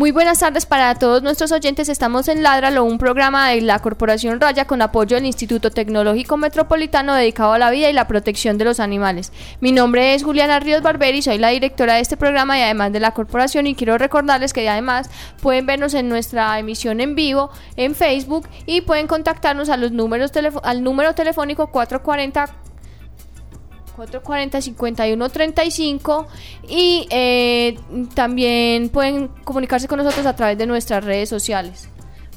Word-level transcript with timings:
Muy 0.00 0.12
buenas 0.12 0.38
tardes 0.38 0.64
para 0.64 0.94
todos 0.94 1.22
nuestros 1.22 1.52
oyentes. 1.52 1.90
Estamos 1.90 2.28
en 2.28 2.42
Ladralo, 2.42 2.84
un 2.84 2.96
programa 2.96 3.50
de 3.50 3.60
la 3.60 3.80
Corporación 3.80 4.40
Raya 4.40 4.66
con 4.66 4.80
apoyo 4.80 5.16
del 5.16 5.26
Instituto 5.26 5.70
Tecnológico 5.70 6.38
Metropolitano 6.38 7.14
dedicado 7.14 7.52
a 7.52 7.58
la 7.58 7.70
vida 7.70 7.90
y 7.90 7.92
la 7.92 8.08
protección 8.08 8.56
de 8.56 8.64
los 8.64 8.80
animales. 8.80 9.30
Mi 9.60 9.72
nombre 9.72 10.14
es 10.14 10.24
Juliana 10.24 10.58
Ríos 10.58 10.80
Barberi, 10.80 11.20
soy 11.20 11.36
la 11.36 11.50
directora 11.50 11.96
de 11.96 12.00
este 12.00 12.16
programa 12.16 12.58
y 12.58 12.62
además 12.62 12.94
de 12.94 13.00
la 13.00 13.10
corporación 13.10 13.66
y 13.66 13.74
quiero 13.74 13.98
recordarles 13.98 14.54
que 14.54 14.66
además 14.66 15.10
pueden 15.42 15.66
vernos 15.66 15.92
en 15.92 16.08
nuestra 16.08 16.58
emisión 16.58 17.02
en 17.02 17.14
vivo 17.14 17.50
en 17.76 17.94
Facebook 17.94 18.48
y 18.64 18.80
pueden 18.80 19.06
contactarnos 19.06 19.68
a 19.68 19.76
los 19.76 19.92
números 19.92 20.32
al 20.62 20.82
número 20.82 21.14
telefónico 21.14 21.66
440 21.66 22.69
440-5135 24.00 26.26
y 26.68 27.06
eh, 27.10 27.78
también 28.14 28.88
pueden 28.88 29.28
comunicarse 29.44 29.86
con 29.88 29.98
nosotros 29.98 30.24
a 30.26 30.36
través 30.36 30.56
de 30.58 30.66
nuestras 30.66 31.04
redes 31.04 31.28
sociales. 31.28 31.88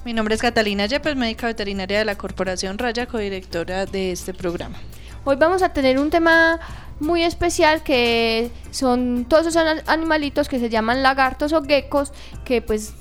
Mi 0.06 0.14
nombre 0.14 0.36
es 0.36 0.42
Catalina 0.42 0.86
Yepes, 0.86 1.16
médica 1.16 1.48
veterinaria 1.48 2.00
de 2.00 2.06
la 2.06 2.18
Corporación 2.18 2.78
Raya, 2.78 3.06
codirectora 3.06 3.86
de 3.86 4.12
este 4.12 4.34
programa. 4.34 4.78
Hoy 5.24 5.38
vamos 5.38 5.64
a 5.64 5.70
tener 5.70 5.98
un 5.98 6.10
tema 6.10 6.60
muy 7.00 7.24
especial 7.24 7.84
que 7.84 8.52
son 8.72 9.26
todos 9.30 9.48
esos 9.48 9.64
animalitos 9.88 10.50
que 10.50 10.59
se 10.59 10.70
llaman 10.70 11.02
lagartos 11.02 11.54
o 11.54 11.64
geckos 11.64 12.12
que 12.44 12.62
pues 12.62 12.94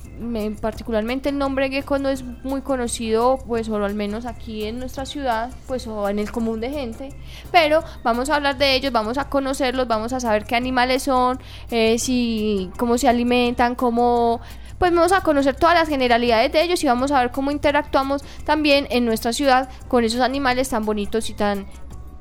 particularmente 0.60 1.30
el 1.30 1.38
nombre 1.38 1.70
gecko 1.70 1.98
no 1.98 2.08
es 2.08 2.22
muy 2.22 2.62
conocido, 2.62 3.38
pues 3.46 3.68
o 3.68 3.76
al 3.76 3.94
menos 3.94 4.26
aquí 4.26 4.64
en 4.64 4.78
nuestra 4.78 5.06
ciudad, 5.06 5.50
pues 5.66 5.86
o 5.86 6.08
en 6.08 6.18
el 6.18 6.30
común 6.30 6.60
de 6.60 6.70
gente, 6.70 7.10
pero 7.50 7.82
vamos 8.02 8.30
a 8.30 8.36
hablar 8.36 8.58
de 8.58 8.74
ellos, 8.74 8.92
vamos 8.92 9.18
a 9.18 9.28
conocerlos, 9.28 9.88
vamos 9.88 10.12
a 10.12 10.20
saber 10.20 10.44
qué 10.44 10.56
animales 10.56 11.04
son, 11.04 11.38
eh, 11.70 11.98
si 11.98 12.70
cómo 12.78 12.98
se 12.98 13.08
alimentan, 13.08 13.74
cómo 13.74 14.40
pues 14.78 14.92
vamos 14.92 15.12
a 15.12 15.20
conocer 15.20 15.54
todas 15.54 15.76
las 15.76 15.88
generalidades 15.88 16.50
de 16.52 16.60
ellos 16.60 16.82
y 16.82 16.88
vamos 16.88 17.12
a 17.12 17.20
ver 17.20 17.30
cómo 17.30 17.52
interactuamos 17.52 18.22
también 18.44 18.88
en 18.90 19.04
nuestra 19.04 19.32
ciudad 19.32 19.68
con 19.86 20.02
esos 20.02 20.20
animales 20.20 20.70
tan 20.70 20.84
bonitos 20.84 21.30
y 21.30 21.34
tan 21.34 21.66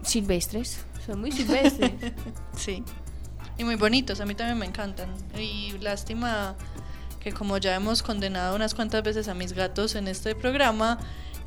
silvestres. 0.04 0.86
Son 1.04 1.20
muy 1.20 1.32
silvestres. 1.32 1.92
sí. 2.56 2.84
Y 3.58 3.64
muy 3.64 3.76
bonitos, 3.76 4.22
a 4.22 4.26
mí 4.26 4.36
también 4.36 4.60
me 4.60 4.68
encantan. 4.68 5.10
Y 5.40 5.72
lástima 5.80 6.56
que 7.22 7.32
como 7.32 7.58
ya 7.58 7.76
hemos 7.76 8.02
condenado 8.04 8.56
unas 8.56 8.74
cuantas 8.74 9.04
veces 9.04 9.28
a 9.28 9.34
mis 9.34 9.54
gatos 9.54 9.96
en 9.96 10.08
este 10.08 10.36
programa, 10.36 11.00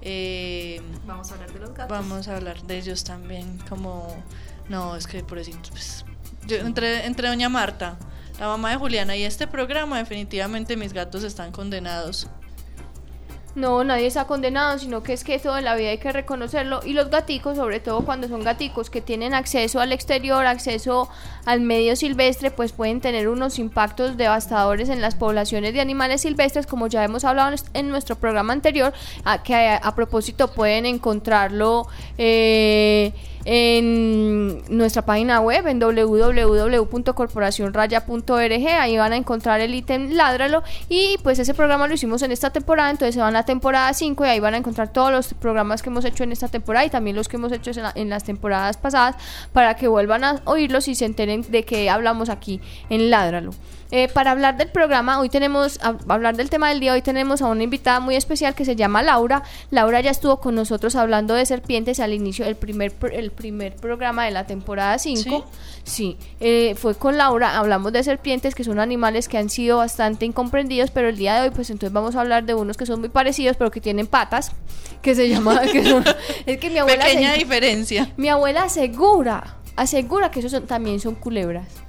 eh, 0.03 0.81
vamos 1.07 1.31
a 1.31 1.35
hablar 1.35 1.53
de 1.53 1.59
los 1.59 1.75
gatos. 1.75 1.89
Vamos 1.89 2.29
a 2.29 2.37
hablar 2.37 2.63
de 2.63 2.79
ellos 2.79 3.05
también, 3.05 3.59
como, 3.69 4.23
no, 4.69 4.97
es 4.97 5.07
que 5.07 5.23
por 5.25 5.39
eso, 5.39 5.51
pues, 5.71 6.05
yo, 6.47 6.57
entre, 6.59 7.07
entre 7.07 7.29
doña 7.29 7.49
Marta, 7.49 7.99
la 8.39 8.47
mamá 8.47 8.71
de 8.71 8.77
Juliana 8.77 9.17
y 9.17 9.25
este 9.25 9.47
programa, 9.47 9.99
definitivamente 9.99 10.77
mis 10.77 10.93
gatos 10.93 11.25
están 11.25 11.53
condenados. 11.53 12.29
No, 13.55 13.85
nadie 13.85 14.07
está 14.07 14.27
condenado, 14.27 14.79
sino 14.81 15.05
que 15.05 15.13
es 15.13 15.23
que 15.23 15.39
todo 15.39 15.57
en 15.59 15.65
la 15.65 15.77
vida 15.77 15.91
hay 15.91 15.99
que 15.99 16.11
reconocerlo. 16.11 16.81
Y 16.85 16.93
los 16.93 17.09
gaticos, 17.09 17.57
sobre 17.57 17.79
todo 17.79 18.05
cuando 18.05 18.27
son 18.27 18.43
gaticos 18.43 18.91
que 18.91 19.01
tienen 19.01 19.33
acceso 19.33 19.81
al 19.81 19.93
exterior, 19.93 20.45
acceso 20.45 21.09
al 21.45 21.61
medio 21.61 21.95
silvestre, 21.95 22.51
pues 22.51 22.73
pueden 22.73 23.01
tener 23.01 23.29
unos 23.29 23.61
impactos 23.61 24.17
devastadores 24.17 24.89
en 24.89 25.01
las 25.01 25.15
poblaciones 25.15 25.73
de 25.73 25.81
animales 25.81 26.23
silvestres, 26.23 26.67
como 26.67 26.89
ya 26.89 27.05
hemos 27.05 27.25
hablado 27.25 27.55
en 27.75 27.89
nuestro 27.91 28.17
programa 28.17 28.53
anterior, 28.53 28.93
a, 29.25 29.43
que 29.45 29.55
a, 29.55 29.95
propósito 29.95 30.49
pueden 30.49 30.85
encontrarlo. 30.85 31.87
Eh, 32.19 33.13
en 33.45 34.63
nuestra 34.69 35.03
página 35.03 35.41
web 35.41 35.67
en 35.67 35.79
www.corporacionraya.org 35.79 38.69
ahí 38.81 38.97
van 38.97 39.13
a 39.13 39.17
encontrar 39.17 39.61
el 39.61 39.75
ítem 39.75 40.13
Ládralo. 40.13 40.63
Y 40.89 41.19
pues 41.23 41.39
ese 41.39 41.55
programa 41.55 41.89
lo 41.89 41.95
hicimos 41.95 42.23
en 42.23 42.33
esta 42.33 42.51
temporada. 42.51 42.91
Entonces 42.91 43.15
se 43.15 43.21
van 43.21 43.37
a 43.37 43.41
la 43.41 43.45
temporada 43.45 43.93
5 43.93 44.25
y 44.25 44.29
ahí 44.29 44.41
van 44.41 44.55
a 44.55 44.57
encontrar 44.57 44.93
todos 44.93 45.11
los 45.11 45.35
programas 45.35 45.83
que 45.83 45.91
hemos 45.91 46.05
hecho 46.05 46.25
en 46.25 46.33
esta 46.33 46.49
temporada 46.49 46.87
y 46.87 46.91
también 46.91 47.17
los 47.17 47.29
que 47.29 47.37
hemos 47.37 47.53
hecho 47.53 47.71
en, 47.95 48.09
las 48.09 48.25
temporadas 48.25 48.77
pasadas 48.77 49.17
para 49.53 49.75
que 49.75 49.89
vuelvan 49.89 50.25
a 50.25 50.41
oírlos 50.45 50.89
y 50.89 50.95
se 50.95 51.05
enteren 51.05 51.45
de 51.49 51.65
que 51.65 51.91
hablamos 51.91 52.29
aquí 52.29 52.61
en 52.89 53.11
Ládralo 53.11 53.53
eh, 53.97 54.09
para 54.09 54.33
hablar 54.33 54.57
del 54.57 54.71
programa, 54.71 55.21
hoy 55.21 55.29
tenemos, 55.29 55.79
a, 55.81 55.97
hablar 56.09 56.35
del 56.35 56.51
tema 56.51 56.69
del 56.69 56.81
día, 56.81 56.95
hoy 56.95 57.01
tenemos 57.01 57.43
a 57.43 57.47
una 57.47 57.63
invitada 57.63 58.01
muy 58.01 58.17
especial 58.17 58.53
que 58.53 58.65
se 58.65 58.75
llama 58.75 59.05
Laura. 59.05 59.45
Laura 59.71 60.01
ya 60.01 60.11
estuvo 60.11 60.41
con 60.41 60.57
nosotros 60.57 60.97
hablando 60.97 61.33
de 61.35 61.47
serpientes 61.47 62.01
al 62.01 62.13
inicio 62.13 62.45
del 62.45 62.57
primer, 62.57 62.93
el 63.13 63.31
primer 63.31 63.77
programa 63.77 64.25
de 64.25 64.33
la 64.33 64.49
temporada 64.49 64.99
5. 64.99 65.45
Sí, 65.85 66.17
eh, 66.41 66.75
fue 66.77 66.97
con 66.97 67.17
Laura, 67.19 67.57
hablamos 67.57 67.93
de 67.93 68.03
serpientes 68.03 68.57
que 68.57 68.65
son 68.65 68.81
animales 68.81 69.29
que 69.29 69.39
han 69.39 69.49
sido 69.49 69.79
bastante 69.79 70.27
incomprendidos, 70.27 70.91
pero 70.91 71.09
el 71.09 71.17
día 71.17 71.37
de 71.37 71.43
hoy 71.43 71.51
pues 71.55 71.71
entonces 71.71 71.93
vamos 71.93 72.17
a 72.17 72.23
hablar 72.23 72.43
de 72.43 72.55
unos 72.55 72.77
que 72.77 72.87
son 72.87 72.99
muy 72.99 73.11
parecidos, 73.11 73.57
pero 73.57 73.71
que 73.71 73.81
tienen 73.81 74.09
patas, 74.09 74.51
que 75.03 75.15
se 75.15 75.29
llama... 75.29 75.63
es 76.47 76.59
que 76.59 76.69
mi 76.69 76.79
abuela... 76.79 77.05
Pequeña 77.05 77.35
diferencia. 77.35 78.11
Mi 78.17 78.29
abuela 78.29 78.65
asegura, 78.65 79.59
asegura 79.77 80.33
que 80.33 80.41
esos 80.41 80.67
también 80.67 80.99
son 80.99 81.15
culebras. 81.15 81.84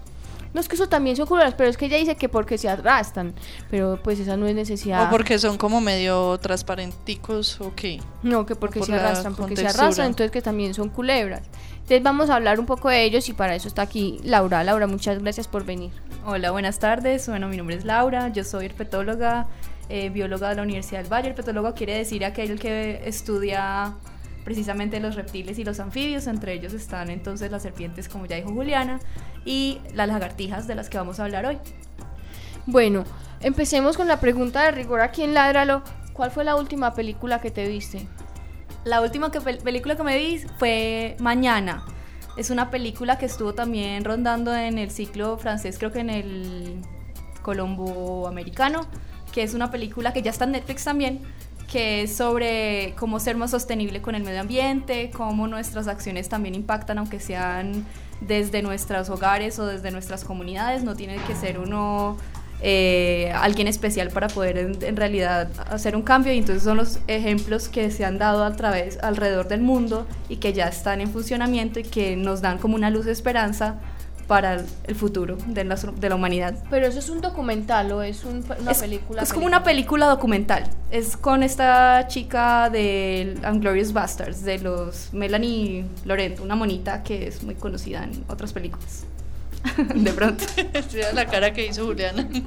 No 0.55 0.61
es 0.61 0.69
que 0.69 0.75
eso 0.75 0.87
también 0.87 1.17
son 1.17 1.27
culebras, 1.27 1.53
pero 1.53 1.69
es 1.69 1.75
que 1.75 1.87
ella 1.87 1.97
dice 1.97 2.15
que 2.15 2.29
porque 2.29 2.57
se 2.57 2.69
arrastran. 2.69 3.33
Pero 3.69 3.99
pues 4.01 4.21
esa 4.21 4.37
no 4.37 4.47
es 4.47 4.55
necesidad. 4.55 5.05
O 5.05 5.09
porque 5.09 5.37
son 5.37 5.57
como 5.57 5.81
medio 5.81 6.37
transparenticos 6.37 7.59
o 7.59 7.75
qué. 7.75 7.99
No, 8.23 8.45
que 8.45 8.55
porque 8.55 8.81
se 8.81 8.95
arrastran, 8.95 9.35
porque 9.35 9.57
se 9.57 9.67
arrastran, 9.67 10.07
entonces 10.07 10.31
que 10.31 10.41
también 10.41 10.73
son 10.73 10.87
culebras. 10.87 11.41
Entonces 11.73 12.01
vamos 12.01 12.29
a 12.29 12.37
hablar 12.37 12.61
un 12.61 12.65
poco 12.65 12.87
de 12.87 13.03
ellos 13.03 13.27
y 13.27 13.33
para 13.33 13.53
eso 13.53 13.67
está 13.67 13.81
aquí 13.81 14.17
Laura. 14.23 14.63
Laura, 14.63 14.87
muchas 14.87 15.19
gracias 15.19 15.49
por 15.49 15.65
venir. 15.65 15.91
Hola, 16.25 16.51
buenas 16.51 16.79
tardes. 16.79 17.27
Bueno, 17.27 17.49
mi 17.49 17.57
nombre 17.57 17.75
es 17.75 17.83
Laura, 17.83 18.29
yo 18.29 18.45
soy 18.45 18.67
herpetóloga, 18.67 19.47
eh, 19.89 20.09
bióloga 20.09 20.47
de 20.47 20.55
la 20.55 20.61
Universidad 20.61 21.01
del 21.01 21.11
Valle. 21.11 21.27
Herpetólogo 21.31 21.73
quiere 21.73 21.97
decir 21.97 22.23
aquel 22.23 22.61
que 22.61 23.01
estudia 23.05 23.93
precisamente 24.45 25.01
los 25.01 25.15
reptiles 25.15 25.59
y 25.59 25.65
los 25.65 25.81
anfibios, 25.81 26.27
entre 26.27 26.53
ellos 26.53 26.71
están 26.71 27.09
entonces 27.09 27.51
las 27.51 27.63
serpientes, 27.63 28.07
como 28.07 28.27
ya 28.27 28.37
dijo 28.37 28.53
Juliana, 28.53 28.99
y 29.43 29.81
las 29.93 30.07
lagartijas 30.07 30.67
de 30.67 30.75
las 30.75 30.87
que 30.87 30.97
vamos 30.97 31.19
a 31.19 31.25
hablar 31.25 31.45
hoy. 31.47 31.57
Bueno, 32.67 33.03
empecemos 33.41 33.97
con 33.97 34.07
la 34.07 34.19
pregunta 34.19 34.63
de 34.63 34.71
rigor 34.71 35.01
aquí 35.01 35.23
en 35.23 35.33
Ládralo. 35.33 35.83
¿Cuál 36.13 36.31
fue 36.31 36.45
la 36.45 36.55
última 36.55 36.93
película 36.93 37.41
que 37.41 37.51
te 37.51 37.67
viste? 37.67 38.07
La 38.85 39.01
última 39.01 39.31
película 39.31 39.97
que 39.97 40.03
me 40.03 40.17
vi 40.17 40.37
fue 40.59 41.17
Mañana. 41.19 41.83
Es 42.37 42.51
una 42.51 42.69
película 42.69 43.17
que 43.17 43.25
estuvo 43.25 43.53
también 43.55 44.05
rondando 44.05 44.55
en 44.55 44.77
el 44.77 44.91
ciclo 44.91 45.37
francés, 45.37 45.77
creo 45.79 45.91
que 45.91 45.99
en 45.99 46.09
el 46.11 46.81
Colombo 47.41 48.27
americano, 48.27 48.85
que 49.31 49.41
es 49.41 49.53
una 49.53 49.71
película 49.71 50.13
que 50.13 50.21
ya 50.21 50.31
está 50.31 50.45
en 50.45 50.51
Netflix 50.51 50.83
también, 50.83 51.21
que 51.71 52.03
es 52.03 52.15
sobre 52.15 52.93
cómo 52.97 53.19
ser 53.19 53.35
más 53.35 53.51
sostenible 53.51 54.01
con 54.01 54.15
el 54.15 54.23
medio 54.23 54.41
ambiente, 54.41 55.11
cómo 55.15 55.47
nuestras 55.47 55.87
acciones 55.87 56.29
también 56.29 56.55
impactan, 56.55 56.97
aunque 56.97 57.19
sean 57.19 57.85
desde 58.21 58.61
nuestros 58.61 59.09
hogares 59.09 59.59
o 59.59 59.65
desde 59.65 59.91
nuestras 59.91 60.23
comunidades, 60.23 60.83
no 60.83 60.95
tiene 60.95 61.17
que 61.27 61.35
ser 61.35 61.59
uno 61.59 62.17
eh, 62.61 63.31
alguien 63.35 63.67
especial 63.67 64.09
para 64.09 64.27
poder 64.27 64.57
en, 64.57 64.95
realidad 64.95 65.49
hacer 65.69 65.95
un 65.95 66.01
cambio. 66.01 66.33
Y 66.33 66.37
entonces 66.37 66.63
son 66.63 66.77
los 66.77 66.99
ejemplos 67.07 67.67
que 67.67 67.91
se 67.91 68.05
han 68.05 68.17
dado 68.17 68.43
a 68.43 68.55
través 68.55 68.97
alrededor 69.03 69.47
del 69.47 69.61
mundo 69.61 70.07
y 70.29 70.37
que 70.37 70.53
ya 70.53 70.67
están 70.67 71.01
en 71.01 71.09
funcionamiento 71.09 71.79
y 71.79 71.83
que 71.83 72.15
nos 72.15 72.41
dan 72.41 72.57
como 72.57 72.75
una 72.75 72.89
luz 72.89 73.05
de 73.05 73.11
esperanza 73.11 73.75
para 74.27 74.63
el 74.85 74.95
futuro 74.95 75.37
de 75.47 75.63
la, 75.63 75.75
de 75.75 76.09
la 76.09 76.15
humanidad. 76.15 76.55
Pero 76.69 76.87
eso 76.87 76.99
es 76.99 77.09
un 77.09 77.21
documental 77.21 77.91
o 77.91 78.01
es 78.01 78.23
una 78.25 78.73
película. 78.73 79.21
Es 79.21 79.33
como 79.33 79.45
una 79.45 79.63
película 79.63 80.07
documental. 80.07 80.63
Es 80.91 81.17
con 81.17 81.43
esta 81.43 82.07
chica 82.07 82.69
de 82.69 83.37
Unglorious 83.47 83.93
Bastards, 83.93 84.43
de 84.43 84.59
los 84.59 85.13
Melanie 85.13 85.85
Laurent, 86.05 86.39
una 86.39 86.55
monita 86.55 87.03
que 87.03 87.27
es 87.27 87.43
muy 87.43 87.55
conocida 87.55 88.03
en 88.03 88.23
otras 88.27 88.53
películas. 88.53 89.05
de 89.95 90.11
pronto. 90.11 90.45
la 91.13 91.25
cara 91.25 91.53
que 91.53 91.67
hizo 91.67 91.85
Juliana. 91.85 92.27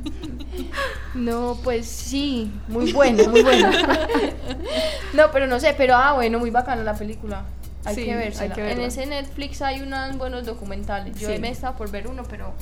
No, 1.15 1.59
pues 1.63 1.87
sí, 1.87 2.51
muy 2.69 2.93
bueno, 2.93 3.29
muy 3.29 3.43
bueno. 3.43 3.71
no, 5.15 5.31
pero 5.33 5.47
no 5.47 5.59
sé, 5.59 5.75
pero 5.77 5.95
ah, 5.95 6.13
bueno, 6.15 6.39
muy 6.39 6.51
bacana 6.51 6.83
la 6.83 6.95
película. 6.95 7.45
Hay 7.89 7.95
Sí, 7.95 8.05
que 8.05 8.17
verse. 8.17 8.45
hay 8.45 8.51
que 8.51 8.71
en 8.73 8.81
ese 8.81 9.07
Netflix 9.07 9.63
hay 9.63 9.81
unos 9.81 10.17
buenos 10.19 10.45
documentales. 10.47 11.19
Yo 11.19 11.29
Sí. 11.29 11.39
me 11.39 11.49
he 11.49 11.51
estado 11.53 11.77
por 11.77 11.91
ver 11.91 12.07
uno, 12.09 12.23
pero 12.29 12.53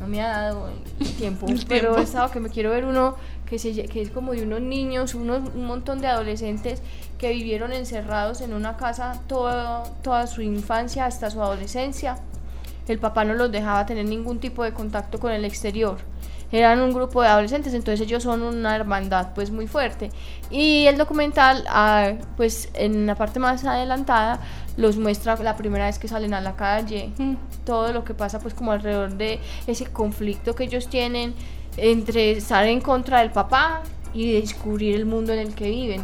no 0.00 0.06
me 0.06 0.20
ha 0.22 0.28
dado 0.28 0.68
el 1.00 1.12
tiempo. 1.16 1.46
El 1.48 1.64
pero 1.66 1.80
tiempo. 1.94 1.98
he 2.00 2.02
estado 2.02 2.30
que 2.30 2.40
me 2.40 2.48
quiero 2.50 2.70
ver 2.70 2.84
uno 2.84 3.16
que, 3.46 3.58
se, 3.58 3.72
que 3.86 4.02
es 4.02 4.10
como 4.10 4.32
de 4.32 4.42
unos 4.42 4.60
niños, 4.60 5.14
unos, 5.14 5.42
un 5.54 5.66
montón 5.66 6.00
de 6.00 6.08
adolescentes 6.08 6.82
que 7.18 7.30
vivieron 7.30 7.72
encerrados 7.72 8.40
en 8.40 8.52
una 8.54 8.76
casa 8.76 9.20
toda, 9.28 9.84
toda 10.02 10.26
su 10.26 10.42
infancia 10.42 11.06
hasta 11.06 11.30
su 11.30 11.40
adolescencia. 11.42 12.18
El 12.88 12.98
papá 12.98 13.24
no 13.24 13.34
los 13.34 13.50
dejaba 13.52 13.86
tener 13.86 14.04
ningún 14.06 14.40
tipo 14.40 14.62
de 14.64 14.72
contacto 14.72 15.18
con 15.18 15.32
el 15.32 15.44
exterior. 15.44 15.98
Eran 16.52 16.80
un 16.80 16.92
grupo 16.92 17.22
de 17.22 17.28
adolescentes, 17.28 17.74
entonces 17.74 18.06
ellos 18.06 18.22
son 18.22 18.42
una 18.42 18.76
hermandad 18.76 19.34
pues 19.34 19.50
muy 19.50 19.66
fuerte. 19.66 20.10
Y 20.50 20.86
el 20.86 20.98
documental, 20.98 21.64
ah, 21.68 22.12
pues 22.36 22.68
en 22.74 23.06
la 23.06 23.14
parte 23.14 23.40
más 23.40 23.64
adelantada, 23.64 24.40
los 24.76 24.96
muestra 24.96 25.36
la 25.42 25.56
primera 25.56 25.86
vez 25.86 25.98
que 25.98 26.08
salen 26.08 26.34
a 26.34 26.40
la 26.40 26.56
calle, 26.56 27.10
todo 27.64 27.92
lo 27.92 28.04
que 28.04 28.14
pasa 28.14 28.38
pues 28.38 28.54
como 28.54 28.72
alrededor 28.72 29.14
de 29.14 29.40
ese 29.66 29.86
conflicto 29.86 30.54
que 30.54 30.64
ellos 30.64 30.88
tienen 30.88 31.34
entre 31.76 32.32
estar 32.32 32.66
en 32.66 32.80
contra 32.80 33.20
del 33.20 33.30
papá 33.30 33.82
y 34.12 34.32
descubrir 34.32 34.94
el 34.94 35.06
mundo 35.06 35.32
en 35.32 35.40
el 35.40 35.54
que 35.54 35.68
viven. 35.68 36.02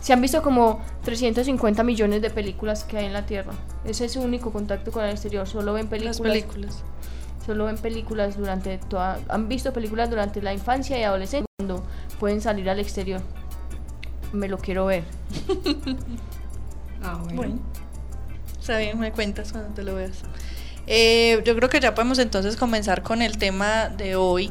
Se 0.00 0.12
han 0.12 0.20
visto 0.20 0.42
como 0.42 0.82
350 1.04 1.82
millones 1.82 2.20
de 2.20 2.28
películas 2.28 2.84
que 2.84 2.98
hay 2.98 3.06
en 3.06 3.14
la 3.14 3.24
Tierra. 3.24 3.54
Ese 3.86 4.04
es 4.04 4.12
su 4.12 4.20
único 4.20 4.52
contacto 4.52 4.92
con 4.92 5.02
el 5.02 5.10
exterior. 5.10 5.46
Solo 5.46 5.72
ven 5.72 5.88
películas. 5.88 6.20
Las 6.20 6.30
películas. 6.30 6.84
Solo 7.44 7.66
ven 7.66 7.76
películas 7.76 8.36
durante 8.36 8.78
toda. 8.78 9.18
Han 9.28 9.48
visto 9.48 9.72
películas 9.72 10.08
durante 10.08 10.40
la 10.40 10.54
infancia 10.54 10.98
y 10.98 11.02
adolescencia 11.02 11.46
cuando 11.58 11.84
pueden 12.18 12.40
salir 12.40 12.68
al 12.70 12.78
exterior. 12.78 13.20
Me 14.32 14.48
lo 14.48 14.58
quiero 14.58 14.86
ver. 14.86 15.04
Ah, 17.06 17.18
bueno. 17.22 17.36
Bueno, 17.36 17.58
está 18.58 18.78
bien, 18.78 18.98
me 18.98 19.12
cuentas 19.12 19.52
cuando 19.52 19.74
te 19.74 19.82
lo 19.82 19.94
veas. 19.94 20.22
Eh, 20.86 21.42
yo 21.44 21.54
creo 21.54 21.68
que 21.68 21.78
ya 21.80 21.94
podemos 21.94 22.18
entonces 22.18 22.56
comenzar 22.56 23.02
con 23.02 23.20
el 23.20 23.36
tema 23.36 23.90
de 23.90 24.16
hoy, 24.16 24.50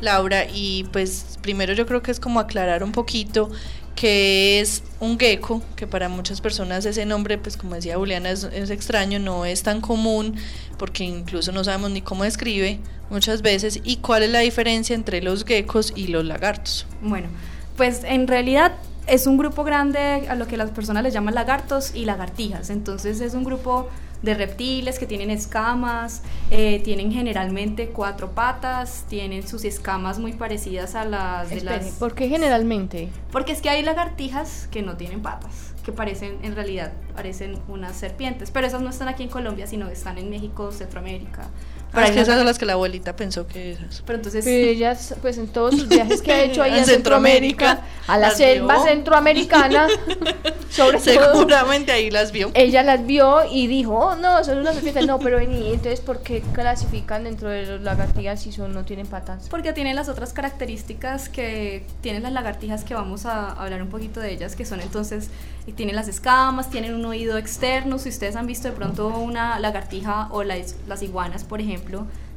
Laura, 0.00 0.46
y 0.50 0.84
pues 0.92 1.38
primero 1.42 1.74
yo 1.74 1.84
creo 1.84 2.02
que 2.02 2.10
es 2.10 2.20
como 2.20 2.40
aclarar 2.40 2.82
un 2.82 2.92
poquito 2.92 3.50
que 4.00 4.60
es 4.60 4.82
un 4.98 5.18
gecko, 5.18 5.60
que 5.76 5.86
para 5.86 6.08
muchas 6.08 6.40
personas 6.40 6.86
ese 6.86 7.04
nombre, 7.04 7.36
pues 7.36 7.58
como 7.58 7.74
decía 7.74 7.98
Juliana, 7.98 8.30
es, 8.30 8.44
es 8.44 8.70
extraño, 8.70 9.18
no 9.18 9.44
es 9.44 9.62
tan 9.62 9.82
común, 9.82 10.36
porque 10.78 11.04
incluso 11.04 11.52
no 11.52 11.62
sabemos 11.64 11.90
ni 11.90 12.00
cómo 12.00 12.24
escribe 12.24 12.80
muchas 13.10 13.42
veces, 13.42 13.78
y 13.84 13.96
cuál 13.96 14.22
es 14.22 14.30
la 14.30 14.38
diferencia 14.38 14.94
entre 14.94 15.20
los 15.20 15.44
geckos 15.44 15.92
y 15.94 16.06
los 16.06 16.24
lagartos. 16.24 16.86
Bueno, 17.02 17.28
pues 17.76 18.02
en 18.04 18.26
realidad 18.26 18.72
es 19.06 19.26
un 19.26 19.36
grupo 19.36 19.64
grande 19.64 20.26
a 20.30 20.34
lo 20.34 20.46
que 20.46 20.56
las 20.56 20.70
personas 20.70 21.02
les 21.02 21.12
llaman 21.12 21.34
lagartos 21.34 21.94
y 21.94 22.06
lagartijas. 22.06 22.70
Entonces 22.70 23.20
es 23.20 23.34
un 23.34 23.44
grupo 23.44 23.90
de 24.22 24.34
reptiles 24.34 24.98
que 24.98 25.06
tienen 25.06 25.30
escamas, 25.30 26.22
eh, 26.50 26.80
tienen 26.84 27.12
generalmente 27.12 27.88
cuatro 27.88 28.32
patas, 28.32 29.04
tienen 29.08 29.46
sus 29.46 29.64
escamas 29.64 30.18
muy 30.18 30.32
parecidas 30.32 30.94
a 30.94 31.04
las 31.04 31.50
de 31.50 31.62
las... 31.62 31.86
¿por 31.92 32.14
qué 32.14 32.28
generalmente? 32.28 33.08
Porque 33.32 33.52
es 33.52 33.62
que 33.62 33.70
hay 33.70 33.82
lagartijas 33.82 34.68
que 34.70 34.82
no 34.82 34.96
tienen 34.96 35.22
patas, 35.22 35.74
que 35.84 35.92
parecen, 35.92 36.38
en 36.42 36.54
realidad, 36.54 36.92
parecen 37.14 37.58
unas 37.68 37.96
serpientes, 37.96 38.50
pero 38.50 38.66
esas 38.66 38.82
no 38.82 38.90
están 38.90 39.08
aquí 39.08 39.22
en 39.22 39.30
Colombia, 39.30 39.66
sino 39.66 39.88
están 39.88 40.18
en 40.18 40.28
México, 40.30 40.72
Centroamérica. 40.72 41.48
Pero 41.92 42.02
Ah, 42.02 42.04
hay 42.04 42.10
es 42.10 42.14
que 42.16 42.20
esas 42.22 42.36
son 42.36 42.46
las 42.46 42.58
que 42.58 42.66
la 42.66 42.74
abuelita 42.74 43.16
pensó 43.16 43.46
que 43.46 43.72
esas. 43.72 44.02
pero 44.06 44.16
entonces... 44.18 44.44
Pero 44.44 44.68
ellas, 44.70 45.14
pues 45.20 45.38
en 45.38 45.48
todos 45.48 45.74
sus 45.74 45.88
viajes 45.88 46.22
que 46.22 46.32
ha 46.32 46.42
hecho 46.44 46.62
ahí 46.62 46.72
En 46.72 46.78
en 46.78 46.84
Centroamérica, 46.84 47.66
Centroamérica, 47.66 48.04
a 48.06 48.18
la 48.18 48.28
las 48.28 48.36
selva 48.36 48.74
vio. 48.76 48.84
centroamericana, 48.84 49.88
sobre 50.70 50.98
todo, 50.98 51.34
Seguramente 51.34 51.92
ahí 51.92 52.10
las 52.10 52.30
vio. 52.32 52.50
ella 52.54 52.82
las 52.82 53.04
vio 53.06 53.40
y 53.50 53.66
dijo, 53.66 53.94
oh, 53.94 54.14
no, 54.16 54.42
son 54.44 54.58
unas 54.58 54.74
serpientes, 54.74 55.06
no, 55.06 55.18
pero 55.18 55.38
vení, 55.38 55.68
entonces, 55.72 56.00
¿por 56.00 56.20
qué 56.22 56.42
clasifican 56.52 57.24
dentro 57.24 57.48
de 57.48 57.66
los 57.66 57.80
lagartijas 57.82 58.40
si 58.42 58.52
son, 58.52 58.72
no 58.72 58.84
tienen 58.84 59.06
patas? 59.06 59.48
Porque 59.50 59.72
tienen 59.72 59.96
las 59.96 60.08
otras 60.08 60.32
características 60.32 61.28
que 61.28 61.84
tienen 62.02 62.22
las 62.22 62.32
lagartijas 62.32 62.84
que 62.84 62.94
vamos 62.94 63.26
a 63.26 63.50
hablar 63.52 63.82
un 63.82 63.88
poquito 63.88 64.20
de 64.20 64.32
ellas, 64.32 64.54
que 64.56 64.64
son 64.64 64.80
entonces, 64.80 65.28
y 65.66 65.72
tienen 65.72 65.96
las 65.96 66.08
escamas, 66.08 66.70
tienen 66.70 66.94
un 66.94 67.04
oído 67.04 67.36
externo, 67.36 67.98
si 67.98 68.08
ustedes 68.08 68.36
han 68.36 68.46
visto 68.46 68.68
de 68.68 68.74
pronto 68.74 69.08
una 69.08 69.58
lagartija 69.58 70.28
o 70.30 70.42
las, 70.44 70.76
las 70.88 71.02
iguanas, 71.02 71.44
por 71.44 71.60
ejemplo, 71.60 71.79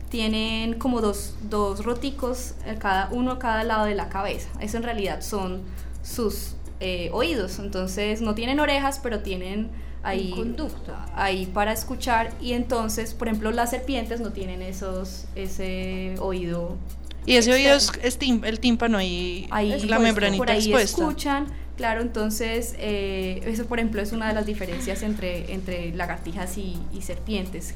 tienen 0.10 0.76
como 0.76 1.02
dos, 1.02 1.34
dos 1.50 1.84
roticos, 1.84 2.54
eh, 2.66 2.76
cada 2.80 3.10
uno 3.12 3.32
a 3.32 3.40
cada 3.40 3.64
lado 3.64 3.86
de 3.86 3.96
la 3.96 4.10
cabeza. 4.10 4.48
Eso 4.60 4.78
en 4.78 4.84
realidad 4.84 5.22
son 5.22 5.62
sus 6.04 6.54
eh, 6.80 7.10
oídos, 7.14 7.60
entonces 7.60 8.22
no 8.22 8.36
tienen 8.36 8.60
orejas, 8.60 9.00
pero 9.02 9.22
tienen 9.22 9.70
ahí 10.04 10.32
conducto. 10.32 10.94
ahí 11.16 11.46
para 11.48 11.72
escuchar 11.72 12.34
y 12.42 12.54
entonces, 12.54 13.14
por 13.14 13.28
ejemplo, 13.28 13.52
las 13.52 13.72
serpientes 13.72 14.20
no 14.20 14.32
tienen 14.32 14.62
esos 14.62 15.26
ese 15.34 16.16
oído 16.20 16.78
Y 17.26 17.38
ese 17.38 17.54
oído 17.54 17.76
es, 17.76 17.88
externo. 17.88 18.46
es 18.46 18.50
el 18.50 18.60
tímpano 18.60 18.98
ahí, 18.98 19.48
ahí 19.50 19.70
la 19.70 19.76
expuesto, 19.78 20.00
membranita 20.00 20.38
por 20.38 20.52
ahí 20.52 20.58
expuesta. 20.58 21.02
escuchan 21.02 21.48
claro 21.78 22.02
entonces 22.02 22.76
eh, 22.78 23.42
eso 23.46 23.66
por 23.66 23.80
ejemplo 23.80 24.02
es 24.02 24.12
una 24.12 24.28
de 24.28 24.36
las 24.36 24.46
diferencias 24.46 25.02
entre 25.02 25.54
entre 25.54 25.92
lagartijas 25.96 26.58
y, 26.58 26.78
y 26.94 27.02
serpientes 27.02 27.74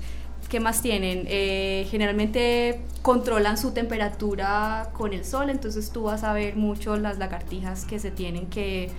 ¿Qué 0.50 0.62
más 0.62 0.82
tienen? 0.82 1.26
Eh, 1.28 1.88
generalmente 1.92 2.80
controlan 3.02 3.58
su 3.58 3.72
temperatura 3.72 4.92
con 4.94 5.12
el 5.12 5.26
sol, 5.26 5.50
entonces 5.50 5.92
tú 5.92 6.04
vas 6.04 6.24
a 6.24 6.32
ver 6.32 6.56
mucho 6.56 6.96
las 6.96 7.18
lagartijas 7.18 7.84
que 7.84 8.00
se 8.00 8.12
tienen 8.12 8.48
que 8.48 8.90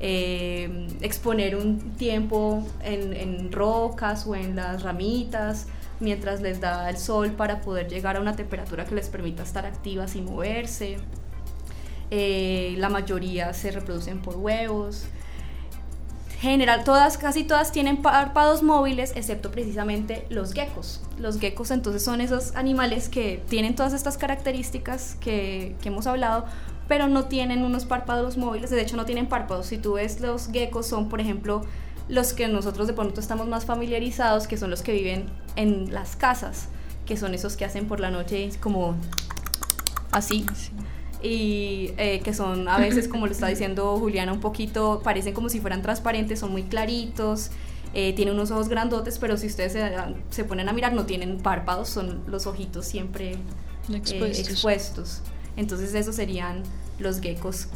eh, 0.00 0.86
exponer 1.00 1.56
un 1.56 1.78
tiempo 1.96 2.62
en, 2.84 3.50
rocas 3.50 4.26
o 4.26 4.36
en 4.36 4.54
las 4.54 4.82
ramitas 4.82 5.66
mientras 5.98 6.40
les 6.42 6.60
da 6.60 6.88
el 6.90 6.98
sol 6.98 7.32
para 7.32 7.62
poder 7.62 7.88
llegar 7.88 8.16
a 8.16 8.20
una 8.20 8.36
temperatura 8.36 8.84
que 8.84 8.94
les 8.94 9.08
permita 9.08 9.42
estar 9.42 9.64
activas 9.64 10.14
y 10.14 10.20
moverse. 10.20 10.98
Eh, 12.10 12.74
la 12.78 12.90
mayoría 12.90 13.54
se 13.54 13.70
reproducen 13.70 14.20
por 14.20 14.36
huevos. 14.36 15.06
General, 16.40 16.84
todas, 16.84 17.18
casi 17.18 17.42
todas 17.42 17.72
tienen 17.72 17.96
párpados 18.00 18.62
móviles, 18.62 19.12
excepto 19.16 19.50
precisamente 19.50 20.24
los 20.30 20.52
geckos. 20.52 21.02
Los 21.18 21.40
geckos 21.40 21.72
entonces 21.72 22.04
son 22.04 22.20
esos 22.20 22.54
animales 22.54 23.08
que 23.08 23.42
tienen 23.48 23.74
todas 23.74 23.92
estas 23.92 24.16
características 24.16 25.16
que, 25.20 25.74
hemos 25.84 26.06
hablado, 26.06 26.44
pero 26.86 27.08
no 27.08 27.24
tienen 27.24 27.64
unos 27.64 27.86
párpados 27.86 28.36
móviles, 28.36 28.70
de 28.70 28.80
hecho 28.80 28.96
no 28.96 29.04
tienen 29.04 29.26
párpados. 29.26 29.66
Si 29.66 29.78
tú 29.78 29.94
ves 29.94 30.20
los 30.20 30.48
geckos 30.52 30.86
son, 30.86 31.08
por 31.08 31.20
ejemplo, 31.20 31.62
los 32.08 32.32
que 32.34 32.46
nosotros 32.46 32.86
de 32.86 32.92
pronto 32.92 33.20
estamos 33.20 33.48
más 33.48 33.64
familiarizados, 33.64 34.46
que 34.46 34.56
son 34.56 34.70
los 34.70 34.82
que 34.82 34.92
viven 34.92 35.26
en 35.56 35.92
las 35.92 36.14
casas, 36.14 36.68
que 37.04 37.16
son 37.16 37.34
esos 37.34 37.56
que 37.56 37.64
hacen 37.64 37.88
por 37.88 37.98
la 37.98 38.12
noche 38.12 38.50
como 38.60 38.94
así 40.12 40.46
y 41.22 41.90
eh, 41.98 42.20
que 42.22 42.32
son 42.32 42.68
a 42.68 42.78
veces, 42.78 43.08
como 43.08 43.26
lo 43.26 43.32
está 43.32 43.48
diciendo 43.48 43.96
Juliana, 43.98 44.32
un 44.32 44.40
poquito, 44.40 45.00
parecen 45.02 45.34
como 45.34 45.48
si 45.48 45.60
fueran 45.60 45.82
transparentes, 45.82 46.38
son 46.40 46.52
muy 46.52 46.62
claritos, 46.64 47.50
eh, 47.94 48.12
tienen 48.14 48.34
unos 48.34 48.50
ojos 48.50 48.68
grandotes, 48.68 49.18
pero 49.18 49.36
si 49.36 49.46
ustedes 49.46 49.72
se, 49.72 49.90
se 50.30 50.44
ponen 50.44 50.68
a 50.68 50.72
mirar 50.72 50.92
no 50.92 51.06
tienen 51.06 51.38
párpados, 51.38 51.88
son 51.88 52.22
los 52.26 52.46
ojitos 52.46 52.86
siempre 52.86 53.32
eh, 53.32 53.96
Expuestos. 53.96 54.48
expuestos. 54.48 55.20
Entonces 55.56 55.94
esos 55.94 56.14
serían 56.14 56.62
los 56.98 57.20
geckos 57.20 57.68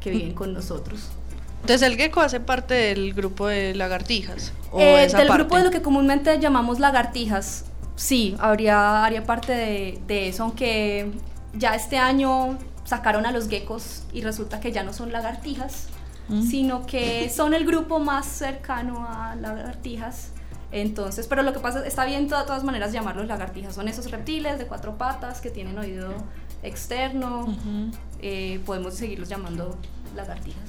que 0.00 0.10
viven 0.10 0.32
con 0.32 0.52
nosotros. 0.54 1.08
Entonces 1.60 1.82
el 1.86 1.96
gecko 1.98 2.20
hace 2.22 2.40
parte 2.40 2.72
del 2.72 3.12
grupo 3.12 3.46
de 3.48 3.74
lagartijas. 3.74 4.52
O 4.72 4.80
Eh, 4.80 5.04
esa 5.04 5.18
del 5.18 5.26
parte? 5.28 5.42
grupo 5.42 5.56
de 5.58 5.64
lo 5.64 5.70
que 5.70 5.82
comúnmente 5.82 6.38
llamamos 6.40 6.78
lagartijas, 6.80 7.66
sí, 7.96 8.34
habría, 8.38 9.04
haría 9.04 9.24
parte 9.24 9.52
de, 9.52 9.98
de 10.06 10.28
eso, 10.28 10.44
aunque 10.44 11.10
ya 11.52 11.74
este 11.74 11.98
año 11.98 12.56
sacaron 12.90 13.24
a 13.24 13.30
los 13.30 13.48
geckos 13.48 14.02
y 14.12 14.20
resulta 14.22 14.58
que 14.60 14.72
ya 14.72 14.82
no 14.82 14.92
son 14.92 15.12
lagartijas, 15.12 15.86
Mm. 16.28 16.42
sino 16.48 16.86
que 16.86 17.28
son 17.28 17.54
el 17.54 17.64
grupo 17.66 17.98
más 17.98 18.24
cercano 18.26 19.06
a 19.08 19.34
lagartijas. 19.36 20.28
Entonces, 20.72 21.26
pero 21.28 21.42
lo 21.42 21.52
que 21.52 21.58
pasa, 21.58 21.84
está 21.86 22.04
bien 22.04 22.24
de 22.28 22.36
todas 22.46 22.62
maneras 22.62 22.92
llamarlos 22.92 23.26
lagartijas, 23.26 23.74
son 23.74 23.88
esos 23.88 24.10
reptiles 24.10 24.58
de 24.58 24.66
cuatro 24.66 24.96
patas 24.96 25.40
que 25.40 25.50
tienen 25.50 25.76
oído 25.78 26.12
externo, 26.62 27.40
Ujú. 27.46 27.90
eh, 28.22 28.60
podemos 28.66 28.94
seguirlos 28.94 29.28
llamando 29.28 29.76
lagartijas. 30.14 30.68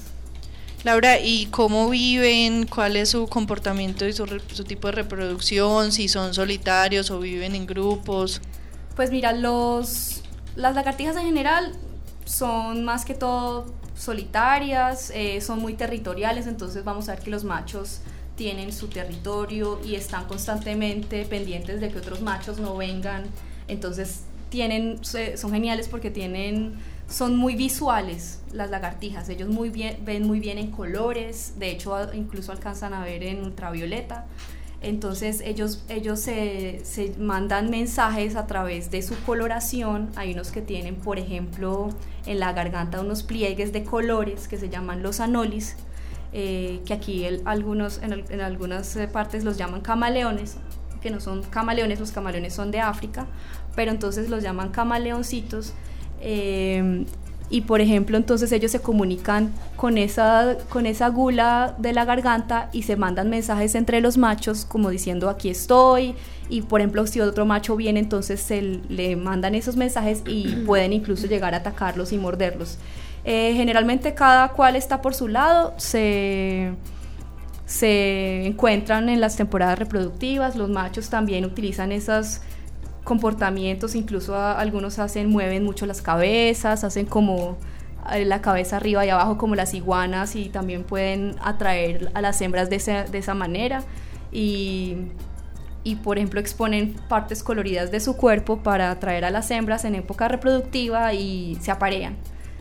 Laura, 0.83 1.19
¿y 1.19 1.45
cómo 1.47 1.89
viven? 1.91 2.65
¿Cuál 2.65 2.95
es 2.97 3.09
su 3.09 3.27
comportamiento 3.27 4.07
y 4.07 4.13
su, 4.13 4.25
su 4.51 4.63
tipo 4.63 4.87
de 4.87 4.93
reproducción? 4.93 5.91
Si 5.91 6.07
son 6.07 6.33
solitarios 6.33 7.11
o 7.11 7.19
viven 7.19 7.53
en 7.53 7.67
grupos. 7.67 8.41
Pues 8.95 9.11
mira, 9.11 9.31
los, 9.33 10.23
las 10.55 10.73
lagartijas 10.73 11.15
en 11.17 11.25
general 11.25 11.73
son 12.25 12.83
más 12.83 13.05
que 13.05 13.13
todo 13.13 13.65
solitarias, 13.95 15.11
eh, 15.13 15.41
son 15.41 15.59
muy 15.59 15.73
territoriales, 15.73 16.47
entonces 16.47 16.83
vamos 16.83 17.09
a 17.09 17.15
ver 17.15 17.23
que 17.23 17.29
los 17.29 17.43
machos 17.43 18.01
tienen 18.35 18.71
su 18.71 18.87
territorio 18.87 19.79
y 19.85 19.95
están 19.95 20.25
constantemente 20.25 21.25
pendientes 21.25 21.81
de 21.81 21.89
que 21.89 21.99
otros 21.99 22.21
machos 22.21 22.59
no 22.59 22.75
vengan, 22.75 23.23
entonces 23.67 24.21
tienen, 24.49 24.99
son 25.03 25.51
geniales 25.51 25.87
porque 25.87 26.09
tienen 26.09 26.75
son 27.11 27.35
muy 27.35 27.55
visuales 27.55 28.39
las 28.53 28.69
lagartijas, 28.69 29.27
ellos 29.29 29.49
muy 29.49 29.69
bien, 29.69 29.97
ven 30.03 30.25
muy 30.25 30.39
bien 30.39 30.57
en 30.57 30.71
colores, 30.71 31.59
de 31.59 31.71
hecho 31.71 32.13
incluso 32.13 32.51
alcanzan 32.51 32.93
a 32.93 33.03
ver 33.03 33.23
en 33.23 33.43
ultravioleta. 33.43 34.25
Entonces 34.81 35.41
ellos, 35.45 35.83
ellos 35.89 36.19
se, 36.19 36.81
se, 36.83 37.13
mandan 37.19 37.69
mensajes 37.69 38.35
a 38.35 38.47
través 38.47 38.89
de 38.89 39.03
su 39.03 39.15
coloración. 39.23 40.09
Hay 40.15 40.33
unos 40.33 40.51
que 40.51 40.61
tienen, 40.61 40.95
por 40.95 41.19
ejemplo, 41.19 41.89
en 42.25 42.39
la 42.39 42.51
garganta 42.53 42.99
unos 42.99 43.21
pliegues 43.21 43.71
de 43.73 43.83
colores 43.83 44.47
que 44.47 44.57
se 44.57 44.69
llaman 44.69 45.03
los 45.03 45.19
anolis, 45.19 45.75
eh, 46.33 46.81
que 46.85 46.93
aquí 46.93 47.27
algunos, 47.45 48.01
en, 48.01 48.25
en, 48.27 48.41
algunas 48.41 48.95
eh, 48.95 49.07
partes 49.07 49.43
los 49.43 49.57
llaman 49.57 49.81
camaleones, 49.81 50.57
que 50.99 51.11
no 51.11 51.19
son 51.19 51.43
camaleones, 51.43 51.99
los 51.99 52.11
camaleones 52.11 52.53
son 52.55 52.71
de 52.71 52.79
África, 52.79 53.27
pero 53.75 53.91
entonces 53.91 54.29
los 54.29 54.41
llaman 54.41 54.69
camaleoncitos. 54.69 55.73
Eh, 56.21 57.05
y 57.51 57.61
por 57.61 57.81
ejemplo 57.81 58.17
entonces 58.17 58.51
ellos 58.53 58.71
se 58.71 58.79
comunican 58.79 59.51
con 59.75 59.97
esa, 59.97 60.57
con 60.69 60.85
esa 60.85 61.09
gula 61.09 61.75
de 61.77 61.91
la 61.91 62.05
garganta 62.05 62.69
y 62.71 62.83
se 62.83 62.95
mandan 62.95 63.29
mensajes 63.29 63.75
entre 63.75 63.99
los 63.99 64.17
machos 64.17 64.63
como 64.63 64.89
diciendo 64.89 65.29
aquí 65.29 65.49
estoy 65.49 66.15
y 66.49 66.61
por 66.61 66.79
ejemplo 66.79 67.05
si 67.05 67.19
otro 67.19 67.45
macho 67.45 67.75
viene 67.75 67.99
entonces 67.99 68.39
se 68.39 68.61
le 68.61 69.17
mandan 69.17 69.53
esos 69.53 69.75
mensajes 69.75 70.23
y 70.25 70.47
pueden 70.65 70.93
incluso 70.93 71.27
llegar 71.27 71.53
a 71.53 71.57
atacarlos 71.57 72.13
y 72.13 72.17
morderlos. 72.17 72.77
Eh, 73.23 73.53
generalmente 73.55 74.15
cada 74.15 74.49
cual 74.49 74.75
está 74.75 75.01
por 75.01 75.13
su 75.13 75.27
lado, 75.27 75.75
se, 75.77 76.71
se 77.67 78.47
encuentran 78.47 79.09
en 79.09 79.21
las 79.21 79.35
temporadas 79.35 79.77
reproductivas, 79.77 80.55
los 80.55 80.69
machos 80.69 81.09
también 81.09 81.45
utilizan 81.45 81.91
esas 81.91 82.41
comportamientos, 83.03 83.95
incluso 83.95 84.35
algunos 84.35 84.99
hacen, 84.99 85.29
mueven 85.29 85.63
mucho 85.63 85.85
las 85.85 86.01
cabezas, 86.01 86.83
hacen 86.83 87.05
como 87.05 87.57
eh, 88.13 88.25
la 88.25 88.41
cabeza 88.41 88.77
arriba 88.77 89.05
y 89.05 89.09
abajo 89.09 89.37
como 89.37 89.55
las 89.55 89.73
iguanas 89.73 90.35
y 90.35 90.49
también 90.49 90.83
pueden 90.83 91.35
atraer 91.41 92.11
a 92.13 92.21
las 92.21 92.41
hembras 92.41 92.69
de 92.69 92.75
esa, 92.77 93.03
de 93.03 93.17
esa 93.17 93.33
manera 93.33 93.83
y, 94.31 94.97
y, 95.83 95.95
por 95.95 96.17
ejemplo 96.17 96.39
exponen 96.39 96.95
partes 97.09 97.43
coloridas 97.43 97.91
de 97.91 97.99
su 97.99 98.15
cuerpo 98.15 98.57
para 98.57 98.91
atraer 98.91 99.25
a 99.25 99.31
las 99.31 99.49
hembras 99.51 99.83
en 99.85 99.95
época 99.95 100.27
reproductiva 100.27 101.13
y 101.13 101.57
se 101.61 101.71
aparean. 101.71 102.17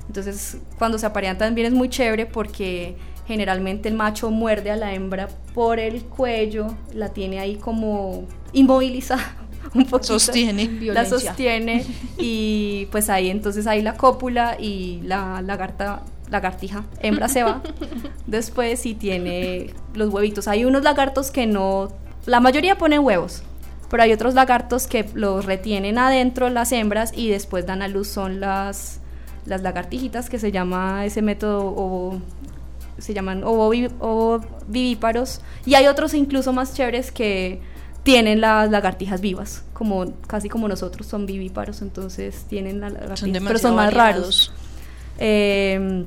Entonces 0.07 0.59
cuando 0.79 0.99
se 0.99 1.07
aparean 1.07 1.39
también 1.39 1.67
es 1.67 1.73
muy 1.73 1.89
chévere 1.89 2.27
porque 2.27 2.97
generalmente 3.27 3.89
el 3.89 3.95
macho 3.95 4.31
muerde 4.31 4.71
a 4.71 4.77
la 4.77 4.95
hembra 4.95 5.29
por 5.55 5.79
el 5.79 6.03
cuello, 6.05 6.75
la 6.95 7.11
tiene 7.11 7.39
ahí 7.39 7.57
como 7.57 8.25
inmovilizada 8.53 9.37
un 9.75 9.85
poquito. 9.87 10.19
Sostiene. 10.19 10.69
La 10.93 11.05
sostiene 11.05 11.85
y 12.19 12.87
pues 12.91 13.11
ahí 13.11 13.31
entonces 13.31 13.67
ahí 13.67 13.83
la 13.83 13.95
cópula 13.95 14.57
y 14.59 15.01
la 15.05 15.43
lagarta 15.43 16.03
lagartija, 16.31 16.85
hembra 17.03 17.29
se 17.29 17.43
va. 17.43 17.61
Después 18.27 18.81
sí 18.81 18.95
tiene 18.95 19.75
los 19.95 20.13
huevitos. 20.13 20.49
Hay 20.49 20.65
unos 20.65 20.83
lagartos 20.83 21.31
que 21.31 21.47
no, 21.47 21.89
la 22.27 22.41
mayoría 22.41 22.79
ponen 22.79 23.01
huevos, 23.01 23.43
pero 23.91 24.03
hay 24.03 24.13
otros 24.13 24.35
lagartos 24.35 24.87
que 24.87 25.07
los 25.15 25.45
retienen 25.45 25.99
adentro 25.99 26.49
las 26.49 26.73
hembras 26.73 27.13
y 27.15 27.29
después 27.29 27.67
dan 27.67 27.83
a 27.83 27.89
luz 27.89 28.09
son 28.09 28.41
las, 28.41 29.01
las 29.47 29.63
lagartijitas 29.63 30.31
que 30.31 30.39
se 30.39 30.53
llama 30.53 31.05
ese 31.05 31.23
método 31.23 31.65
o 31.65 32.21
se 32.99 33.15
llaman 33.15 33.43
ovovivíparos 33.45 35.41
y 35.65 35.75
hay 35.75 35.87
otros 35.87 36.15
incluso 36.15 36.53
más 36.53 36.75
chéveres 36.75 37.11
que 37.11 37.61
tienen 38.11 38.41
las 38.41 38.69
lagartijas 38.71 39.21
vivas, 39.21 39.63
como 39.73 40.13
casi 40.27 40.49
como 40.49 40.67
nosotros 40.67 41.07
son 41.07 41.27
vivíparos, 41.27 41.81
entonces 41.81 42.45
tienen 42.49 42.81
las 42.81 42.93
lagartijas, 42.93 43.43
pero 43.47 43.59
son 43.59 43.77
más 43.77 43.95
raros. 43.95 44.53
Em, 45.19 46.07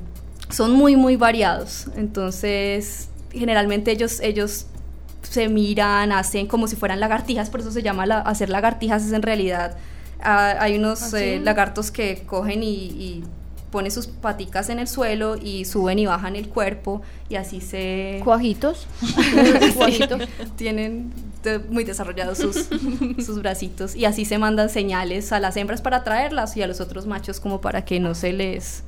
son 0.50 0.72
muy 0.72 0.96
muy 0.96 1.16
variados, 1.16 1.88
entonces 1.96 3.08
generalmente 3.32 3.90
ellos 3.90 4.20
ellos 4.20 4.66
se 5.22 5.48
miran, 5.48 6.12
hacen 6.12 6.46
como 6.46 6.68
si 6.68 6.76
fueran 6.76 7.00
lagartijas, 7.00 7.48
por 7.48 7.60
eso 7.60 7.70
se 7.70 7.82
llama 7.82 8.04
hacer 8.20 8.50
lagartijas, 8.50 9.06
es 9.06 9.12
en 9.12 9.22
realidad 9.22 9.78
ah, 10.20 10.56
hay 10.60 10.76
unos 10.76 11.14
¿Ah, 11.14 11.22
eh, 11.22 11.40
lagartos 11.42 11.90
que 11.90 12.24
cogen 12.26 12.62
y, 12.62 12.74
y 12.74 13.24
ponen 13.70 13.90
sus 13.90 14.08
paticas 14.08 14.68
en 14.68 14.78
el 14.78 14.88
suelo 14.88 15.36
y 15.36 15.64
suben 15.64 15.98
y 15.98 16.06
bajan 16.06 16.36
el 16.36 16.48
cuerpo 16.48 17.02
y 17.28 17.36
así 17.36 17.60
se... 17.60 18.20
Cuajitos. 18.22 18.86
Tienen 20.56 21.12
muy 21.68 21.84
desarrollados 21.84 22.38
sus, 22.38 22.68
sus 23.24 23.40
bracitos 23.40 23.94
y 23.94 24.04
así 24.04 24.24
se 24.24 24.38
mandan 24.38 24.70
señales 24.70 25.32
a 25.32 25.40
las 25.40 25.56
hembras 25.56 25.82
para 25.82 25.98
atraerlas 25.98 26.56
y 26.56 26.62
a 26.62 26.66
los 26.66 26.80
otros 26.80 27.06
machos 27.06 27.40
como 27.40 27.60
para 27.60 27.84
que 27.84 28.00
no 28.00 28.14
se 28.14 28.32
les 28.32 28.84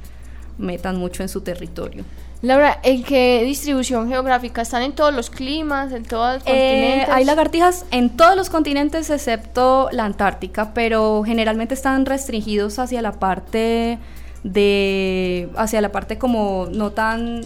metan 0.59 0.97
mucho 0.97 1.23
en 1.23 1.29
su 1.29 1.41
territorio. 1.43 2.05
Laura, 2.43 2.81
¿en 2.83 3.03
qué 3.03 3.43
distribución 3.45 4.09
geográfica 4.09 4.63
están 4.63 4.83
en 4.83 4.93
todos 4.93 5.15
los 5.15 5.31
climas, 5.31 5.93
en 5.93 6.05
todos 6.05 6.35
los 6.35 6.43
eh, 6.47 6.47
continentes? 6.47 7.09
Hay 7.09 7.25
lagartijas 7.25 7.87
en 7.91 8.11
todos 8.11 8.37
los 8.37 8.51
continentes 8.51 9.09
excepto 9.09 9.89
la 9.91 10.05
Antártica, 10.05 10.75
pero 10.75 11.23
generalmente 11.25 11.75
están 11.75 12.05
restringidos 12.05 12.79
hacia 12.79 13.01
la 13.01 13.13
parte 13.13 13.99
de 14.45 15.49
hacia 15.57 15.81
la 15.81 15.91
parte 15.91 16.19
como 16.19 16.69
no 16.71 16.93
tan 16.93 17.41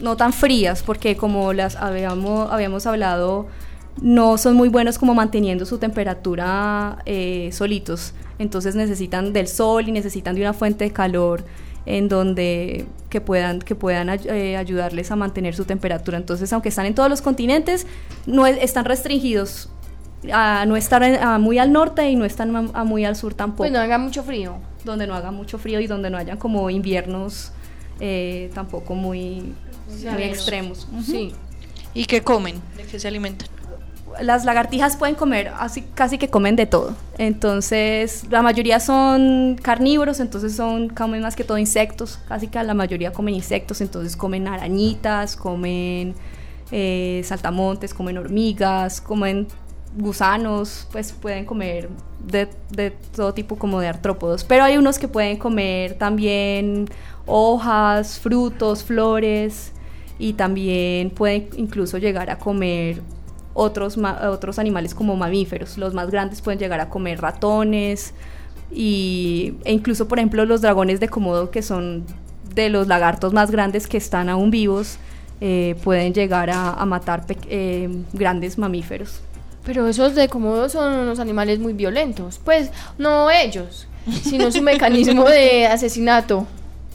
no 0.00 0.16
tan 0.16 0.32
frías, 0.32 0.82
porque 0.82 1.16
como 1.16 1.52
las 1.52 1.76
habíamos 1.76 2.52
habíamos 2.52 2.86
hablado 2.86 3.46
no 4.00 4.38
son 4.38 4.54
muy 4.56 4.68
buenos 4.68 4.98
como 4.98 5.14
manteniendo 5.14 5.66
su 5.66 5.78
temperatura 5.78 6.98
eh, 7.06 7.50
solitos. 7.52 8.14
Entonces 8.38 8.74
necesitan 8.74 9.32
del 9.32 9.46
sol 9.48 9.88
y 9.88 9.92
necesitan 9.92 10.34
de 10.34 10.40
una 10.40 10.52
fuente 10.52 10.84
de 10.84 10.90
calor 10.92 11.44
en 11.86 12.08
donde 12.08 12.86
que 13.10 13.20
puedan, 13.20 13.60
que 13.60 13.74
puedan 13.74 14.08
eh, 14.08 14.56
ayudarles 14.56 15.10
a 15.10 15.16
mantener 15.16 15.54
su 15.54 15.64
temperatura. 15.64 16.16
Entonces, 16.18 16.52
aunque 16.52 16.70
están 16.70 16.86
en 16.86 16.94
todos 16.94 17.10
los 17.10 17.22
continentes, 17.22 17.86
no 18.26 18.46
están 18.46 18.84
restringidos 18.84 19.70
a 20.32 20.64
no 20.66 20.76
estar 20.76 21.38
muy 21.38 21.58
al 21.58 21.72
norte 21.72 22.08
y 22.10 22.16
no 22.16 22.24
están 22.24 22.72
muy 22.86 23.04
al 23.04 23.14
sur 23.14 23.34
tampoco. 23.34 23.58
Pues 23.58 23.72
no 23.72 23.78
haga 23.78 23.98
mucho 23.98 24.22
frío. 24.22 24.56
Donde 24.84 25.06
no 25.06 25.14
haga 25.14 25.30
mucho 25.30 25.58
frío 25.58 25.80
y 25.80 25.86
donde 25.86 26.10
no 26.10 26.18
hayan 26.18 26.38
como 26.38 26.70
inviernos 26.70 27.52
eh, 28.00 28.50
tampoco 28.54 28.94
muy, 28.94 29.54
extremos. 30.18 30.88
Sí. 31.04 31.32
¿Y 31.94 32.06
qué 32.06 32.22
comen? 32.22 32.60
¿De 32.76 32.84
qué 32.84 32.98
se 32.98 33.06
alimentan? 33.08 33.48
Las 34.20 34.44
lagartijas 34.44 34.96
pueden 34.96 35.14
comer, 35.14 35.52
así 35.58 35.82
casi 35.94 36.18
que 36.18 36.28
comen 36.28 36.56
de 36.56 36.66
todo. 36.66 36.94
Entonces, 37.18 38.24
la 38.30 38.42
mayoría 38.42 38.80
son 38.80 39.56
carnívoros, 39.60 40.20
entonces 40.20 40.54
son 40.56 40.88
comen 40.88 41.22
más 41.22 41.36
que 41.36 41.44
todo 41.44 41.58
insectos, 41.58 42.18
casi 42.28 42.48
que 42.48 42.62
la 42.62 42.74
mayoría 42.74 43.12
comen 43.12 43.34
insectos, 43.34 43.80
entonces 43.80 44.16
comen 44.16 44.48
arañitas, 44.48 45.36
comen 45.36 46.14
eh, 46.70 47.22
saltamontes, 47.24 47.94
comen 47.94 48.18
hormigas, 48.18 49.00
comen 49.00 49.46
gusanos, 49.96 50.88
pues 50.90 51.12
pueden 51.12 51.44
comer 51.44 51.88
de, 52.26 52.48
de, 52.70 52.90
todo 52.90 53.32
tipo 53.32 53.56
como 53.56 53.80
de 53.80 53.88
artrópodos, 53.88 54.44
pero 54.44 54.64
hay 54.64 54.76
unos 54.76 54.98
que 54.98 55.06
pueden 55.06 55.36
comer 55.38 55.94
también 55.94 56.88
hojas, 57.26 58.18
frutos, 58.18 58.82
flores 58.82 59.72
y 60.18 60.32
también 60.32 61.10
pueden 61.10 61.48
incluso 61.56 61.98
llegar 61.98 62.30
a 62.30 62.38
comer 62.38 63.02
otros, 63.54 63.96
otros 63.96 64.58
animales 64.58 64.94
como 64.94 65.16
mamíferos. 65.16 65.78
Los 65.78 65.94
más 65.94 66.10
grandes 66.10 66.42
pueden 66.42 66.58
llegar 66.58 66.80
a 66.80 66.90
comer 66.90 67.20
ratones 67.20 68.12
y, 68.70 69.54
e 69.64 69.72
incluso, 69.72 70.08
por 70.08 70.18
ejemplo, 70.18 70.44
los 70.44 70.60
dragones 70.60 71.00
de 71.00 71.08
Komodo, 71.08 71.50
que 71.50 71.62
son 71.62 72.04
de 72.54 72.68
los 72.68 72.86
lagartos 72.88 73.32
más 73.32 73.50
grandes 73.50 73.86
que 73.86 73.96
están 73.96 74.28
aún 74.28 74.50
vivos, 74.50 74.98
eh, 75.40 75.76
pueden 75.82 76.12
llegar 76.12 76.50
a, 76.50 76.84
matar 76.84 77.24
eh, 77.48 77.88
grandes 78.12 78.58
mamíferos. 78.58 79.20
Pero 79.64 79.86
esos 79.88 80.14
de 80.14 80.28
Komodo 80.28 80.68
son 80.68 80.92
unos 80.94 81.20
animales 81.20 81.58
muy 81.58 81.72
violentos. 81.72 82.40
Pues 82.44 82.70
no 82.98 83.30
ellos, 83.30 83.86
sino 84.22 84.50
su 84.50 84.62
mecanismo 84.62 85.24
de 85.24 85.66
asesinato. 85.70 86.46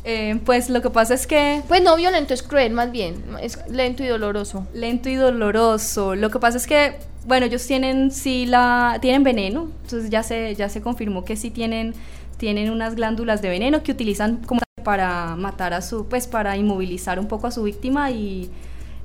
Eh, 0.03 0.39
pues 0.45 0.69
lo 0.69 0.81
que 0.81 0.89
pasa 0.89 1.13
es 1.13 1.27
que... 1.27 1.61
Pues 1.67 1.81
no 1.81 1.95
violento, 1.95 2.33
es 2.33 2.43
cruel 2.43 2.73
más 2.73 2.91
bien, 2.91 3.23
es 3.41 3.59
lento 3.69 4.03
y 4.03 4.07
doloroso. 4.07 4.65
Lento 4.73 5.09
y 5.09 5.15
doloroso. 5.15 6.15
Lo 6.15 6.29
que 6.29 6.39
pasa 6.39 6.57
es 6.57 6.67
que, 6.67 6.95
bueno, 7.25 7.45
ellos 7.45 7.65
tienen, 7.65 8.11
sí, 8.11 8.45
la, 8.45 8.97
tienen 9.01 9.23
veneno, 9.23 9.69
entonces 9.83 10.09
ya 10.09 10.23
se, 10.23 10.55
ya 10.55 10.69
se 10.69 10.81
confirmó 10.81 11.25
que 11.25 11.35
sí 11.35 11.51
tienen, 11.51 11.93
tienen 12.37 12.69
unas 12.71 12.95
glándulas 12.95 13.41
de 13.41 13.49
veneno 13.49 13.83
que 13.83 13.91
utilizan 13.91 14.37
como 14.37 14.61
para 14.83 15.35
matar 15.35 15.73
a 15.73 15.81
su, 15.81 16.07
pues 16.07 16.27
para 16.27 16.55
inmovilizar 16.55 17.19
un 17.19 17.27
poco 17.27 17.47
a 17.47 17.51
su 17.51 17.63
víctima 17.63 18.11
y 18.11 18.49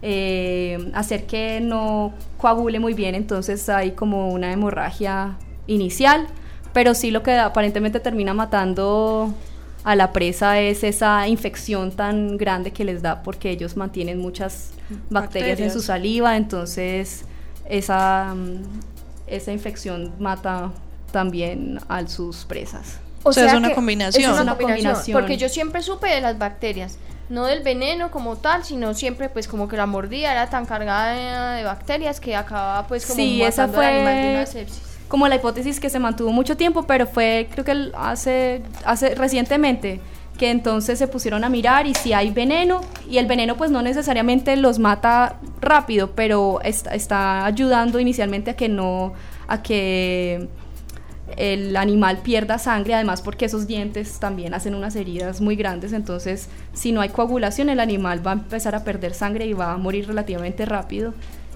eh, 0.03 0.91
hacer 0.95 1.27
que 1.27 1.61
no 1.61 2.13
coagule 2.39 2.79
muy 2.79 2.95
bien, 2.95 3.15
entonces 3.15 3.69
hay 3.69 3.93
como 3.93 4.29
una 4.29 4.53
hemorragia 4.53 5.37
inicial, 5.67 6.27
pero 6.73 6.95
sí 6.95 7.11
lo 7.11 7.23
que 7.23 7.33
aparentemente 7.33 8.01
termina 8.01 8.35
matando 8.35 9.35
a 9.85 9.95
la 9.95 10.13
presa 10.13 10.59
es 10.61 10.83
esa 10.83 11.29
infección 11.29 11.93
tan 11.93 12.39
grande 12.39 12.73
que 12.73 12.85
les 12.85 13.03
da 13.03 13.23
porque 13.23 13.51
ellos 13.51 13.77
mantienen 13.77 14.19
muchas 14.19 14.71
bacterias, 15.11 15.61
en 15.61 15.71
su 15.71 15.83
saliva, 15.83 16.37
entonces 16.37 17.27
esa, 17.69 18.35
mm, 18.35 18.63
esa 19.27 19.53
infección 19.53 20.15
mata 20.19 20.73
también 21.13 21.81
a 21.89 22.07
sus 22.09 22.47
presas. 22.47 22.99
O 23.23 23.33
sea, 23.33 23.47
es 23.47 23.55
una 23.55 23.75
combinación. 23.75 24.23
Es 24.23 24.31
una, 24.31 24.43
Una 24.43 24.57
combinación, 24.57 24.85
combinación. 24.85 25.21
Porque 25.21 25.37
yo 25.37 25.49
siempre 25.49 25.83
supe 25.83 26.09
de 26.09 26.21
las 26.21 26.39
bacterias. 26.39 26.99
No 27.29 27.47
del 27.47 27.63
veneno 27.63 28.11
como 28.11 28.37
tal, 28.37 28.65
sino 28.65 28.93
siempre 28.93 29.31
pues 29.31 29.49
como 29.49 29.67
que 29.69 29.77
la 29.79 29.87
mordida 29.87 30.33
era 30.33 30.51
tan 30.51 30.67
cargada 30.67 31.13
de, 31.53 31.59
de 31.59 31.65
bacterias 31.65 32.21
que 32.21 32.37
acababa 32.37 32.87
pues 32.87 33.07
como 33.07 33.17
Sí, 33.17 33.43
esa 33.43 33.67
matando 33.67 33.87
al 33.87 33.95
animal 33.95 34.15
de 34.15 34.23
fue 34.23 34.33
una 34.33 34.47
sepsis. 34.47 34.94
Como 35.09 35.29
la 35.29 35.37
hipótesis 35.37 35.81
que 35.81 35.91
se 35.91 35.99
mantuvo 35.99 36.33
mucho 36.33 36.57
tiempo, 36.57 36.85
pero 36.85 37.07
fue 37.07 37.49
creo 37.51 37.65
que 37.65 37.91
hace, 37.95 38.63
hace 38.85 39.15
recientemente 39.15 40.01
que 40.39 40.51
entonces 40.51 40.99
se 40.99 41.07
pusieron 41.07 41.45
a 41.45 41.49
mirar 41.49 41.87
y 41.87 41.95
si 41.95 42.13
hay 42.13 42.31
veneno 42.31 42.81
y 43.09 43.19
el 43.19 43.27
veneno 43.27 43.57
pues 43.57 43.71
no 43.71 43.83
necesariamente 43.83 44.57
los 44.57 44.79
mata 44.79 45.39
rápido, 45.61 46.11
pero 46.15 46.61
está, 46.63 46.95
está 46.95 47.47
ayudando 47.47 48.01
inicialmente 48.01 48.51
a 48.51 48.57
que 48.57 48.69
no 48.69 49.13
a 49.47 49.63
que 49.63 50.49
el 51.37 51.77
animal 51.77 52.19
pierda 52.19 52.59
sangre, 52.59 52.95
además 52.95 53.23
porque 53.23 53.47
esos 53.47 53.67
dientes 53.67 54.19
también 54.19 54.55
hacen 54.55 54.75
unas 54.75 54.95
heridas 54.97 55.41
muy 55.41 55.57
grandes, 55.57 55.93
entonces 55.93 56.49
si 56.73 56.93
no 56.93 57.01
hay 57.01 57.11
coagulación 57.11 57.69
el 57.69 57.81
animal 57.81 58.27
va 58.27 58.33
a 58.33 58.35
empezar 58.35 58.75
a 58.75 58.85
perder 58.85 59.15
sangre 59.15 59.47
y 59.47 59.53
va 59.53 59.73
a 59.73 59.77
morir 59.77 60.07
relativamente 60.07 60.65
rápido 60.65 61.15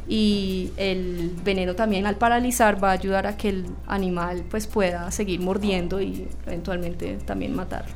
y 0.08 0.70
el 0.76 1.32
veneno 1.44 1.74
también 1.74 2.06
al 2.06 2.16
paralizar 2.16 2.82
va 2.82 2.90
a 2.90 2.92
ayudar 2.92 3.26
a 3.26 3.36
que 3.36 3.50
el 3.50 3.66
animal 3.86 4.44
pues 4.50 4.66
pueda 4.66 5.10
seguir 5.10 5.40
mordiendo 5.40 6.00
y 6.00 6.26
eventualmente 6.46 7.18
también 7.26 7.54
matarlo. 7.54 7.92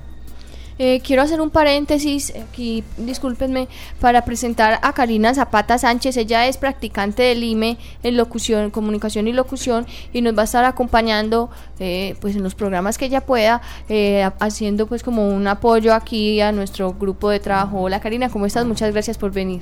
Eh, 0.79 1.01
quiero 1.05 1.23
hacer 1.23 1.41
un 1.41 1.51
paréntesis 1.51 2.33
aquí, 2.35 2.83
discúlpenme, 2.97 3.69
para 4.01 4.25
presentar 4.25 4.81
a 4.83 4.93
Karina 4.95 5.33
Zapata 5.35 5.77
Sánchez. 5.79 6.17
Ella 6.17 6.49
es 6.49 6.57
practicante 6.57 7.23
del 7.23 7.45
IME 7.45 7.77
en 8.03 8.17
locución, 8.17 8.71
comunicación 8.71 9.29
y 9.29 9.33
locución 9.33 9.87
y 10.15 10.23
nos 10.23 10.37
va 10.37 10.41
a 10.43 10.45
estar 10.45 10.65
acompañando 10.65 11.51
eh, 11.79 12.17
pues 12.21 12.35
en 12.37 12.43
los 12.43 12.55
programas 12.55 12.97
que 12.99 13.05
ella 13.05 13.21
pueda, 13.21 13.61
eh, 13.91 14.23
ha- 14.23 14.35
haciendo 14.41 14.87
pues 14.87 15.03
como 15.03 15.29
un 15.29 15.47
apoyo 15.47 15.95
aquí 15.95 16.41
a 16.41 16.53
nuestro 16.53 16.95
grupo 16.95 17.29
de 17.31 17.39
trabajo. 17.39 17.81
Hola 17.83 18.01
Karina, 18.01 18.31
¿cómo 18.31 18.47
estás? 18.47 18.65
Muchas 18.65 18.93
gracias 18.93 19.19
por 19.19 19.31
venir. 19.31 19.61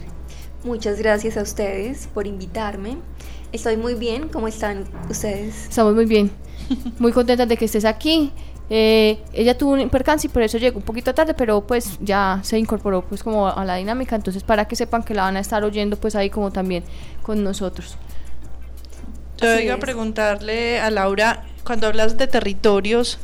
Muchas 0.62 0.98
gracias 0.98 1.36
a 1.36 1.42
ustedes 1.42 2.08
por 2.12 2.26
invitarme. 2.26 2.98
Estoy 3.52 3.76
muy 3.76 3.94
bien. 3.94 4.28
¿Cómo 4.28 4.46
están 4.46 4.84
ustedes? 5.08 5.68
Estamos 5.68 5.94
muy 5.94 6.04
bien, 6.04 6.30
muy 6.98 7.12
contentas 7.12 7.48
de 7.48 7.56
que 7.56 7.64
estés 7.64 7.84
aquí. 7.84 8.30
Eh, 8.72 9.18
ella 9.32 9.58
tuvo 9.58 9.72
un 9.72 9.90
percance 9.90 10.28
y 10.28 10.30
por 10.30 10.42
eso 10.42 10.56
llegó 10.58 10.78
un 10.78 10.84
poquito 10.84 11.12
tarde, 11.12 11.34
pero 11.34 11.66
pues 11.66 11.98
ya 12.00 12.38
se 12.44 12.56
incorporó 12.56 13.02
pues 13.02 13.22
como 13.22 13.48
a 13.48 13.64
la 13.64 13.74
dinámica, 13.76 14.14
entonces 14.14 14.44
para 14.44 14.66
que 14.68 14.76
sepan 14.76 15.02
que 15.02 15.12
la 15.12 15.22
van 15.22 15.36
a 15.36 15.40
estar 15.40 15.64
oyendo 15.64 15.96
pues 15.96 16.14
ahí 16.14 16.30
como 16.30 16.52
también 16.52 16.84
con 17.22 17.42
nosotros. 17.42 17.96
Yo 19.38 19.50
Así 19.50 19.64
iba 19.64 19.74
a 19.74 19.78
preguntarle 19.78 20.78
a 20.78 20.90
Laura, 20.90 21.42
cuando 21.64 21.88
hablas 21.88 22.16
de 22.16 22.28
territorios, 22.28 23.18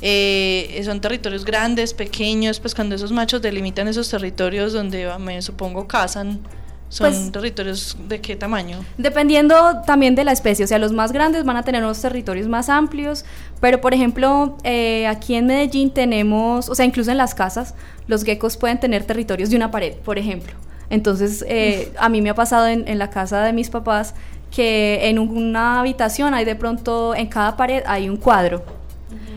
eh, 0.00 0.80
son 0.84 1.00
territorios 1.00 1.44
grandes, 1.44 1.92
pequeños, 1.92 2.60
pues 2.60 2.74
cuando 2.74 2.94
esos 2.94 3.10
machos 3.10 3.42
delimitan 3.42 3.88
esos 3.88 4.08
territorios 4.08 4.72
donde 4.72 5.10
me 5.18 5.42
supongo 5.42 5.88
cazan, 5.88 6.40
son 6.88 7.10
Pues- 7.10 7.32
territorios 7.32 7.96
de 8.08 8.20
qué 8.20 8.36
tamaño? 8.36 8.78
Dependiendo 8.98 9.54
también 9.86 10.14
de 10.14 10.24
la 10.24 10.32
especie, 10.32 10.64
o 10.64 10.68
sea, 10.68 10.78
los 10.78 10.92
más 10.92 11.12
grandes 11.12 11.44
van 11.44 11.56
a 11.56 11.62
tener 11.62 11.82
unos 11.82 12.00
territorios 12.00 12.46
más 12.46 12.68
amplios, 12.68 13.24
pero 13.60 13.80
por 13.80 13.94
ejemplo, 13.94 14.56
eh, 14.62 15.06
aquí 15.06 15.34
en 15.34 15.46
Medellín 15.46 15.90
tenemos, 15.90 16.68
o 16.68 16.74
sea, 16.74 16.84
incluso 16.84 17.10
en 17.10 17.16
las 17.16 17.34
casas, 17.34 17.74
los 18.06 18.22
geckos 18.24 18.56
pueden 18.56 18.78
tener 18.78 19.04
territorios 19.04 19.50
de 19.50 19.56
una 19.56 19.70
pared, 19.70 19.94
por 20.04 20.18
ejemplo. 20.18 20.52
Entonces, 20.90 21.44
eh, 21.48 21.92
a 21.98 22.08
mí 22.08 22.20
me 22.20 22.30
ha 22.30 22.34
pasado 22.34 22.66
en, 22.68 22.86
en 22.86 22.98
la 22.98 23.10
casa 23.10 23.42
de 23.42 23.52
mis 23.52 23.70
papás 23.70 24.14
que 24.54 25.08
en 25.08 25.18
una 25.18 25.80
habitación 25.80 26.32
hay 26.34 26.44
de 26.44 26.54
pronto, 26.54 27.14
en 27.14 27.26
cada 27.26 27.56
pared 27.56 27.82
hay 27.86 28.08
un 28.08 28.16
cuadro. 28.18 28.62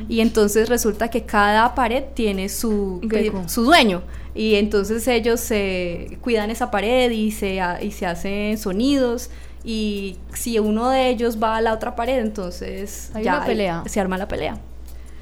Y 0.10 0.22
entonces 0.22 0.70
resulta 0.70 1.10
que 1.10 1.24
cada 1.24 1.74
pared 1.76 2.04
tiene 2.14 2.48
su, 2.50 3.02
su 3.48 3.64
dueño. 3.64 4.04
Y 4.38 4.56
entonces 4.56 5.08
ellos 5.08 5.40
se 5.40 6.20
cuidan 6.22 6.52
esa 6.52 6.70
pared 6.70 7.10
y 7.10 7.32
se, 7.32 7.60
y 7.82 7.92
se 7.92 8.06
hacen 8.06 8.58
sonidos. 8.60 9.32
Y 9.64 10.18
si 10.34 10.60
uno 10.60 10.92
de 10.92 11.10
ellos 11.10 11.42
va 11.42 11.58
a 11.58 11.62
la 11.62 11.74
otra 11.74 11.96
pared, 11.96 12.20
entonces 12.20 13.10
Hay 13.16 13.24
ya 13.24 13.38
una 13.38 13.46
pelea. 13.48 13.84
se 13.88 14.00
arma 14.00 14.18
la 14.18 14.28
pelea. 14.28 14.60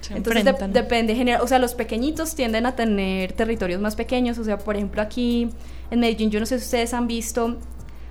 Se 0.02 0.16
Entonces 0.18 0.44
de- 0.44 0.68
depende, 0.68 1.16
general, 1.16 1.42
o 1.42 1.48
sea, 1.48 1.60
los 1.60 1.74
pequeñitos 1.76 2.36
tienden 2.36 2.66
a 2.66 2.76
tener 2.76 3.32
territorios 3.34 3.80
más 3.82 3.96
pequeños, 3.96 4.38
o 4.38 4.44
sea, 4.44 4.58
por 4.60 4.76
ejemplo 4.76 5.02
aquí 5.02 5.50
en 5.90 6.00
Medellín, 6.02 6.30
yo 6.30 6.40
no 6.42 6.46
sé 6.46 6.60
si 6.60 6.66
ustedes 6.66 6.94
han 6.94 7.08
visto, 7.08 7.58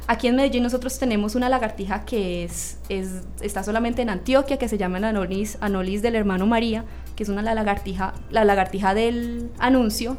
aquí 0.08 0.26
en 0.26 0.34
Medellín 0.36 0.62
nosotros 0.64 0.98
tenemos 0.98 1.34
una 1.36 1.48
lagartija 1.48 2.04
que 2.04 2.42
es, 2.44 2.78
es 2.88 3.08
está 3.42 3.62
solamente 3.62 4.02
en 4.02 4.10
Antioquia, 4.10 4.56
que 4.56 4.68
se 4.68 4.76
llama 4.78 4.98
la 4.98 5.10
Anolis, 5.10 5.56
Anolis 5.60 6.02
del 6.02 6.16
hermano 6.16 6.46
María, 6.46 6.84
que 7.14 7.22
es 7.22 7.28
una 7.28 7.42
la 7.42 7.54
lagartija, 7.54 8.14
la 8.30 8.44
lagartija 8.44 8.92
del 8.94 9.50
anuncio, 9.60 10.16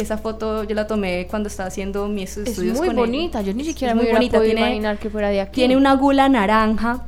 que 0.00 0.04
esa 0.04 0.18
foto 0.18 0.64
yo 0.64 0.74
la 0.74 0.86
tomé 0.86 1.26
cuando 1.28 1.48
estaba 1.48 1.68
haciendo 1.68 2.08
mis 2.08 2.36
Es 2.36 2.48
estudios 2.48 2.78
muy 2.78 2.88
con 2.88 2.96
ella. 2.96 3.06
bonita, 3.06 3.42
yo 3.42 3.52
ni 3.54 3.62
Es 3.62 3.68
siquiera 3.68 3.94
muy 3.94 4.02
me 4.04 4.10
hubiera 4.10 4.18
bonita, 4.18 4.38
podido 4.38 4.54
tiene- 4.54 4.66
imaginar 4.70 4.98
que 4.98 5.10
fuera 5.10 5.28
de 5.28 5.40
aquí. 5.40 5.52
tiene 5.52 5.76
una 5.76 5.94
gula 5.94 6.28
naranja. 6.28 7.04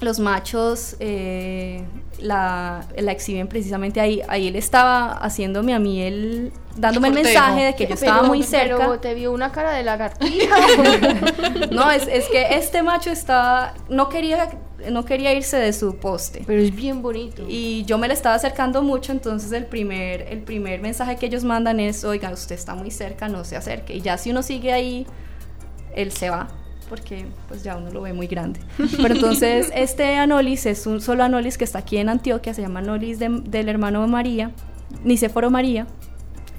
Los 0.00 0.18
machos 0.20 0.94
eh, 1.00 1.82
la, 2.20 2.84
la 2.98 3.12
exhiben 3.12 3.48
precisamente 3.48 3.98
ahí. 3.98 4.20
Ahí 4.28 4.48
él 4.48 4.56
estaba 4.56 5.12
haciéndome 5.12 5.72
a 5.72 5.78
mí, 5.78 6.02
él 6.02 6.52
dándome 6.76 7.08
el 7.08 7.14
mensaje 7.14 7.62
de 7.64 7.74
que 7.74 7.84
yo 7.84 7.94
Pero- 7.94 8.10
estaba 8.10 8.22
muy 8.28 8.42
Pero 8.50 8.78
cerca. 8.78 9.00
te 9.00 9.14
vio 9.14 9.32
una 9.32 9.52
cara 9.52 9.72
de 9.72 9.82
lagartija. 9.84 10.54
No, 11.70 11.90
es, 11.90 12.06
es 12.08 12.28
que 12.28 12.46
este 12.56 12.82
macho 12.82 13.10
estaba, 13.10 13.72
no 13.88 14.08
quería, 14.08 14.48
no 14.90 15.04
quería 15.04 15.32
irse 15.34 15.56
de 15.56 15.72
su 15.72 15.96
poste. 15.96 16.42
pero 16.46 16.60
es 16.62 16.74
bien 16.74 17.02
bonito. 17.02 17.44
Y 17.48 17.84
yo 17.84 17.98
me 17.98 18.08
le 18.08 18.14
estaba 18.14 18.34
acercando 18.34 18.82
mucho, 18.82 19.12
entonces 19.12 19.52
el 19.52 19.66
primer, 19.66 20.22
el 20.30 20.40
primer 20.40 20.80
mensaje 20.80 21.16
que 21.16 21.26
ellos 21.26 21.44
mandan 21.44 21.80
es, 21.80 22.04
oiga, 22.04 22.30
usted 22.30 22.54
está 22.54 22.74
muy 22.74 22.90
cerca, 22.90 23.28
no 23.28 23.44
se 23.44 23.56
acerque. 23.56 23.94
Y 23.96 24.00
ya 24.00 24.18
si 24.18 24.30
uno 24.30 24.42
sigue 24.42 24.72
ahí, 24.72 25.06
él 25.94 26.12
se 26.12 26.30
va, 26.30 26.48
porque 26.88 27.26
pues 27.48 27.62
ya 27.62 27.76
uno 27.76 27.90
lo 27.90 28.02
ve 28.02 28.12
muy 28.12 28.26
grande. 28.26 28.60
Pero 29.00 29.14
entonces 29.14 29.70
este 29.74 30.14
Anolis 30.16 30.66
es 30.66 30.86
un 30.86 31.00
solo 31.00 31.24
Anolis 31.24 31.58
que 31.58 31.64
está 31.64 31.78
aquí 31.80 31.96
en 31.96 32.08
Antioquia, 32.08 32.54
se 32.54 32.62
llama 32.62 32.80
Anolis 32.80 33.18
de- 33.18 33.28
del 33.44 33.68
hermano 33.68 34.06
María, 34.06 34.50
Nicéforo 35.04 35.50
María, 35.50 35.86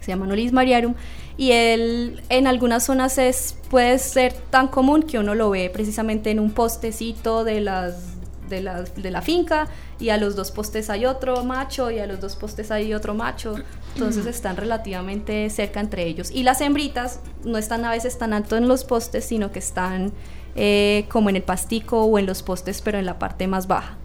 se 0.01 0.07
llama 0.11 0.25
Anolis 0.25 0.51
mariarum, 0.53 0.95
y 1.37 1.51
él 1.51 2.21
en 2.29 2.47
algunas 2.47 2.83
zonas 2.83 3.17
es, 3.19 3.55
puede 3.69 3.99
ser 3.99 4.33
tan 4.33 4.67
común 4.69 5.03
que 5.03 5.19
uno 5.19 5.35
lo 5.35 5.49
ve 5.51 5.69
precisamente 5.69 6.31
en 6.31 6.39
un 6.39 6.49
postecito 6.51 7.43
de 7.43 7.61
las 7.61 8.16
de 8.49 8.61
la, 8.61 8.81
de 8.81 9.11
la 9.11 9.21
finca 9.21 9.67
y 9.99 10.09
a 10.09 10.17
los 10.17 10.35
dos 10.35 10.51
postes 10.51 10.89
hay 10.89 11.05
otro 11.05 11.43
macho 11.43 11.91
y 11.91 11.99
a 11.99 12.07
los 12.07 12.19
dos 12.19 12.35
postes 12.35 12.71
hay 12.71 12.93
otro 12.93 13.13
macho, 13.13 13.55
entonces 13.93 14.25
están 14.25 14.57
relativamente 14.57 15.49
cerca 15.49 15.79
entre 15.79 16.05
ellos. 16.05 16.31
Y 16.31 16.43
las 16.43 16.61
hembritas 16.61 17.19
no 17.43 17.57
están 17.57 17.85
a 17.85 17.91
veces 17.91 18.17
tan 18.17 18.33
alto 18.33 18.57
en 18.57 18.67
los 18.67 18.83
postes, 18.83 19.25
sino 19.25 19.51
que 19.51 19.59
están 19.59 20.11
eh, 20.55 21.05
como 21.09 21.29
en 21.29 21.35
el 21.35 21.43
pastico 21.43 22.03
o 22.03 22.17
en 22.17 22.25
los 22.25 22.43
postes, 22.43 22.81
pero 22.81 22.97
en 22.97 23.05
la 23.05 23.19
parte 23.19 23.47
más 23.47 23.67
baja. 23.67 23.97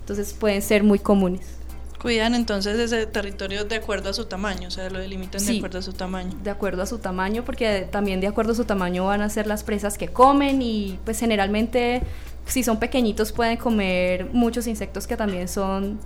Entonces 0.00 0.34
pueden 0.34 0.60
ser 0.60 0.84
muy 0.84 0.98
comunes. 0.98 1.58
Cuidan 2.04 2.34
entonces 2.34 2.78
ese 2.78 3.06
territorio 3.06 3.64
de 3.64 3.76
acuerdo 3.76 4.10
a 4.10 4.12
su 4.12 4.26
tamaño, 4.26 4.68
o 4.68 4.70
sea, 4.70 4.90
lo 4.90 4.98
delimitan 4.98 5.42
de 5.42 5.56
acuerdo 5.56 5.78
a 5.78 5.82
su 5.82 5.94
tamaño. 5.94 6.36
de 6.42 6.50
acuerdo 6.50 6.82
a 6.82 6.86
su 6.86 6.98
tamaño, 6.98 7.46
porque 7.46 7.88
también 7.90 8.20
de 8.20 8.26
acuerdo 8.26 8.52
a 8.52 8.54
su 8.54 8.66
tamaño 8.66 9.06
van 9.06 9.22
a 9.22 9.30
ser 9.30 9.46
las 9.46 9.64
presas 9.64 9.96
que 9.96 10.08
comen 10.08 10.60
y 10.60 10.98
pues 11.06 11.18
generalmente 11.18 12.02
si 12.46 12.62
son 12.62 12.78
pequeñitos 12.78 13.32
pueden 13.32 13.56
comer 13.56 14.28
muchos 14.32 14.66
insectos 14.66 15.06
que 15.06 15.16
también 15.16 15.48
son, 15.48 15.98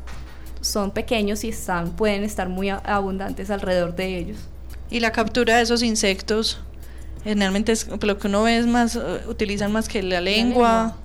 son 0.60 0.90
pequeños 0.90 1.44
y 1.44 1.48
están, 1.50 1.90
pueden 1.92 2.24
estar 2.24 2.48
muy 2.48 2.70
abundantes 2.70 3.50
alrededor 3.50 3.94
de 3.96 4.18
ellos. 4.18 4.38
Y 4.90 5.00
la 5.00 5.12
captura 5.12 5.56
de 5.56 5.62
esos 5.62 5.82
insectos, 5.82 6.60
generalmente 7.24 7.72
es, 7.72 7.88
lo 8.02 8.18
que 8.18 8.28
uno 8.28 8.42
ve 8.44 8.56
es 8.58 8.66
más, 8.66 8.96
eh, 8.96 9.00
utilizan 9.28 9.72
más 9.72 9.88
que 9.88 10.02
la 10.02 10.20
lengua. 10.20 10.96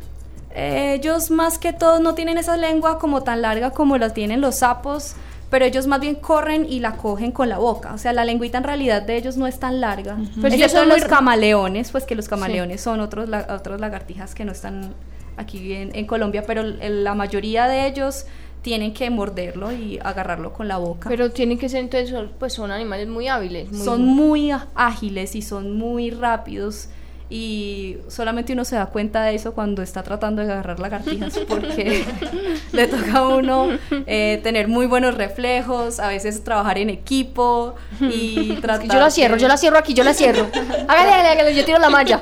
Eh, 0.56 0.93
ellos 1.00 1.32
más 1.32 1.58
que 1.58 1.74
todo 1.74 2.00
no 2.00 2.13
tienen 2.13 2.38
esa 2.38 2.56
lengua 2.58 3.00
como 3.00 3.24
tan 3.24 3.41
larga 3.41 3.72
como 3.72 3.98
la 3.98 4.12
tienen 4.12 4.39
los 4.39 4.58
sapos, 4.58 5.13
pero 5.50 5.65
ellos 5.65 5.88
más 5.88 6.00
bien 6.00 6.15
corren 6.15 6.65
y 6.69 6.80
la 6.80 6.93
cogen 6.96 7.32
con 7.32 7.50
la 7.50 7.58
boca. 7.58 7.93
O 7.93 7.98
sea, 7.98 8.13
la 8.13 8.24
lengüita 8.24 8.60
en 8.60 8.63
realidad 8.63 9.02
de 9.02 9.17
ellos 9.17 9.36
no 9.36 9.48
es 9.48 9.60
tan 9.60 9.82
larga. 9.82 10.15
Pero 10.36 10.48
ellos 10.48 10.67
Excepto 10.67 10.80
son 10.80 10.89
los 10.89 11.06
camaleones, 11.06 11.91
pues 11.91 12.06
que 12.06 12.15
los 12.15 12.28
camaleones 12.28 12.82
son 12.82 13.00
otros, 13.02 13.28
la- 13.30 13.48
otros 13.50 13.82
lagartijas 13.82 14.34
que 14.36 14.46
no 14.46 14.52
están 14.52 14.93
aquí 15.38 15.74
en, 15.74 15.96
en 15.96 16.06
Colombia, 16.06 16.43
pero 16.46 16.63
la 16.63 17.13
mayoría 17.15 17.67
de 17.67 17.88
ellos 17.88 18.26
tienen 18.62 18.93
que 18.93 19.10
morderlo 19.10 19.72
y 19.74 20.00
agarrarlo 20.02 20.54
con 20.54 20.67
la 20.69 20.78
boca. 20.78 21.10
Pero 21.10 21.32
tienen 21.32 21.58
que 21.58 21.67
ser 21.67 21.82
entonces, 21.82 22.15
pues 22.39 22.54
son 22.54 22.72
animales 22.72 23.08
muy 23.10 23.28
hábiles. 23.28 23.69
muy- 23.72 23.84
son 23.86 24.06
muy 24.06 24.52
ágiles 24.76 25.36
y 25.36 25.41
son 25.41 25.76
muy 25.78 26.12
rápidos 26.12 26.88
y 27.36 27.98
solamente 28.10 28.54
uno 28.54 28.63
se 28.63 28.76
da 28.76 28.86
cuenta 28.86 29.24
de 29.24 29.34
eso 29.34 29.56
cuando 29.56 29.82
está 29.82 30.04
tratando 30.04 30.43
de 30.46 30.52
agarrar 30.52 30.80
lagartijas 30.80 31.39
porque 31.48 32.06
le 32.72 32.88
toca 32.88 33.17
a 33.17 33.28
uno 33.28 33.69
eh, 34.06 34.39
tener 34.43 34.67
muy 34.67 34.86
buenos 34.86 35.15
reflejos, 35.15 36.00
a 36.00 36.10
veces 36.10 36.43
trabajar 36.43 36.78
en 36.78 36.91
equipo 36.91 37.74
y 38.00 38.54
tratar 38.62 38.88
Yo 38.88 39.00
la 39.00 39.10
cierro, 39.10 39.36
de- 39.36 39.41
yo 39.41 39.48
la 39.48 39.58
cierro 39.58 39.80
aquí, 39.80 39.96
yo 39.96 40.04
la 40.04 40.13
cierro. 40.13 40.46
Hágale, 40.88 41.12
hágale, 41.12 41.30
hágale, 41.30 41.56
yo 41.56 41.65
tiro 41.65 41.80
la 41.80 41.89
malla. 41.89 42.22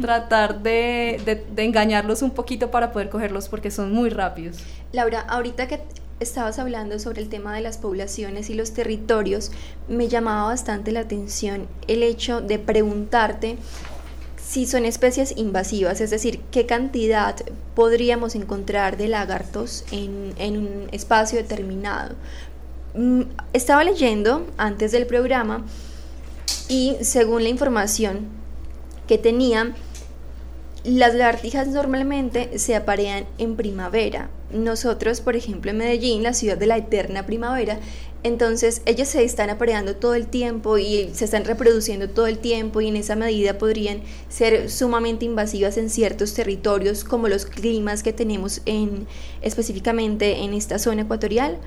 tratar 0.00 0.60
de, 0.62 1.20
de- 1.24 1.44
de 1.50 1.64
engañarlos 1.64 2.22
un 2.22 2.30
poquito 2.30 2.70
para 2.70 2.92
poder 2.92 3.08
cogerlos 3.08 3.48
porque 3.48 3.72
son 3.72 3.92
muy 3.92 4.10
rápidos. 4.10 4.58
Laura, 4.92 5.20
ahorita 5.28 5.66
que 5.66 5.80
estabas 6.20 6.58
hablando 6.60 6.98
sobre 7.00 7.20
el 7.20 7.28
tema 7.28 7.52
de 7.54 7.62
las 7.62 7.78
poblaciones 7.78 8.48
y 8.48 8.54
los 8.54 8.72
territorios, 8.72 9.50
me 9.88 10.06
llamaba 10.08 10.44
bastante 10.44 10.92
la 10.92 11.00
atención 11.00 11.66
el 11.88 12.02
hecho 12.04 12.40
de 12.40 12.58
preguntarte 12.60 13.56
si 14.46 14.64
son 14.64 14.84
especies 14.84 15.34
invasivas, 15.36 16.00
es 16.00 16.10
decir, 16.10 16.40
qué 16.52 16.66
cantidad 16.66 17.34
podríamos 17.74 18.36
encontrar 18.36 18.96
de 18.96 19.08
lagartos 19.08 19.84
en, 19.90 20.34
un 20.56 20.88
espacio 20.92 21.38
determinado. 21.38 22.14
Mm, 22.94 23.22
estaba 23.52 23.82
leyendo 23.82 24.46
antes 24.56 24.92
del 24.92 25.06
programa 25.06 25.64
y 26.68 26.96
según 27.00 27.42
la 27.42 27.48
información 27.48 28.28
que 29.08 29.18
tenía, 29.18 29.74
las 30.84 31.14
lagartijas 31.14 31.66
normalmente 31.66 32.60
se 32.60 32.76
aparean 32.76 33.26
en 33.38 33.56
primavera. 33.56 34.30
Nosotros, 34.52 35.20
por 35.20 35.34
ejemplo, 35.34 35.72
en 35.72 35.78
Medellín, 35.78 36.22
la 36.22 36.32
ciudad 36.32 36.56
de 36.56 36.66
la 36.66 36.76
eterna 36.76 37.26
primavera, 37.26 37.80
entonces 38.26 38.82
ellas 38.86 39.08
se 39.08 39.22
están 39.22 39.50
apareando 39.50 39.94
todo 39.94 40.14
el 40.14 40.26
tiempo 40.26 40.78
y 40.78 41.10
se 41.14 41.24
están 41.24 41.44
reproduciendo 41.44 42.10
todo 42.10 42.26
el 42.26 42.38
tiempo 42.38 42.80
y 42.80 42.88
en 42.88 42.96
esa 42.96 43.14
medida 43.14 43.56
podrían 43.56 44.02
ser 44.28 44.68
sumamente 44.68 45.24
invasivas 45.24 45.76
en 45.76 45.90
ciertos 45.90 46.34
territorios 46.34 47.04
como 47.04 47.28
los 47.28 47.46
climas 47.46 48.02
que 48.02 48.12
tenemos 48.12 48.62
en 48.66 49.06
específicamente 49.42 50.38
en 50.42 50.54
esta 50.54 50.80
zona 50.80 51.02
ecuatorial. 51.02 51.60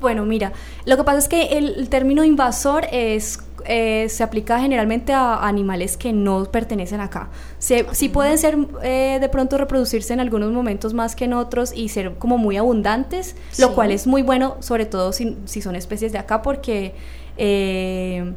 Bueno, 0.00 0.24
mira, 0.24 0.52
lo 0.86 0.96
que 0.96 1.04
pasa 1.04 1.18
es 1.18 1.28
que 1.28 1.58
el, 1.58 1.88
término 1.90 2.24
invasor 2.24 2.86
es, 2.90 3.40
eh, 3.66 4.06
se 4.08 4.22
aplica 4.22 4.58
generalmente 4.58 5.12
a 5.12 5.46
animales 5.46 5.98
que 5.98 6.12
no 6.12 6.44
pertenecen 6.46 7.00
acá. 7.00 7.28
Se, 7.58 7.86
sí 7.92 8.08
pueden 8.08 8.38
ser 8.38 8.56
eh, 8.82 9.18
de 9.20 9.28
pronto 9.28 9.58
reproducirse 9.58 10.14
en 10.14 10.20
algunos 10.20 10.52
momentos 10.52 10.94
más 10.94 11.14
que 11.14 11.26
en 11.26 11.34
otros 11.34 11.72
y 11.74 11.90
ser 11.90 12.14
como 12.14 12.38
muy 12.38 12.56
abundantes, 12.56 13.36
lo 13.58 13.74
cual 13.74 13.92
es 13.92 14.06
muy 14.06 14.22
bueno, 14.22 14.56
sobre 14.60 14.86
todo 14.86 15.12
si, 15.12 15.36
si 15.44 15.60
son 15.60 15.76
especies 15.76 16.12
de 16.12 16.18
acá, 16.18 16.40
porque 16.40 16.94
eh, 17.36 18.32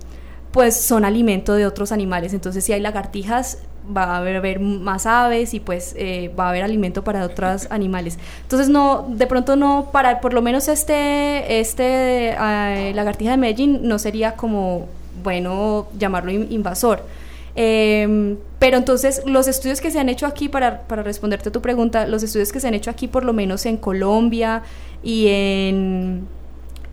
pues 0.51 0.75
son 0.75 1.05
alimento 1.05 1.53
de 1.53 1.65
otros 1.65 1.93
animales. 1.93 2.33
Entonces, 2.33 2.63
si 2.65 2.73
hay 2.73 2.81
lagartijas, 2.81 3.59
va 3.95 4.03
a 4.03 4.17
haber, 4.17 4.59
más 4.59 5.05
aves 5.05 5.53
y 5.53 5.59
pues 5.59 5.95
eh, 5.97 6.31
va 6.37 6.47
a 6.47 6.49
haber 6.49 6.63
alimento 6.63 7.03
para 7.03 7.25
otros 7.25 7.67
animales. 7.69 8.17
Entonces 8.43 8.69
no, 8.69 9.05
de 9.09 9.27
pronto 9.27 9.55
no, 9.55 9.89
para 9.91 10.21
por 10.21 10.33
lo 10.33 10.41
menos 10.41 10.67
este, 10.67 11.59
este 11.59 12.29
eh, 12.29 12.91
lagartija 12.93 13.31
de 13.31 13.37
Medellín 13.37 13.87
no 13.87 13.99
sería 13.99 14.33
como 14.33 14.87
bueno 15.23 15.87
llamarlo 15.97 16.31
invasor. 16.31 17.03
Em, 17.55 18.37
pero 18.57 18.77
entonces 18.77 19.21
los 19.25 19.47
estudios 19.47 19.79
que 19.79 19.91
se 19.91 19.99
han 19.99 20.09
hecho 20.09 20.25
aquí, 20.25 20.49
para, 20.49 20.81
para 20.81 21.03
responderte 21.03 21.49
a 21.49 21.51
tu 21.51 21.61
pregunta, 21.61 22.07
los 22.07 22.23
estudios 22.23 22.51
que 22.51 22.59
se 22.59 22.67
han 22.67 22.73
hecho 22.73 22.89
aquí 22.89 23.07
por 23.07 23.23
lo 23.23 23.33
menos 23.33 23.65
en 23.65 23.77
Colombia 23.77 24.63
y 25.03 25.27
en 25.27 26.27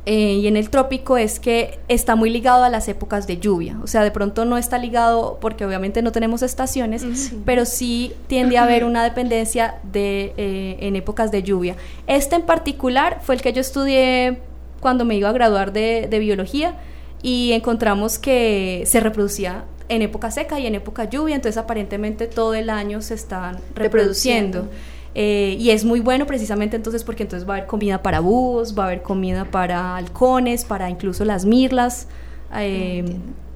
eh, 0.07 0.39
y 0.43 0.47
en 0.47 0.57
el 0.57 0.71
trópico 0.71 1.19
es 1.19 1.39
que 1.39 1.79
está 1.89 2.17
muy 2.17 2.31
ligado 2.31 2.65
a 2.65 2.71
las 2.71 2.89
épocas 2.89 3.27
de 3.27 3.39
lluvia. 3.39 3.79
O 3.83 3.87
sea, 3.87 4.03
de 4.03 4.11
pronto 4.11 4.47
no 4.47 4.57
está 4.57 4.79
ligado 4.79 5.39
porque 5.41 5.67
obviamente 5.67 6.01
no 6.01 6.11
tenemos 6.11 6.43
estaciones, 6.43 7.33
pero 7.45 7.67
sí 7.67 8.15
tiende 8.27 8.57
a 8.57 8.65
haber 8.65 8.85
una 8.85 9.05
dependencia 9.05 9.77
de, 9.83 10.33
eh, 10.39 10.79
en 10.81 10.97
épocas 10.97 11.31
de 11.31 11.43
lluvia. 11.43 11.77
Este 12.07 12.37
en 12.37 12.43
particular 12.43 13.21
fue 13.23 13.35
el 13.35 13.43
que 13.43 13.53
yo 13.53 13.61
estudié 13.61 14.39
cuando 14.81 15.05
me 15.05 15.17
iba 15.17 15.29
a 15.29 15.33
graduar 15.33 15.73
de, 15.73 16.09
biología 16.19 16.77
y 17.23 17.53
encontramos 17.53 18.19
que 18.19 18.85
se 18.87 19.01
reproducía 19.01 19.65
en 19.91 20.01
época 20.01 20.31
seca 20.31 20.59
y 20.59 20.67
en 20.67 20.77
época 20.77 21.05
lluvia, 21.11 21.35
entonces 21.35 21.59
aparentemente 21.59 22.27
todo 22.27 22.55
el 22.55 22.71
año 22.71 23.03
se 23.03 23.15
están 23.15 23.59
reproduciendo. 23.75 24.69
Eh, 25.15 25.57
y 25.59 25.71
es 25.71 25.85
muy 25.85 26.01
bueno 26.01 26.27
precisamente 26.27 26.77
entonces 26.77 27.03
porque 27.03 27.25
entonces 27.25 27.49
va 27.49 27.55
a 27.55 27.57
haber 27.59 27.69
comida 27.69 28.03
para 28.03 28.21
búhos, 28.21 28.79
va 28.79 28.85
a 28.85 28.87
haber 28.87 29.03
comida 29.03 29.45
para 29.45 29.97
halcones, 29.97 30.65
para 30.65 30.89
incluso 30.89 31.25
las 31.25 31.45
mirlas. 31.45 32.07
Eh, 32.57 33.05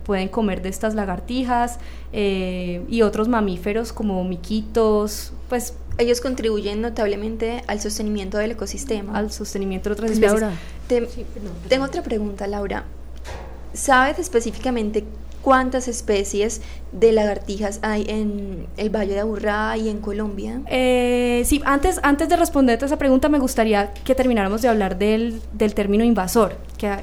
pueden 0.04 0.28
comer 0.28 0.62
de 0.62 0.68
estas 0.68 0.94
lagartijas 0.94 1.78
eh, 2.12 2.84
y 2.88 3.02
otros 3.02 3.26
mamíferos 3.26 3.92
como 3.92 4.22
miquitos, 4.22 5.32
pues 5.48 5.74
ellos 5.98 6.20
contribuyen 6.20 6.80
notablemente 6.80 7.62
al 7.66 7.80
sostenimiento 7.80 8.38
del 8.38 8.52
ecosistema. 8.52 9.16
Al 9.16 9.32
sostenimiento 9.32 9.88
de 9.88 9.92
otras 9.94 10.10
especies. 10.10 10.42
tengo 11.68 11.84
otra 11.84 12.02
pregunta, 12.02 12.46
Laura. 12.46 12.84
¿Sabes 13.72 14.18
específicamente 14.18 15.04
¿Cuántas 15.44 15.88
especies 15.88 16.62
de 16.92 17.12
lagartijas 17.12 17.78
hay 17.82 18.06
en 18.08 18.66
el 18.78 18.88
Valle 18.88 19.12
de 19.12 19.20
Aburrá 19.20 19.76
y 19.76 19.90
en 19.90 20.00
Colombia? 20.00 20.62
Eh, 20.68 21.42
sí, 21.44 21.60
antes, 21.66 22.00
antes 22.02 22.30
de 22.30 22.36
responderte 22.36 22.86
a 22.86 22.86
esa 22.86 22.96
pregunta 22.96 23.28
me 23.28 23.38
gustaría 23.38 23.92
que 23.92 24.14
termináramos 24.14 24.62
de 24.62 24.68
hablar 24.68 24.96
del, 24.96 25.42
término 25.74 26.02
invasor. 26.02 26.56
Que, 26.78 26.96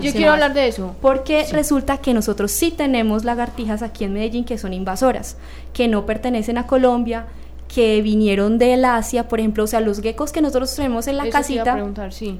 Yo 0.00 0.10
quiero 0.10 0.32
hablar 0.32 0.54
de 0.54 0.66
eso. 0.66 0.96
Porque 1.00 1.46
resulta 1.52 1.98
que 1.98 2.12
nosotros 2.14 2.50
sí 2.50 2.72
tenemos 2.72 3.24
lagartijas 3.24 3.82
aquí 3.82 4.02
en 4.02 4.14
Medellín 4.14 4.44
que 4.44 4.58
son 4.58 4.72
invasoras, 4.72 5.36
que 5.72 5.86
no 5.86 6.04
pertenecen 6.04 6.58
a 6.58 6.66
Colombia, 6.66 7.26
que 7.68 8.00
vinieron 8.00 8.58
del 8.58 8.84
Asia, 8.84 9.28
por 9.28 9.40
ejemplo, 9.40 9.64
o 9.64 9.66
sea, 9.66 9.80
los 9.80 10.00
geckos 10.00 10.32
que 10.32 10.40
nosotros 10.40 10.74
tenemos 10.74 11.06
en 11.06 11.18
la 11.18 11.28
casita 11.28 11.76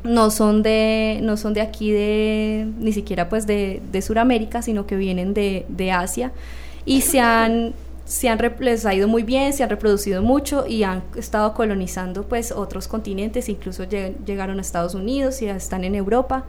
no 0.03 0.31
son 0.31 0.63
de 0.63 1.21
no 1.23 1.37
son 1.37 1.53
de 1.53 1.61
aquí 1.61 1.93
de 1.93 2.67
ni 2.79 2.93
siquiera 2.93 3.29
pues 3.29 3.47
de, 3.47 3.83
de 3.93 4.03
Sudamérica, 4.03 4.63
sino 4.63 4.87
que 4.87 4.97
vienen 4.97 5.35
de, 5.35 5.67
de 5.69 5.93
Asia. 5.93 6.33
Y 6.87 7.03
se 7.03 7.21
han 7.21 7.75
se 8.07 8.31
han 8.31 8.41
les 8.61 8.87
ha 8.87 8.95
ido 8.95 9.07
muy 9.07 9.23
bien, 9.23 9.53
se 9.53 9.63
han 9.63 9.69
reproducido 9.69 10.23
mucho 10.23 10.67
y 10.67 10.83
han 10.83 11.03
estado 11.15 11.53
colonizando 11.53 12.23
pues 12.23 12.51
otros 12.51 12.89
continentes, 12.89 13.51
incluso 13.51 13.85
llegaron 13.85 14.59
a 14.59 14.63
Estados 14.63 14.95
Unidos 14.95 15.43
y 15.43 15.45
ya 15.45 15.57
están 15.57 15.85
en 15.85 15.95
Europa. 15.95 16.47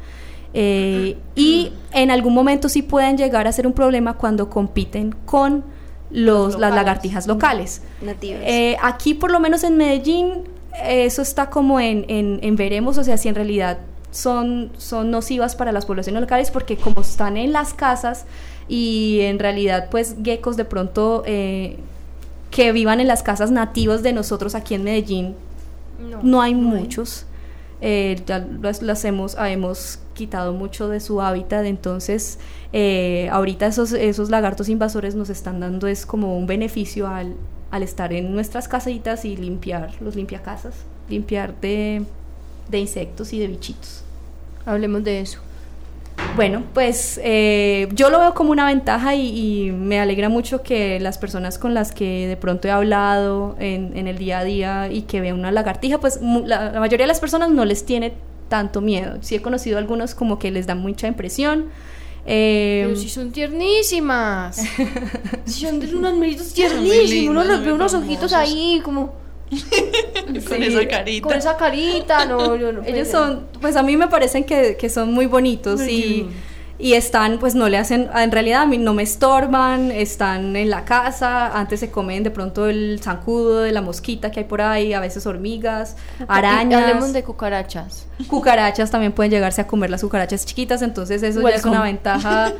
Eh, 0.53 1.17
y 1.35 1.73
en 1.91 2.09
algún 2.11 2.33
momento 2.33 2.69
sí 2.69 2.81
pueden 2.81 3.17
llegar 3.17 3.45
a 3.45 3.51
ser 3.51 3.67
un 3.67 3.73
problema 3.73 4.15
cuando 4.15 4.49
compiten 4.49 5.13
con 5.25 5.63
los, 6.12 6.58
las 6.58 6.74
lagartijas 6.74 7.28
locales. 7.28 7.82
Eh, 8.22 8.78
aquí, 8.82 9.13
por 9.13 9.32
lo 9.32 9.39
menos 9.39 9.63
en 9.63 9.78
Medellín, 9.78 10.43
eso 10.84 11.22
está 11.22 11.50
como 11.50 11.80
en, 11.80 12.06
en, 12.08 12.56
veremos, 12.56 12.98
o 12.98 13.04
sea, 13.04 13.17
si 13.17 13.28
en 13.28 13.36
realidad 13.36 13.80
son, 14.12 14.72
son 14.78 15.12
nocivas 15.12 15.56
para 15.56 15.72
las 15.72 15.86
poblaciones 15.86 16.22
locales, 16.22 16.52
porque 16.52 16.78
como 16.78 17.02
están 17.02 17.38
en 17.38 17.54
las 17.54 17.74
casas 17.74 18.26
y 18.67 19.19
en 19.22 19.39
realidad, 19.39 19.89
pues, 19.89 20.15
geckos 20.24 20.58
de 20.58 20.65
pronto 20.65 21.24
eh, 21.26 21.78
que 22.52 22.72
vivan 22.72 23.00
en 23.00 23.08
las 23.08 23.24
casas 23.24 23.52
nativas 23.52 24.04
de 24.04 24.13
nosotros 24.13 24.56
aquí 24.56 24.76
en 24.76 24.84
Medellín, 24.84 25.36
no, 26.24 26.41
hay 26.41 26.56
muchos. 26.56 27.26
Eh, 27.81 28.21
ya 28.25 28.45
las, 28.61 29.05
hemos, 29.05 29.37
hemos 29.39 29.99
quitado 30.13 30.53
mucho 30.53 30.89
de 30.89 30.99
su 30.99 31.21
hábitat, 31.21 31.65
entonces 31.65 32.39
eh, 32.73 33.29
ahorita 33.31 33.67
esos, 33.67 33.93
esos 33.93 34.29
lagartos 34.29 34.67
invasores 34.67 35.15
nos 35.15 35.29
están 35.29 35.61
dando 35.61 35.87
es 35.87 36.05
como 36.05 36.37
un 36.37 36.45
beneficio 36.45 37.07
al, 37.07 37.35
al 37.71 37.83
estar 37.83 38.11
en 38.11 38.33
nuestras 38.33 38.67
casitas 38.67 39.23
y 39.23 39.37
limpiar 39.37 39.93
los 40.01 40.15
limpiacasas, 40.15 40.73
limpiar 41.07 41.59
de, 41.61 42.03
de 42.69 42.79
insectos 42.79 43.31
y 43.31 43.39
de 43.39 43.47
bichitos. 43.47 44.03
Hablemos 44.65 45.03
de 45.03 45.21
eso. 45.21 45.39
Bueno, 46.36 46.63
pues 46.73 47.19
eh, 47.23 47.89
yo 47.93 48.10
lo 48.10 48.19
veo 48.19 48.34
como 48.34 48.51
una 48.51 48.65
ventaja 48.65 49.15
y, 49.15 49.71
me 49.71 49.99
alegra 49.99 50.29
mucho 50.29 50.63
que 50.63 50.99
las 50.99 51.17
personas 51.17 51.58
con 51.58 51.73
las 51.73 51.91
que 51.91 52.27
de 52.27 52.38
pronto 52.38 52.67
he 52.67 52.71
hablado 52.71 53.55
en, 53.60 53.97
en 53.97 54.08
el 54.08 54.17
día 54.17 54.39
a 54.39 54.43
día 54.43 54.91
y 54.91 55.01
que 55.03 55.21
vean 55.21 55.38
una 55.38 55.51
lagartija, 55.51 55.99
pues 55.99 56.19
la, 56.21 56.71
la, 56.71 56.79
mayoría 56.79 57.03
de 57.05 57.10
las 57.10 57.19
personas 57.19 57.49
no 57.49 57.65
les 57.65 57.86
tiene 57.86 58.13
tanto 58.47 58.82
miedo. 58.82 59.17
Sí 59.21 59.36
he 59.36 59.41
conocido 59.41 59.77
algunos 59.77 60.15
como 60.15 60.39
que 60.39 60.51
les 60.51 60.67
da 60.67 60.75
mucha 60.75 61.08
impresión, 61.08 61.69
eh, 62.25 62.84
Pero 62.86 62.95
si 62.95 63.10
son 63.10 63.32
tiernísimas. 63.32 64.62
si 65.45 65.65
son 65.65 65.79
de 65.79 65.95
unos 65.95 66.15
meritos 66.15 66.53
tiernísimos. 66.53 67.32
Uno 67.32 67.43
los 67.43 67.63
ve 67.63 67.73
unos 67.73 67.93
ojitos 67.93 68.34
ahí 68.34 68.82
como... 68.84 69.13
con 70.47 70.63
esa 70.63 70.88
carita. 70.88 71.27
Con 71.27 71.38
esa 71.38 71.57
carita, 71.57 72.25
no, 72.25 72.55
Ellos 72.85 73.07
son, 73.07 73.47
pues 73.62 73.75
a 73.75 73.83
mí 73.83 73.97
me 73.97 74.07
parecen 74.07 74.43
que, 74.43 74.77
que 74.77 74.89
son 74.89 75.13
muy 75.13 75.25
bonitos 75.25 75.81
y 75.88 76.27
y 76.79 76.93
están, 76.93 77.39
pues 77.39 77.55
no 77.55 77.67
le 77.67 77.77
hacen, 77.77 78.09
en 78.15 78.31
realidad 78.31 78.62
a 78.62 78.65
mí 78.65 78.77
no 78.77 78.93
me 78.93 79.03
estorban, 79.03 79.91
están 79.91 80.55
en 80.55 80.69
la 80.69 80.85
casa, 80.85 81.59
antes 81.59 81.81
se 81.81 81.91
comen 81.91 82.23
de 82.23 82.31
pronto 82.31 82.69
el 82.69 83.01
zancudo 83.03 83.59
de 83.63 83.73
la 83.73 83.81
mosquita 83.81 84.31
que 84.31 84.39
hay 84.39 84.45
por 84.45 84.62
ahí, 84.62 84.93
a 84.93 85.01
veces 85.01 85.27
hormigas, 85.27 85.97
arañas. 86.29 86.81
hablemos 86.81 87.12
de 87.12 87.23
cucarachas. 87.23 88.07
Cucarachas 88.27 88.89
también 88.89 89.12
pueden 89.12 89.29
llegarse 89.29 89.59
a 89.59 89.67
comer 89.67 89.89
las 89.89 90.01
cucarachas 90.01 90.45
chiquitas, 90.45 90.81
entonces 90.81 91.21
eso 91.21 91.41
ya 91.47 91.55
es 91.55 91.65
una 91.65 91.83
ventaja 91.83 92.53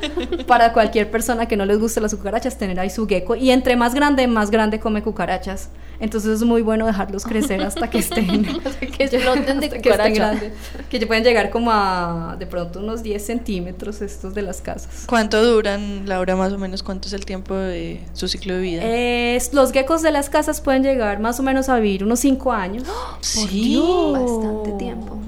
para 0.48 0.74
cualquier 0.74 1.10
persona 1.10 1.48
que 1.48 1.56
no 1.56 1.66
les 1.66 1.80
guste 1.80 2.02
las 2.02 2.14
cucarachas, 2.14 2.58
tener 2.58 2.78
ahí 2.78 2.90
su 2.90 3.08
gecko. 3.08 3.36
Y 3.36 3.52
entre 3.52 3.78
más 3.78 3.96
grande, 3.96 4.28
más 4.28 4.52
grande 4.52 4.82
come 4.82 5.02
cucarachas. 5.02 5.70
Entonces 6.00 6.42
es 6.42 6.44
muy 6.44 6.62
bueno 6.62 6.86
dejarlos 6.86 7.26
crecer 7.26 7.62
hasta 7.62 7.90
que 7.90 8.00
estén, 8.00 8.44
que 8.98 9.04
exploten 9.04 9.60
de. 9.60 9.70
Que, 9.70 11.00
que 11.00 11.08
pueden 11.08 11.24
llegar 11.24 11.50
como 11.50 11.72
a 11.72 12.36
de 12.40 12.48
pronto 12.48 12.80
unos 12.80 13.04
10 13.04 13.26
centímetros 13.26 14.02
estos 14.02 14.34
de 14.34 14.42
las 14.42 14.62
casas. 14.62 15.04
¿Cuánto 15.08 15.44
duran, 15.44 16.08
Laura, 16.08 16.36
más 16.36 16.54
o 16.54 16.58
menos? 16.58 16.84
¿Cuánto 16.84 17.08
es 17.08 17.14
el 17.14 17.26
tiempo 17.26 17.54
de 17.56 18.02
su 18.14 18.28
ciclo 18.28 18.56
de 18.56 18.62
vida? 18.62 18.84
los 19.54 19.72
geckos 19.72 20.02
de 20.02 20.12
las 20.12 20.30
casas 20.30 20.62
pueden 20.62 20.84
llegar 20.84 21.20
más 21.20 21.40
o 21.40 21.44
menos 21.44 21.70
a 21.70 21.80
vivir 21.80 22.04
unos 22.04 22.20
5 22.20 22.52
años. 22.52 22.84
¡Oh! 22.88 23.18
sí, 23.22 23.80
bastante 24.14 24.72
tiempo. 24.74 25.20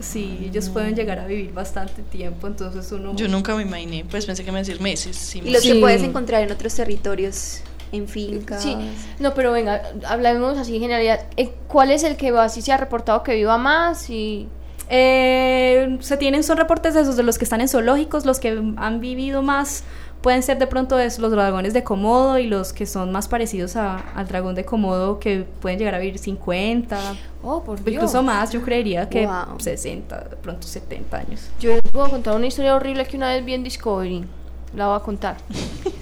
Sí, 0.00 0.38
ellos 0.48 0.68
pueden 0.68 0.94
llegar 0.94 1.18
a 1.18 1.26
vivir 1.26 1.52
bastante 1.52 2.02
tiempo, 2.02 2.46
entonces 2.46 2.90
uno... 2.92 3.16
Yo 3.16 3.26
nunca 3.28 3.54
me 3.56 3.62
imaginé, 3.62 4.04
pues 4.08 4.26
pensé 4.26 4.44
que 4.44 4.52
me 4.52 4.60
decir 4.60 4.80
meses. 4.80 5.16
Sí, 5.16 5.40
Y 5.44 5.50
los 5.50 5.62
Sí. 5.62 5.72
que 5.72 5.80
puedes 5.80 6.02
encontrar 6.02 6.42
en 6.42 6.52
otros 6.52 6.74
territorios, 6.74 7.60
en 7.92 8.08
fincas. 8.08 8.62
Sí, 8.62 8.76
no, 9.18 9.34
pero 9.34 9.52
venga, 9.52 9.82
hablemos 10.06 10.58
así 10.58 10.76
en 10.76 10.82
generalidad. 10.82 11.20
Eh, 11.36 11.52
¿Cuál 11.68 11.90
es 11.90 12.04
el 12.04 12.16
que 12.16 12.30
va, 12.32 12.44
así 12.44 12.62
se 12.62 12.72
ha 12.72 12.76
reportado 12.76 13.22
que 13.22 13.34
viva 13.34 13.58
más? 13.58 14.08
Y 14.10 14.48
Eh, 14.90 15.98
se 16.00 16.16
tienen, 16.16 16.42
son 16.42 16.56
reportes 16.56 16.94
de 16.94 17.02
esos, 17.02 17.16
de 17.16 17.22
los 17.22 17.36
que 17.36 17.44
están 17.44 17.60
en 17.60 17.68
zoológicos, 17.68 18.24
los 18.24 18.40
que 18.40 18.58
han 18.78 19.00
vivido 19.00 19.42
más 19.42 19.84
pueden 20.22 20.42
ser 20.42 20.58
de 20.58 20.66
pronto 20.66 20.98
es 20.98 21.18
los 21.20 21.30
dragones 21.30 21.74
de 21.74 21.84
Komodo 21.84 22.38
y 22.38 22.46
los 22.48 22.72
que 22.72 22.86
son 22.86 23.12
más 23.12 23.28
parecidos 23.28 23.76
a- 23.76 23.98
al 24.16 24.26
dragón 24.26 24.54
de 24.56 24.64
Komodo 24.64 25.20
que 25.20 25.44
pueden 25.60 25.78
llegar 25.78 25.94
a 25.94 25.98
vivir 25.98 26.18
50, 26.18 26.98
Oh, 27.42 27.62
por 27.62 27.84
Dios. 27.84 27.94
incluso 27.94 28.22
más, 28.24 28.50
yo 28.50 28.62
creería 28.62 29.08
que 29.08 29.26
Wow. 29.26 29.60
60, 29.60 30.18
de 30.30 30.36
pronto 30.36 30.66
70 30.66 31.18
años. 31.18 31.48
Yo 31.60 31.70
les 31.72 31.82
puedo 31.92 32.08
contar 32.10 32.34
una 32.34 32.46
historia 32.46 32.74
horrible 32.74 33.04
que 33.06 33.16
una 33.16 33.28
vez 33.34 33.44
vi 33.44 33.54
en 33.54 33.62
Discovery. 33.62 34.24
La 34.76 34.86
voy 34.88 34.96
a 34.96 35.00
contar. 35.00 35.36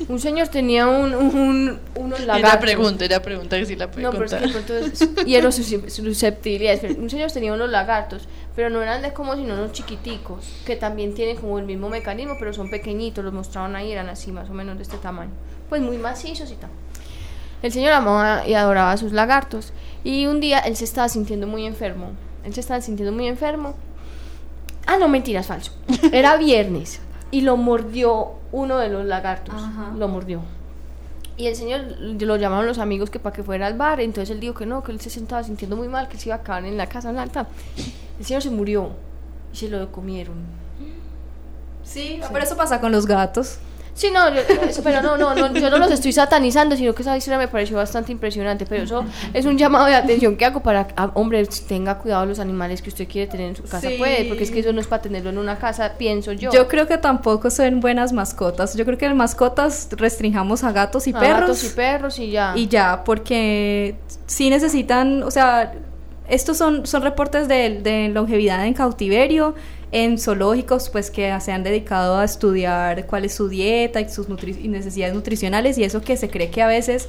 un 0.08 0.18
señor 0.18 0.48
tenía 0.48 0.86
un, 0.88 1.14
un- 1.14 1.78
unos 1.94 2.20
lagartos. 2.20 2.50
Era 2.52 2.60
pregunta, 2.60 3.04
era 3.04 3.22
pregunta 3.22 3.56
que 3.58 3.66
sí 3.66 3.76
la 3.76 3.90
puede 3.90 4.02
No, 4.02 4.10
pero 4.10 4.24
es 4.24 4.34
que 4.34 4.40
contar. 4.52 4.52
de 4.54 4.60
pronto 4.64 4.86
es- 5.18 5.24
hiero 5.26 5.52
sus 5.52 5.66
susceptibilidades. 5.92 6.80
Pero 6.80 7.00
Un 7.00 7.08
señor 7.10 7.30
tenía 7.30 7.52
unos 7.52 7.70
lagartos, 7.70 8.26
pero 8.56 8.68
no 8.70 8.82
eran 8.82 9.02
de 9.02 9.12
como 9.12 9.34
sino 9.36 9.54
unos 9.54 9.72
chiquiticos, 9.72 10.44
que 10.66 10.74
también 10.76 11.14
tienen 11.14 11.36
como 11.36 11.58
el 11.58 11.64
mismo 11.64 11.88
mecanismo, 11.88 12.34
pero 12.38 12.52
son 12.52 12.68
pequeñitos, 12.70 13.24
los 13.24 13.32
mostraban 13.32 13.76
ahí, 13.76 13.92
eran 13.92 14.08
así 14.08 14.32
más 14.32 14.50
o 14.50 14.52
menos 14.52 14.76
de 14.76 14.82
este 14.82 14.96
tamaño. 14.98 15.30
Pues 15.68 15.80
muy 15.82 15.98
macizos 15.98 16.50
y 16.50 16.54
tal. 16.56 16.70
El 17.62 17.72
señor 17.72 17.92
amaba 17.92 18.46
y 18.46 18.54
adoraba 18.54 18.92
a 18.92 18.96
sus 18.96 19.12
lagartos. 19.12 19.72
Y 20.04 20.26
un 20.26 20.40
día 20.40 20.58
él 20.60 20.76
se 20.76 20.84
estaba 20.84 21.08
sintiendo 21.08 21.46
muy 21.46 21.66
enfermo. 21.66 22.10
Él 22.44 22.52
se 22.54 22.60
estaba 22.60 22.80
sintiendo 22.80 23.12
muy 23.12 23.26
enfermo. 23.26 23.74
Ah, 24.86 24.96
no, 24.98 25.08
mentiras, 25.08 25.46
falso. 25.46 25.72
Era 26.12 26.36
viernes 26.36 27.00
y 27.30 27.40
lo 27.42 27.56
mordió 27.56 28.32
uno 28.52 28.78
de 28.78 28.88
los 28.88 29.04
lagartos. 29.04 29.54
Ajá. 29.54 29.92
Lo 29.96 30.08
mordió. 30.08 30.42
Y 31.36 31.48
el 31.48 31.56
señor 31.56 31.82
lo 32.00 32.36
llamaron 32.36 32.66
los 32.66 32.78
amigos 32.78 33.10
que 33.10 33.18
para 33.18 33.34
que 33.34 33.42
fuera 33.42 33.66
al 33.66 33.74
bar. 33.74 34.00
Entonces 34.00 34.30
él 34.34 34.40
dijo 34.40 34.54
que 34.54 34.64
no, 34.64 34.82
que 34.82 34.92
él 34.92 35.00
se 35.00 35.10
sentaba 35.10 35.42
sintiendo 35.42 35.76
muy 35.76 35.88
mal, 35.88 36.08
que 36.08 36.16
se 36.16 36.30
iba 36.30 36.36
a 36.36 36.38
acabar 36.38 36.64
en 36.64 36.76
la 36.76 36.88
casa. 36.88 37.12
bla, 37.12 37.26
tal. 37.26 37.46
El 38.18 38.24
señor 38.24 38.42
se 38.42 38.50
murió 38.50 38.90
y 39.52 39.56
se 39.56 39.68
lo 39.68 39.92
comieron. 39.92 40.36
Sí, 41.84 42.20
pero 42.32 42.44
eso 42.44 42.56
pasa 42.56 42.80
con 42.80 42.90
los 42.90 43.06
gatos. 43.06 43.58
Sí, 43.96 44.10
no, 44.12 44.28
yo- 44.32 44.42
eso, 44.68 44.82
pero 44.84 45.00
no, 45.00 45.16
no, 45.16 45.34
no, 45.34 45.52
yo 45.54 45.70
no 45.70 45.78
los 45.78 45.90
estoy 45.90 46.12
satanizando, 46.12 46.76
sino 46.76 46.94
que 46.94 47.00
esa 47.00 47.16
historia 47.16 47.38
me 47.38 47.48
pareció 47.48 47.78
bastante 47.78 48.12
impresionante. 48.12 48.66
Pero 48.66 48.82
eso 48.84 49.04
es 49.32 49.46
un 49.46 49.56
llamado 49.56 49.86
de 49.86 49.94
atención 49.94 50.36
que 50.36 50.44
hago 50.44 50.60
para, 50.60 50.88
ah, 50.96 51.10
hombre, 51.14 51.44
tenga 51.66 51.96
cuidado 51.96 52.26
los 52.26 52.38
animales 52.38 52.82
que 52.82 52.90
usted 52.90 53.08
quiere 53.08 53.26
tener 53.30 53.48
en 53.48 53.56
su 53.56 53.62
casa, 53.62 53.88
Sí. 53.88 53.96
puede, 53.96 54.26
porque 54.26 54.44
es 54.44 54.50
que 54.50 54.60
eso 54.60 54.70
no 54.74 54.82
es 54.82 54.86
para 54.86 55.00
tenerlo 55.00 55.30
en 55.30 55.38
una 55.38 55.56
casa, 55.58 55.94
pienso 55.96 56.32
yo. 56.32 56.52
Yo. 56.52 56.68
creo 56.68 56.86
que 56.86 56.98
tampoco 56.98 57.48
son 57.48 57.80
buenas 57.80 58.12
mascotas. 58.12 58.76
Yo 58.76 58.84
creo 58.84 58.98
que 58.98 59.06
en 59.06 59.16
mascotas 59.16 59.88
restringamos 59.92 60.62
a 60.62 60.72
gatos 60.72 61.06
y 61.06 61.14
A 61.14 61.18
perros. 61.18 61.40
gatos 61.40 61.64
y 61.64 61.68
perros 61.70 62.18
y 62.18 62.30
ya. 62.30 62.52
Y 62.54 62.68
ya, 62.68 63.02
porque 63.02 63.96
sí 64.26 64.50
necesitan, 64.50 65.22
o 65.22 65.30
sea, 65.30 65.72
estos 66.28 66.58
son, 66.58 66.86
son 66.86 67.02
reportes 67.02 67.48
de, 67.48 67.80
de 67.82 68.08
longevidad 68.08 68.66
en 68.66 68.74
cautiverio, 68.74 69.54
en 69.92 70.18
zoológicos, 70.18 70.90
pues 70.90 71.10
que 71.10 71.38
se 71.40 71.52
han 71.52 71.62
dedicado 71.62 72.18
a 72.18 72.24
estudiar 72.24 73.06
cuál 73.06 73.24
es 73.24 73.34
su 73.34 73.48
dieta 73.48 74.00
y 74.00 74.08
sus 74.08 74.28
nutri- 74.28 74.58
y 74.62 74.68
necesidades 74.68 75.14
nutricionales 75.14 75.78
y 75.78 75.84
eso 75.84 76.00
que 76.00 76.16
se 76.16 76.28
cree 76.28 76.50
que 76.50 76.62
a 76.62 76.66
veces 76.66 77.08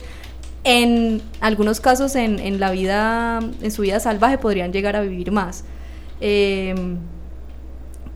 en 0.64 1.22
algunos 1.40 1.80
casos 1.80 2.16
en, 2.16 2.40
en 2.40 2.60
la 2.60 2.72
vida, 2.72 3.40
en 3.62 3.72
su 3.72 3.82
vida 3.82 4.00
salvaje 4.00 4.38
podrían 4.38 4.72
llegar 4.74 4.96
a 4.96 5.02
vivir 5.02 5.32
más. 5.32 5.64
Em, 6.20 6.98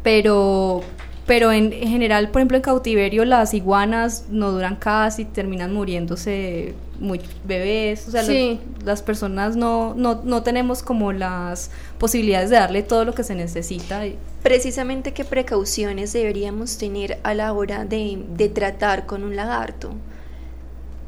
pero 0.03 0.81
pero 1.27 1.51
en, 1.51 1.71
en 1.71 1.87
general, 1.87 2.29
por 2.29 2.39
ejemplo, 2.41 2.57
en 2.57 2.63
cautiverio 2.63 3.23
las 3.25 3.53
iguanas 3.53 4.25
no 4.29 4.51
duran 4.51 4.75
casi, 4.75 5.23
terminan 5.25 5.73
muriéndose 5.73 6.73
muy 6.99 7.19
bebés, 7.45 8.07
o 8.07 8.11
sea, 8.11 8.23
Sí. 8.23 8.59
los- 8.75 8.83
las 8.85 9.01
personas 9.01 9.55
no, 9.55 9.93
no, 9.95 10.21
no 10.23 10.43
tenemos 10.43 10.83
como 10.83 11.13
las 11.13 11.71
posibilidades 11.97 12.49
de 12.49 12.55
darle 12.57 12.83
todo 12.83 13.05
lo 13.05 13.13
que 13.15 13.23
se 13.23 13.35
necesita. 13.35 14.01
Precisamente 14.43 15.13
qué 15.13 15.23
precauciones 15.23 16.13
deberíamos 16.13 16.77
tener 16.77 17.19
a 17.23 17.33
la 17.33 17.53
hora 17.53 17.85
de, 17.85 18.23
de 18.35 18.49
tratar 18.49 19.05
con 19.05 19.23
un 19.23 19.35
lagarto. 19.35 19.91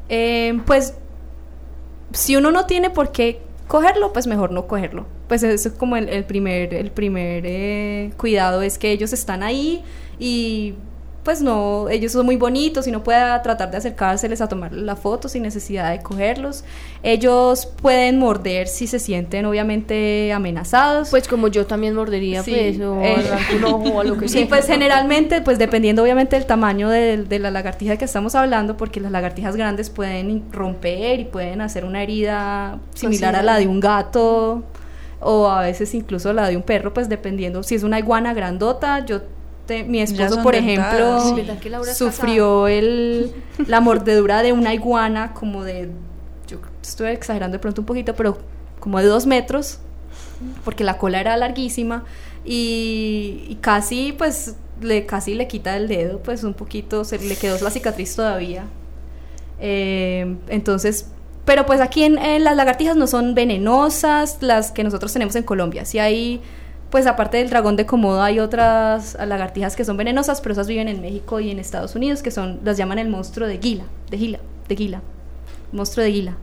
Eh, 0.08 0.60
pues 0.66 0.94
si 2.12 2.36
uno 2.36 2.50
no 2.52 2.66
tiene 2.66 2.90
por 2.90 3.10
qué 3.12 3.40
cogerlo, 3.68 4.12
pues 4.12 4.26
mejor 4.26 4.52
no 4.52 4.66
cogerlo. 4.66 5.06
Pues 5.28 5.42
eso 5.42 5.68
es 5.68 5.74
como 5.74 5.96
el, 5.96 6.08
el 6.08 6.24
primer, 6.24 6.74
el 6.74 6.90
primer 6.90 7.44
eh, 7.46 8.12
cuidado 8.16 8.62
es 8.62 8.78
que 8.78 8.90
ellos 8.90 9.12
están 9.12 9.42
ahí 9.42 9.82
y 10.18 10.74
pues 11.24 11.40
no, 11.40 11.88
ellos 11.88 12.12
son 12.12 12.26
muy 12.26 12.36
bonitos 12.36 12.86
y 12.86 12.90
no 12.90 13.02
puede 13.02 13.18
tratar 13.40 13.70
de 13.70 13.78
acercárseles 13.78 14.42
a 14.42 14.48
tomar 14.48 14.74
la 14.74 14.94
foto 14.94 15.28
sin 15.28 15.42
necesidad 15.42 15.90
de 15.90 16.02
cogerlos. 16.02 16.64
Ellos 17.02 17.66
pueden 17.66 18.18
morder 18.18 18.68
si 18.68 18.86
se 18.86 18.98
sienten 18.98 19.46
obviamente 19.46 20.32
amenazados. 20.34 21.08
Pues 21.08 21.26
como 21.26 21.48
yo 21.48 21.66
también 21.66 21.94
mordería, 21.94 22.42
Sí, 22.42 22.52
pues, 22.52 22.80
o 22.80 23.00
eh. 23.02 23.16
un 23.56 23.64
ojo 23.64 23.94
o 23.94 24.04
lo 24.04 24.18
que 24.18 24.28
sea. 24.28 24.42
Sí, 24.42 24.46
pues 24.46 24.66
generalmente, 24.66 25.40
pues 25.40 25.58
dependiendo 25.58 26.02
obviamente 26.02 26.36
del 26.36 26.44
tamaño 26.44 26.90
de, 26.90 27.24
de 27.24 27.38
la 27.38 27.50
lagartija 27.50 27.96
que 27.96 28.04
estamos 28.04 28.34
hablando, 28.34 28.76
porque 28.76 29.00
las 29.00 29.10
lagartijas 29.10 29.56
grandes 29.56 29.88
pueden 29.88 30.44
romper 30.52 31.20
y 31.20 31.24
pueden 31.24 31.62
hacer 31.62 31.86
una 31.86 32.02
herida 32.02 32.80
similar 32.94 33.34
a 33.34 33.42
la 33.42 33.56
de 33.56 33.66
un 33.66 33.80
gato 33.80 34.62
o 35.20 35.48
a 35.48 35.62
veces 35.62 35.94
incluso 35.94 36.34
la 36.34 36.48
de 36.48 36.56
un 36.56 36.62
perro, 36.62 36.92
pues 36.92 37.08
dependiendo. 37.08 37.62
Si 37.62 37.74
es 37.74 37.82
una 37.82 37.98
iguana 37.98 38.34
grandota, 38.34 39.06
yo 39.06 39.22
te- 39.66 39.84
mi 39.84 40.00
esposo, 40.00 40.42
por 40.42 40.54
ejemplo, 40.54 41.20
Sí, 41.20 41.34
¿verdad 41.34 41.58
que 41.58 41.70
Laura 41.70 41.90
es 41.90 41.96
sufrió 41.98 42.68
el, 42.68 43.32
la 43.66 43.80
mordedura 43.80 44.42
de 44.42 44.52
una 44.52 44.74
iguana 44.74 45.32
como 45.34 45.64
de, 45.64 45.90
yo 46.46 46.58
estoy 46.82 47.08
exagerando 47.08 47.56
de 47.56 47.58
pronto 47.60 47.80
un 47.82 47.86
poquito, 47.86 48.14
pero 48.14 48.38
como 48.80 48.98
de 48.98 49.06
dos 49.06 49.26
metros, 49.26 49.78
porque 50.64 50.84
la 50.84 50.98
cola 50.98 51.20
era 51.20 51.36
larguísima 51.36 52.04
y, 52.44 53.44
y 53.48 53.58
casi 53.60 54.12
pues 54.12 54.56
le 54.80 55.06
casi 55.06 55.34
le 55.34 55.46
quita 55.48 55.76
el 55.76 55.88
dedo, 55.88 56.18
pues 56.20 56.44
un 56.44 56.54
poquito, 56.54 57.04
se 57.04 57.18
le 57.18 57.36
quedó 57.36 57.58
la 57.62 57.70
cicatriz 57.70 58.14
todavía. 58.16 58.64
Eh, 59.60 60.36
entonces, 60.48 61.06
pero 61.44 61.66
pues 61.66 61.80
aquí 61.80 62.04
en, 62.04 62.18
en 62.18 62.44
las 62.44 62.56
lagartijas 62.56 62.96
no 62.96 63.06
son 63.06 63.34
venenosas 63.34 64.38
las 64.40 64.72
que 64.72 64.82
nosotros 64.84 65.12
tenemos 65.12 65.36
en 65.36 65.44
Colombia. 65.44 65.84
Si 65.84 65.98
hay, 65.98 66.40
pues 66.94 67.08
aparte 67.08 67.38
del 67.38 67.50
dragón 67.50 67.74
de 67.74 67.86
Komodo 67.86 68.22
hay 68.22 68.38
otras 68.38 69.18
lagartijas 69.18 69.74
que 69.74 69.84
son 69.84 69.96
venenosas, 69.96 70.40
pero 70.40 70.52
esas 70.52 70.68
viven 70.68 70.86
en 70.86 71.00
México 71.00 71.40
y 71.40 71.50
en 71.50 71.58
Estados 71.58 71.96
Unidos, 71.96 72.22
que 72.22 72.30
son, 72.30 72.60
las 72.62 72.76
llaman 72.76 73.00
el 73.00 73.08
monstruo 73.08 73.48
de 73.48 73.58
Gila, 73.58 73.82
de 74.12 74.16
Gila, 74.16 74.38
de 74.68 74.76
Gila, 74.76 75.02
monstruo 75.72 76.04
de 76.04 76.12
Gila, 76.12 76.36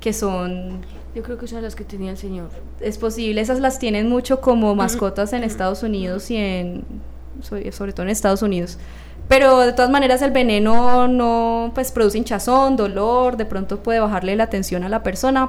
que 0.00 0.12
son 0.12 0.80
Yo 1.14 1.22
creo 1.22 1.38
que 1.38 1.46
son 1.46 1.62
las 1.62 1.76
que 1.76 1.84
tenía 1.84 2.10
el 2.10 2.16
señor. 2.16 2.50
es 2.80 2.98
posible, 2.98 3.40
esas 3.40 3.60
las 3.60 3.78
tienen 3.78 4.08
mucho 4.08 4.40
como 4.40 4.74
mascotas 4.74 5.32
en 5.32 5.44
Estados 5.44 5.84
Unidos 5.84 6.32
y 6.32 6.36
en 6.36 6.84
sobre, 7.40 7.70
sobre 7.70 7.92
todo 7.92 8.02
en 8.02 8.10
Estados 8.10 8.42
Unidos. 8.42 8.78
Pero 9.28 9.60
de 9.60 9.72
todas 9.72 9.92
maneras 9.92 10.20
el 10.20 10.32
veneno 10.32 11.06
no 11.06 11.70
pues 11.76 11.92
produce 11.92 12.18
hinchazón, 12.18 12.74
dolor, 12.74 13.36
de 13.36 13.46
pronto 13.46 13.84
puede 13.84 14.00
bajarle 14.00 14.34
la 14.34 14.48
tensión 14.48 14.82
a 14.82 14.88
la 14.88 15.04
persona. 15.04 15.48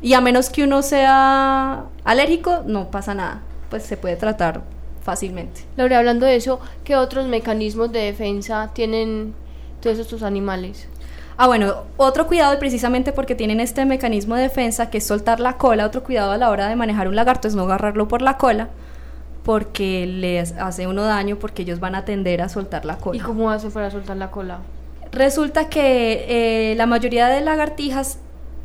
Y 0.00 0.14
a 0.14 0.20
menos 0.20 0.50
que 0.50 0.64
uno 0.64 0.82
sea 0.82 1.84
alérgico, 2.02 2.64
no 2.66 2.90
pasa 2.90 3.14
nada, 3.14 3.42
pues 3.72 3.84
se 3.84 3.96
puede 3.96 4.16
tratar 4.16 4.60
fácilmente. 5.02 5.62
Laura, 5.78 5.96
hablando 5.96 6.26
de 6.26 6.36
eso, 6.36 6.60
¿qué 6.84 6.94
otros 6.94 7.26
mecanismos 7.26 7.90
de 7.90 8.00
defensa 8.00 8.70
tienen 8.74 9.32
todos 9.80 9.98
estos 9.98 10.22
animales? 10.22 10.86
Ah, 11.38 11.46
bueno, 11.46 11.84
otro 11.96 12.26
cuidado 12.26 12.52
y 12.52 12.58
precisamente 12.58 13.12
porque 13.12 13.34
tienen 13.34 13.60
este 13.60 13.86
mecanismo 13.86 14.34
de 14.34 14.42
defensa 14.42 14.90
que 14.90 14.98
es 14.98 15.06
soltar 15.06 15.40
la 15.40 15.56
cola, 15.56 15.86
otro 15.86 16.02
cuidado 16.04 16.32
a 16.32 16.36
la 16.36 16.50
hora 16.50 16.68
de 16.68 16.76
manejar 16.76 17.08
un 17.08 17.16
lagarto 17.16 17.48
es 17.48 17.54
no 17.54 17.62
agarrarlo 17.62 18.08
por 18.08 18.20
la 18.20 18.36
cola 18.36 18.68
porque 19.42 20.06
les 20.06 20.52
hace 20.52 20.86
uno 20.86 21.02
daño 21.04 21.38
porque 21.38 21.62
ellos 21.62 21.80
van 21.80 21.94
a 21.94 22.04
tender 22.04 22.42
a 22.42 22.50
soltar 22.50 22.84
la 22.84 22.92
¿Y 22.92 22.96
cola. 22.98 23.24
cómo 23.24 23.50
hace 23.50 23.70
para 23.70 23.90
soltar 23.90 24.18
la 24.18 24.30
cola? 24.30 24.58
Resulta 25.12 25.70
que 25.70 26.26
eh, 26.28 26.74
la 26.76 26.84
mayoría 26.84 27.28
de 27.28 27.40
lagartijas, 27.40 28.18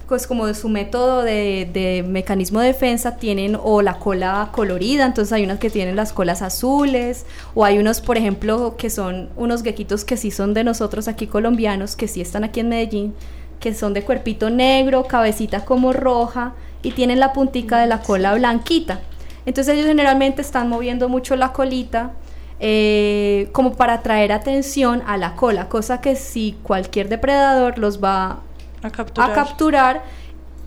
pues 0.07 0.25
como 0.25 0.47
de 0.47 0.53
su 0.53 0.69
método 0.69 1.21
de, 1.21 1.69
de 1.71 2.03
mecanismo 2.07 2.61
de 2.61 2.67
defensa, 2.67 3.17
tienen 3.17 3.57
o 3.61 3.81
la 3.81 3.99
cola 3.99 4.49
colorida, 4.53 5.05
entonces 5.05 5.33
hay 5.33 5.43
unas 5.43 5.59
que 5.59 5.69
tienen 5.69 5.95
las 5.95 6.13
colas 6.13 6.41
azules, 6.41 7.25
o 7.53 7.65
hay 7.65 7.77
unos, 7.77 7.99
por 8.01 8.17
ejemplo, 8.17 8.75
que 8.77 8.89
son 8.89 9.29
unos 9.35 9.63
gequitos 9.63 10.05
que 10.05 10.15
sí 10.15 10.31
son 10.31 10.53
de 10.53 10.63
nosotros 10.63 11.07
aquí 11.07 11.27
colombianos, 11.27 11.95
que 11.95 12.07
sí 12.07 12.21
están 12.21 12.43
aquí 12.43 12.61
en 12.61 12.69
Medellín, 12.69 13.13
que 13.59 13.73
son 13.73 13.93
de 13.93 14.03
cuerpito 14.03 14.49
negro, 14.49 15.03
cabecita 15.03 15.65
como 15.65 15.91
roja, 15.91 16.53
y 16.83 16.91
tienen 16.91 17.19
la 17.19 17.33
puntica 17.33 17.79
de 17.79 17.87
la 17.87 18.01
cola 18.01 18.33
blanquita. 18.35 19.01
Entonces 19.45 19.73
ellos 19.73 19.87
generalmente 19.87 20.41
están 20.41 20.69
moviendo 20.69 21.09
mucho 21.09 21.35
la 21.35 21.51
colita 21.51 22.11
eh, 22.59 23.49
como 23.51 23.75
para 23.75 23.93
atraer 23.93 24.31
atención 24.31 25.03
a 25.05 25.17
la 25.17 25.35
cola, 25.35 25.69
cosa 25.69 26.01
que 26.01 26.15
si 26.15 26.55
cualquier 26.63 27.09
depredador 27.09 27.77
los 27.77 28.03
va 28.03 28.41
A 28.83 28.89
capturar. 28.89 29.31
a 29.31 29.33
capturar, 29.33 30.03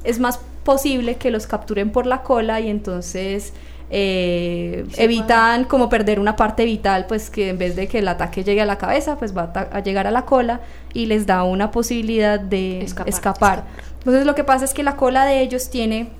es 0.05 0.19
más 0.19 0.41
posible 0.65 1.17
que 1.17 1.31
los 1.31 1.47
capturen 1.47 1.91
por 1.91 2.07
la 2.07 2.23
cola 2.23 2.61
y 2.61 2.69
entonces 2.69 3.53
eh, 3.91 4.87
evitan 4.97 5.65
como 5.65 5.89
perder 5.89 6.21
una 6.21 6.37
parte 6.37 6.65
vital, 6.65 7.07
pues 7.07 7.31
que 7.31 7.49
en 7.51 7.59
vez 7.59 7.77
de 7.77 7.89
que 7.89 7.99
el 7.99 8.09
ataque 8.09 8.45
llegue 8.45 8.61
a 8.61 8.67
la 8.67 8.79
cabeza, 8.79 9.17
pues 9.19 9.37
va 9.37 9.53
a, 9.55 9.77
a 9.77 9.81
llegar 9.81 10.07
a 10.07 10.11
la 10.11 10.25
cola 10.27 10.61
y 10.93 11.07
les 11.07 11.27
da 11.27 11.43
una 11.43 11.71
posibilidad 11.71 12.39
de 12.39 12.83
Escapar. 12.83 13.09
escapar. 13.09 13.65
Entonces 13.99 14.27
lo 14.27 14.35
que 14.35 14.45
pasa 14.45 14.65
es 14.65 14.75
que 14.75 14.83
la 14.83 14.97
cola 14.97 15.25
de 15.25 15.41
ellos 15.41 15.71
tiene 15.71 16.11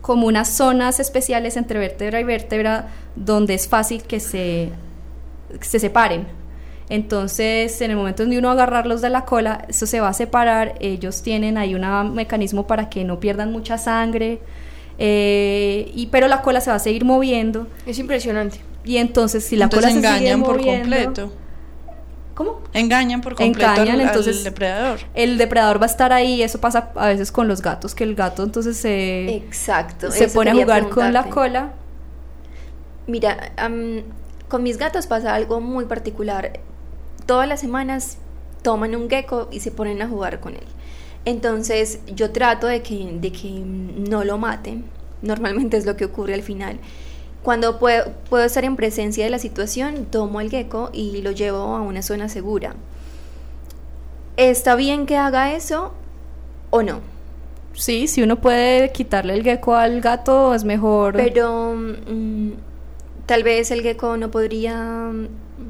como 0.00 0.26
unas 0.26 0.48
zonas 0.48 1.00
especiales 1.00 1.56
entre 1.56 1.78
vértebra 1.78 2.20
y 2.20 2.24
vértebra 2.24 2.88
donde 3.16 3.54
es 3.54 3.68
fácil 3.68 4.02
que 4.02 4.20
se, 4.20 4.70
se 5.60 5.78
separen. 5.78 6.26
Entonces, 6.90 7.80
en 7.82 7.90
el 7.90 7.96
momento 7.98 8.22
en 8.22 8.30
que 8.30 8.38
uno 8.38 8.50
agarrarlos 8.50 9.00
de 9.02 9.10
la 9.10 9.24
cola, 9.26 9.64
eso 9.68 9.86
se 9.86 10.00
va 10.00 10.08
a 10.08 10.14
separar. 10.14 10.74
Ellos 10.80 11.22
tienen 11.22 11.58
ahí 11.58 11.74
un 11.74 12.14
mecanismo 12.14 12.66
para 12.66 12.88
que 12.88 13.04
no 13.04 13.20
pierdan 13.20 13.52
mucha 13.52 13.76
sangre. 13.78 14.40
eh, 14.98 15.92
y, 15.94 16.06
pero 16.06 16.26
la 16.28 16.42
cola 16.42 16.60
se 16.60 16.70
va 16.70 16.76
a 16.76 16.80
seguir 16.80 17.04
moviendo. 17.04 17.66
Es 17.86 17.98
impresionante. 17.98 18.60
Y 18.84 18.96
entonces, 18.96 19.44
si 19.44 19.54
la 19.56 19.64
Entonces 19.64 19.90
cola 19.90 20.00
se 20.02 20.08
sigue 20.18 20.30
engañan 20.30 20.42
por 20.42 20.56
moviendo- 20.58 20.80
completo. 20.96 21.32
¿Cómo? 22.34 22.60
Engañan 22.72 23.20
por 23.20 23.34
completo 23.34 23.70
Engañan, 23.70 23.94
al, 23.96 24.00
al 24.00 24.06
entonces- 24.08 24.44
depredador. 24.44 25.00
El 25.14 25.38
depredador 25.38 25.80
va 25.80 25.86
a 25.86 25.88
estar 25.90 26.12
ahí. 26.12 26.42
Eso 26.42 26.60
pasa 26.60 26.90
a 26.94 27.08
veces 27.08 27.30
con 27.32 27.48
los 27.48 27.60
gatos, 27.62 27.94
que 27.94 28.04
el 28.04 28.14
gato 28.14 28.42
entonces 28.44 28.76
se, 28.76 29.28
Exacto. 29.36 30.10
se 30.10 30.28
pone 30.28 30.50
a 30.52 30.54
jugar 30.54 30.88
con 30.88 31.12
la 31.12 31.24
cola. 31.24 31.72
Mira, 33.06 33.52
am, 33.56 34.02
con 34.48 34.62
mis 34.62 34.78
gatos 34.78 35.06
pasa 35.06 35.34
algo 35.34 35.60
muy 35.60 35.84
particular. 35.86 36.60
Todas 37.28 37.46
las 37.46 37.60
semanas 37.60 38.16
toman 38.62 38.96
un 38.96 39.10
gecko 39.10 39.48
y 39.52 39.60
se 39.60 39.70
ponen 39.70 40.00
a 40.00 40.08
jugar 40.08 40.40
con 40.40 40.54
él. 40.54 40.64
Entonces 41.26 42.00
yo 42.06 42.30
trato 42.30 42.66
de 42.66 42.80
que, 42.80 43.18
de 43.20 43.30
que 43.32 43.50
no 43.50 44.24
lo 44.24 44.38
maten. 44.38 44.86
Normalmente 45.20 45.76
es 45.76 45.84
lo 45.84 45.94
que 45.94 46.06
ocurre 46.06 46.32
al 46.32 46.42
final. 46.42 46.78
Cuando 47.42 47.78
puedo, 47.78 48.12
puedo 48.30 48.46
estar 48.46 48.64
en 48.64 48.76
presencia 48.76 49.24
de 49.24 49.30
la 49.30 49.38
situación, 49.38 50.06
tomo 50.06 50.40
el 50.40 50.48
gecko 50.48 50.88
y 50.94 51.20
lo 51.20 51.32
llevo 51.32 51.76
a 51.76 51.82
una 51.82 52.00
zona 52.00 52.30
segura. 52.30 52.76
¿Está 54.38 54.74
bien 54.74 55.04
que 55.04 55.18
haga 55.18 55.52
eso 55.52 55.92
o 56.70 56.82
no? 56.82 57.02
Sí, 57.74 58.08
si 58.08 58.22
uno 58.22 58.40
puede 58.40 58.90
quitarle 58.92 59.34
el 59.34 59.42
gecko 59.42 59.74
al 59.74 60.00
gato, 60.00 60.54
es 60.54 60.64
mejor. 60.64 61.14
Pero 61.14 61.74
mm, 61.74 62.52
tal 63.26 63.42
vez 63.42 63.70
el 63.70 63.82
gecko 63.82 64.16
no 64.16 64.30
podría 64.30 65.12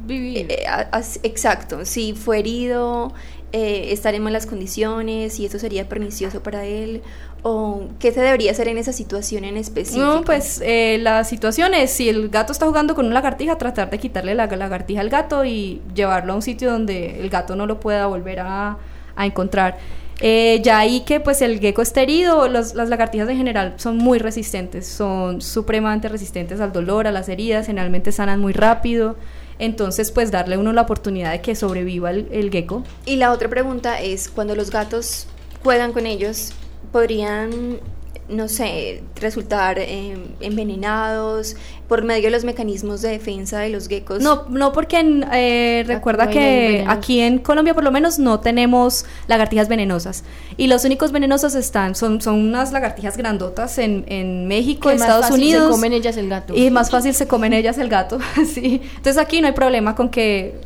Vivir. 0.07 0.47
Eh, 0.51 0.67
a- 0.67 0.89
as- 0.93 1.21
exacto, 1.23 1.85
si 1.85 2.13
fue 2.15 2.39
herido, 2.41 3.13
eh, 3.53 3.89
estar 3.93 4.15
en 4.15 4.23
malas 4.23 4.47
condiciones 4.47 5.39
y 5.41 5.47
eso 5.47 5.59
sería 5.59 5.89
pernicioso 5.89 6.43
para 6.43 6.65
él, 6.67 7.03
o 7.43 7.83
qué 7.99 8.13
se 8.13 8.21
debería 8.21 8.51
hacer 8.51 8.69
en 8.69 8.77
esa 8.79 8.93
situación 8.93 9.45
en 9.45 9.57
específico. 9.57 10.05
No, 10.05 10.23
pues 10.25 10.61
eh, 10.65 10.99
la 11.01 11.25
situación 11.25 11.73
es, 11.73 11.91
si 11.91 12.09
el 12.09 12.29
gato 12.29 12.53
está 12.53 12.67
jugando 12.67 12.95
con 12.95 13.07
una 13.07 13.15
lagartija, 13.15 13.57
tratar 13.57 13.89
de 13.91 13.99
quitarle 13.99 14.35
la 14.35 14.47
lagartija 14.47 15.01
al 15.01 15.09
gato 15.09 15.45
y 15.45 15.81
llevarlo 15.95 16.33
a 16.33 16.37
un 16.37 16.43
sitio 16.43 16.71
donde 16.71 17.21
el 17.21 17.31
gato 17.31 17.57
no 17.57 17.67
lo 17.67 17.81
pueda 17.81 18.07
volver 18.07 18.41
a, 18.41 18.77
a 19.17 19.27
encontrar. 19.27 19.79
Eh, 20.21 20.61
ya 20.65 20.81
ahí 20.81 21.03
que 21.07 21.21
pues 21.21 21.41
el 21.43 21.61
gecko 21.61 21.81
esté 21.81 22.03
herido, 22.03 22.49
los- 22.49 22.75
las 22.75 22.89
lagartijas 22.89 23.29
en 23.29 23.37
general 23.37 23.75
son 23.77 23.97
muy 23.99 24.19
resistentes, 24.19 24.87
son 24.89 25.41
supremamente 25.41 26.09
resistentes 26.09 26.61
al 26.61 26.73
dolor, 26.73 27.07
a 27.07 27.13
las 27.13 27.29
heridas, 27.29 27.67
generalmente 27.67 28.11
sanan 28.13 28.41
muy 28.41 28.53
rápido. 28.53 29.15
Entonces, 29.59 30.13
pues 30.13 30.31
darle 30.31 30.57
uno 30.57 30.73
la 30.73 30.83
oportunidad 30.83 31.33
de 31.33 31.41
que 31.41 31.55
sobreviva 31.55 32.11
el, 32.11 32.29
el 32.31 32.51
gecko. 32.51 32.85
Y 33.05 33.17
la 33.17 33.33
otra 33.33 33.49
pregunta 33.49 34.01
es, 34.01 34.29
cuando 34.29 34.55
los 34.55 34.71
gatos 34.71 35.27
juegan 35.63 35.93
con 35.93 36.07
ellos, 36.07 36.53
¿podrían, 36.93 37.81
no 38.29 38.49
sé, 38.49 39.03
resultar 39.21 39.79
eh, 39.79 40.17
envenenados 40.41 41.57
por 41.89 42.05
medio 42.05 42.25
de 42.25 42.31
los 42.31 42.45
mecanismos 42.45 43.01
de 43.03 43.11
defensa 43.11 43.61
de 43.61 43.71
los 43.71 43.89
geckos? 43.89 44.21
No, 44.21 44.45
no 44.51 44.73
porque 44.73 44.99
en- 45.01 45.25
eh, 45.33 45.85
recuerda 45.87 46.27
no 46.27 46.31
que 46.33 46.85
aquí 46.87 47.21
en 47.21 47.39
Colombia 47.39 47.75
por 47.75 47.85
lo 47.85 47.91
menos 47.91 48.19
no 48.19 48.41
tenemos 48.41 49.07
lagartijas 49.27 49.69
venenosas 49.69 50.25
y 50.57 50.67
los 50.67 50.85
únicos 50.85 51.13
venenosos 51.13 51.55
están 51.55 51.95
son 51.95 52.21
son 52.21 52.35
unas 52.37 52.73
lagartijas 52.73 53.17
grandotas 53.17 53.79
en, 53.79 54.05
en 54.09 54.47
México, 54.47 54.89
Que 54.91 54.95
más 54.97 55.03
Estados 55.03 55.27
fácil 55.27 55.43
Unidos 55.45 55.65
Se 55.67 55.71
comen 55.71 55.93
ellas 55.95 56.17
el 56.17 56.29
gato. 56.29 56.55
y 56.55 56.71
más 56.71 56.91
fácil 56.91 57.15
se 57.15 57.27
comen 57.27 57.53
ellas 57.55 57.79
el 57.79 57.89
gato, 57.89 58.19
sí. 58.55 58.83
Entonces 58.97 59.19
aquí 59.19 59.41
no 59.41 59.47
hay 59.47 59.55
problema 59.55 59.95
con 59.95 60.11
que 60.11 60.61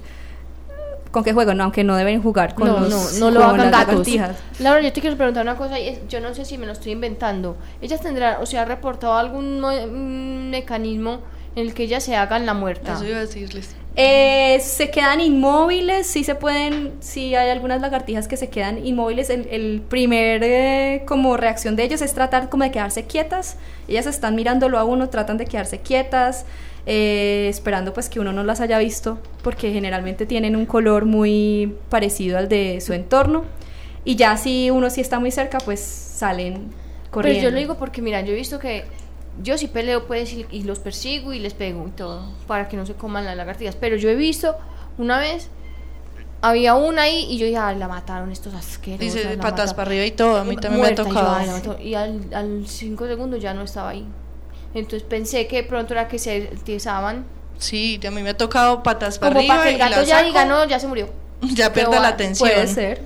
con 1.13 1.23
que 1.23 1.33
jueguen, 1.33 1.61
aunque 1.61 1.85
no 1.85 1.95
deben 1.95 2.21
jugar 2.23 2.55
con 2.57 2.67
no, 2.67 2.81
los 2.81 3.19
no, 3.21 3.27
no 3.27 3.31
lo 3.31 3.45
hagan 3.45 3.59
las 3.59 3.71
gatos. 3.71 3.89
lagartijas. 4.09 4.37
Laura, 4.59 4.81
yo 4.81 4.93
te 4.93 5.01
quiero 5.01 5.17
preguntar 5.17 5.45
una 5.45 5.57
cosa, 5.57 5.79
y 5.79 5.87
es- 5.89 6.09
yo 6.09 6.21
no 6.21 6.35
sé 6.35 6.45
si 6.45 6.59
me 6.59 6.67
lo 6.67 6.73
estoy 6.73 6.93
inventando. 6.93 7.57
¿Ellas 7.81 8.01
tendrán, 8.01 8.43
o 8.43 8.47
sea, 8.47 8.65
reportado 8.65 9.15
algún 9.15 9.61
mm, 9.61 10.51
mecanismo 10.51 11.21
en 11.55 11.67
el 11.69 11.75
que 11.75 11.85
ellas 11.85 12.03
se 12.03 12.17
hagan 12.17 12.47
la 12.47 12.55
muerta? 12.55 12.95
Eso 12.95 13.05
iba 13.05 13.19
a 13.19 13.21
decirles. 13.21 13.77
Eh, 13.95 14.59
se 14.61 14.91
quedan 14.91 15.21
inmóviles, 15.21 16.07
sí 16.07 16.25
se 16.25 16.35
pueden, 16.35 16.93
sí 17.01 17.35
hay 17.35 17.51
algunas 17.51 17.83
lagartijas 17.83 18.27
que 18.27 18.39
se 18.39 18.49
quedan 18.49 18.85
inmóviles. 18.85 19.29
El, 19.29 19.47
el 19.51 19.83
primer 19.87 20.43
eh, 20.43 21.03
como 21.07 21.37
reacción 21.37 21.77
de 21.77 21.85
ellos 21.85 22.01
es 22.01 22.15
tratar 22.15 22.49
como 22.49 22.65
de 22.65 22.71
quedarse 22.71 23.05
quietas. 23.05 23.59
Ellas 23.89 24.07
están 24.07 24.35
mirándolo 24.35 24.79
a 24.79 24.85
uno, 24.85 25.11
tratan 25.11 25.37
de 25.37 25.45
quedarse 25.45 25.81
quietas, 25.81 26.47
eh, 26.87 27.49
esperando 27.51 27.93
pues 27.93 28.09
que 28.09 28.19
uno 28.19 28.33
no 28.33 28.45
las 28.45 28.61
haya 28.61 28.79
visto, 28.79 29.19
porque 29.43 29.73
generalmente 29.73 30.25
tienen 30.25 30.57
un 30.57 30.65
color 30.65 31.05
muy 31.05 31.75
parecido 31.91 32.39
al 32.39 32.49
de 32.49 32.81
su 32.81 32.95
entorno. 32.95 33.45
Y 34.05 34.17
ya 34.17 34.37
si 34.39 34.71
uno 34.71 34.89
sí 34.89 35.03
está 35.03 35.21
muy 35.21 35.31
cerca, 35.31 35.59
pues 35.59 35.81
salen 35.81 36.73
corriendo. 37.11 37.41
Pero 37.41 37.51
yo 37.51 37.51
lo 37.51 37.59
digo 37.59 37.77
porque, 37.77 38.01
mira, 38.01 38.23
yo 38.23 38.33
he 38.33 38.37
visto 38.37 38.59
que 38.59 38.85
yo 39.41 39.57
sí 39.57 39.69
peleo, 39.69 40.07
pues, 40.07 40.33
y, 40.33 40.47
y 40.51 40.65
los 40.65 40.79
persigo 40.79 41.33
y 41.33 41.39
les 41.39 41.55
pego 41.55 41.87
y 41.89 41.91
todo, 41.93 42.25
para 42.47 42.69
que 42.69 42.77
no 42.77 42.87
se 42.87 42.95
coman 42.95 43.25
las 43.25 43.37
lagartijas. 43.37 43.77
Pero 43.77 43.97
yo 43.97 44.09
he 44.09 44.15
visto, 44.15 44.57
una 44.99 45.19
vez, 45.19 45.49
había 46.43 46.75
una 46.75 47.03
ahí 47.03 47.27
y 47.31 47.39
yo 47.39 47.47
dije, 47.47 47.59
ay, 47.59 47.79
la 47.79 47.89
mataron 47.89 48.31
estos 48.33 48.53
asquerosos. 48.53 49.15
Dice 49.15 49.29
patas 49.37 49.39
mataron". 49.39 49.77
para 49.77 49.89
arriba 49.89 50.05
y 50.05 50.11
todo. 50.11 50.37
A 50.37 50.45
mí 50.45 50.57
también 50.57 50.81
Muerta, 50.81 51.05
me 51.05 51.11
ha 51.11 51.13
tocado. 51.13 51.81
Y 51.81 51.95
al, 51.95 52.23
al 52.35 52.67
cinco 52.67 53.07
segundos 53.07 53.41
ya 53.41 53.55
no 53.55 53.63
estaba 53.63 53.91
ahí. 53.91 54.07
Entonces 54.75 55.03
pensé 55.09 55.47
que 55.47 55.57
de 55.57 55.63
pronto 55.65 55.95
era 55.95 56.09
que 56.09 56.19
se 56.19 56.51
tizaban. 56.65 57.25
Sí, 57.59 58.01
a 58.07 58.11
mí 58.11 58.23
me 58.23 58.31
ha 58.31 58.37
tocado 58.37 58.83
patas 58.83 59.19
para 59.19 59.35
Como 59.35 59.41
arriba 59.41 59.55
para 59.55 59.65
que 59.65 59.71
el 59.71 59.77
y 59.77 59.79
gato 59.79 60.01
la 60.01 60.03
ya 60.03 60.17
saco, 60.17 60.27
diga, 60.27 60.45
no, 60.45 60.65
ya 60.67 60.81
se 60.81 60.89
murió. 60.89 61.09
ya 61.43 61.73
pierda 61.73 62.01
la 62.01 62.09
ah, 62.09 62.11
atención. 62.13 62.51
Puede 62.51 62.67
ser. 62.67 63.01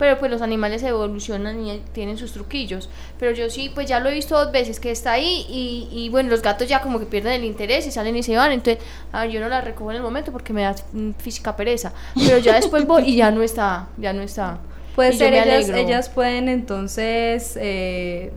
Pero 0.00 0.18
pues 0.18 0.30
los 0.30 0.40
animales 0.40 0.82
evolucionan 0.82 1.64
y 1.64 1.82
tienen 1.92 2.16
sus 2.16 2.32
truquillos. 2.32 2.88
Pero 3.18 3.32
yo 3.32 3.50
sí, 3.50 3.70
pues 3.74 3.86
ya 3.86 4.00
lo 4.00 4.08
he 4.08 4.14
visto 4.14 4.34
dos 4.34 4.50
veces 4.50 4.80
que 4.80 4.90
está 4.90 5.12
ahí 5.12 5.44
y, 5.46 5.88
y 5.92 6.08
bueno, 6.08 6.30
los 6.30 6.40
gatos 6.40 6.66
ya 6.66 6.80
como 6.80 6.98
que 6.98 7.04
pierden 7.04 7.34
el 7.34 7.44
interés 7.44 7.86
y 7.86 7.90
salen 7.92 8.16
y 8.16 8.22
se 8.22 8.34
van. 8.34 8.50
Entonces, 8.50 8.82
a 9.12 9.20
ver, 9.20 9.30
yo 9.30 9.40
no 9.40 9.48
la 9.50 9.60
recojo 9.60 9.90
en 9.90 9.98
el 9.98 10.02
momento 10.02 10.32
porque 10.32 10.54
me 10.54 10.62
da 10.62 10.74
mm, 10.94 11.10
física 11.18 11.54
pereza. 11.54 11.92
Pero 12.14 12.38
ya 12.38 12.54
después 12.54 12.86
voy 12.86 13.10
y 13.10 13.16
ya 13.16 13.30
no 13.30 13.42
está, 13.42 13.88
ya 13.98 14.14
no 14.14 14.22
está. 14.22 14.58
Puede 14.94 15.12
Y 15.12 15.18
ser, 15.18 15.34
ellas, 15.34 15.68
ellas 15.68 16.08
pueden 16.08 16.48
entonces, 16.48 17.58
eh, 17.60 18.32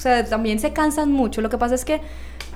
sea, 0.00 0.24
también 0.24 0.58
se 0.60 0.72
cansan 0.72 1.12
mucho. 1.12 1.40
Lo 1.40 1.50
que 1.50 1.58
pasa 1.58 1.74
es 1.74 1.84
que 1.84 2.00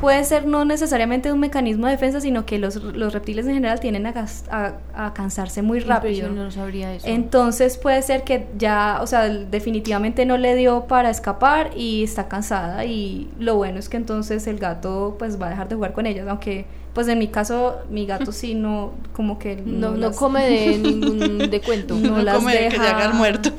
puede 0.01 0.25
ser 0.25 0.45
no 0.47 0.65
necesariamente 0.65 1.33
un 1.33 1.39
mecanismo 1.41 1.87
de 1.87 1.93
defensa, 1.93 2.21
sino 2.21 2.45
que 2.47 2.59
los, 2.59 2.77
los 2.77 3.13
reptiles 3.13 3.47
en 3.47 3.55
general 3.55 3.79
tienden 3.81 4.07
a, 4.07 4.13
gas- 4.13 4.45
a- 4.51 4.75
a 4.95 5.15
cansarse 5.15 5.63
muy 5.63 5.79
rápido. 5.81 6.13
Impresión, 6.29 6.37
no 6.37 6.51
sabría 6.51 6.93
eso. 6.95 7.07
Entonces 7.07 7.77
puede 7.79 8.03
ser 8.03 8.25
que 8.25 8.47
ya, 8.59 8.99
o 9.03 9.07
sea, 9.07 9.29
definitivamente 9.29 10.27
no 10.27 10.37
le 10.37 10.55
dio 10.57 10.87
para 10.87 11.11
escapar 11.11 11.71
y 11.77 12.03
está 12.05 12.29
cansada 12.29 12.85
y 12.85 13.29
lo 13.39 13.57
bueno 13.57 13.79
es 13.79 13.89
que 13.89 13.97
entonces 13.97 14.47
el 14.47 14.59
gato 14.59 15.15
pues 15.19 15.41
va 15.41 15.47
a 15.47 15.51
dejar 15.51 15.69
de 15.69 15.77
jugar 15.77 15.93
con 15.93 16.07
ellas, 16.07 16.27
aunque 16.29 16.67
pues 16.93 17.09
en 17.09 17.19
mi 17.19 17.29
caso 17.29 17.79
mi 17.91 18.07
gato 18.07 18.31
sí 18.33 18.55
no, 18.55 18.93
como 19.15 19.39
que 19.39 19.57
no, 19.57 19.93
no 19.93 19.97
las- 19.97 20.17
come 20.17 20.45
de 20.45 20.79
ningún 20.79 21.39
de 21.51 21.61
cuento. 21.61 21.95
No 21.95 22.17
No, 22.17 22.23
las 22.23 22.37
come 22.37 22.53
que 22.57 22.65
deja- 22.71 22.91
haga 22.97 23.07
el 23.07 23.15
muerto. 23.15 23.51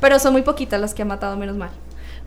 Pero 0.00 0.18
son 0.18 0.32
muy 0.32 0.42
poquitas 0.42 0.80
las 0.80 0.94
que 0.94 1.02
ha 1.02 1.04
matado, 1.04 1.36
menos 1.36 1.56
mal. 1.56 1.70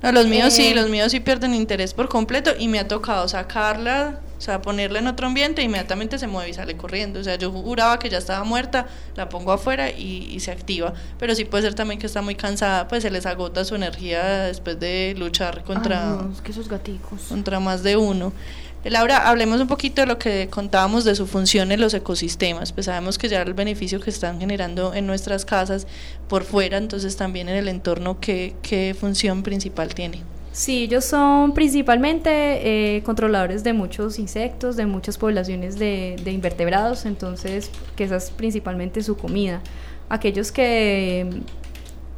No, 0.06 0.12
los 0.12 0.28
míos 0.28 0.54
sí, 0.54 0.68
Eh. 0.68 0.76
los 0.76 0.89
míos 0.89 1.12
sí 1.12 1.20
pierden 1.20 1.54
interés 1.54 1.94
por 1.94 2.08
completo 2.10 2.52
y 2.58 2.68
me 2.68 2.80
ha 2.80 2.88
tocado 2.88 3.28
sacarla, 3.28 4.20
o 4.38 4.41
sea, 4.41 4.62
ponerla 4.62 5.00
en 5.00 5.08
otro 5.08 5.28
ambiente 5.28 5.62
e 5.62 5.65
inmediatamente 5.65 6.20
se 6.20 6.28
mueve 6.28 6.50
y 6.50 6.54
sale 6.54 6.78
corriendo. 6.78 7.20
O 7.20 7.24
sea, 7.24 7.36
yo 7.38 7.52
juraba 7.52 7.98
que 8.00 8.10
ya 8.10 8.18
estaba 8.20 8.44
muerta, 8.44 8.86
la 9.15 9.30
pongo 9.30 9.52
afuera 9.52 9.89
y, 9.89 10.28
y 10.32 10.39
se 10.41 10.51
activa. 10.51 10.93
Pero 11.18 11.34
sí 11.36 11.45
puede 11.45 11.64
ser 11.64 11.74
también 11.74 11.99
que 11.99 12.06
está 12.06 12.22
muy 12.22 12.36
cansada, 12.36 12.88
pues 12.88 13.01
se 13.03 13.10
les 13.10 13.26
agota 13.26 13.66
su 13.66 13.76
energía 13.76 14.24
después 14.43 14.80
de 14.80 15.16
luchar 15.18 15.64
contra, 15.64 16.12
Ay, 16.12 16.18
no, 16.28 16.32
es 16.34 16.41
que 16.41 16.51
esos 16.51 16.68
gaticos. 16.70 17.22
contra 17.30 17.60
más 17.60 17.82
de 17.82 17.97
uno. 17.97 18.34
Eh, 18.86 18.91
Laura, 18.91 19.27
hablemos 19.27 19.59
un 19.59 19.67
poquito 19.67 20.01
de 20.01 20.07
lo 20.07 20.19
que 20.19 20.47
contábamos 20.47 21.03
de 21.05 21.15
su 21.15 21.25
función 21.25 21.71
en 21.71 21.81
los 21.81 21.95
ecosistemas. 21.95 22.71
Pues 22.71 22.86
sabemos 22.86 23.17
que 23.17 23.27
ya 23.27 23.41
el 23.41 23.55
beneficio 23.55 23.99
que 23.99 24.11
están 24.11 24.39
generando 24.39 24.93
en 24.93 25.07
nuestras 25.07 25.43
casas 25.43 25.88
por 26.29 26.43
fuera, 26.43 26.77
entonces 26.77 27.17
también 27.17 27.49
en 27.49 27.55
el 27.55 27.67
entorno, 27.67 28.19
¿qué, 28.21 28.95
función 28.99 29.41
principal 29.41 29.95
tiene? 29.95 30.21
Sí, 30.51 30.83
ellos 30.83 31.03
son 31.03 31.53
principalmente 31.53 32.29
eh, 32.95 33.03
controladores 33.03 33.63
de 33.63 33.73
muchos 33.73 34.19
insectos, 34.19 34.77
de 34.77 34.86
muchas 34.86 35.17
poblaciones 35.17 35.79
de, 35.79 36.15
de 36.23 36.31
invertebrados, 36.31 37.05
entonces 37.05 37.71
que 37.95 38.03
esa 38.03 38.17
es 38.17 38.29
principalmente 38.29 39.01
su 39.01 39.17
comida. 39.17 39.61
Aquellos 40.09 40.51
que 40.51 41.27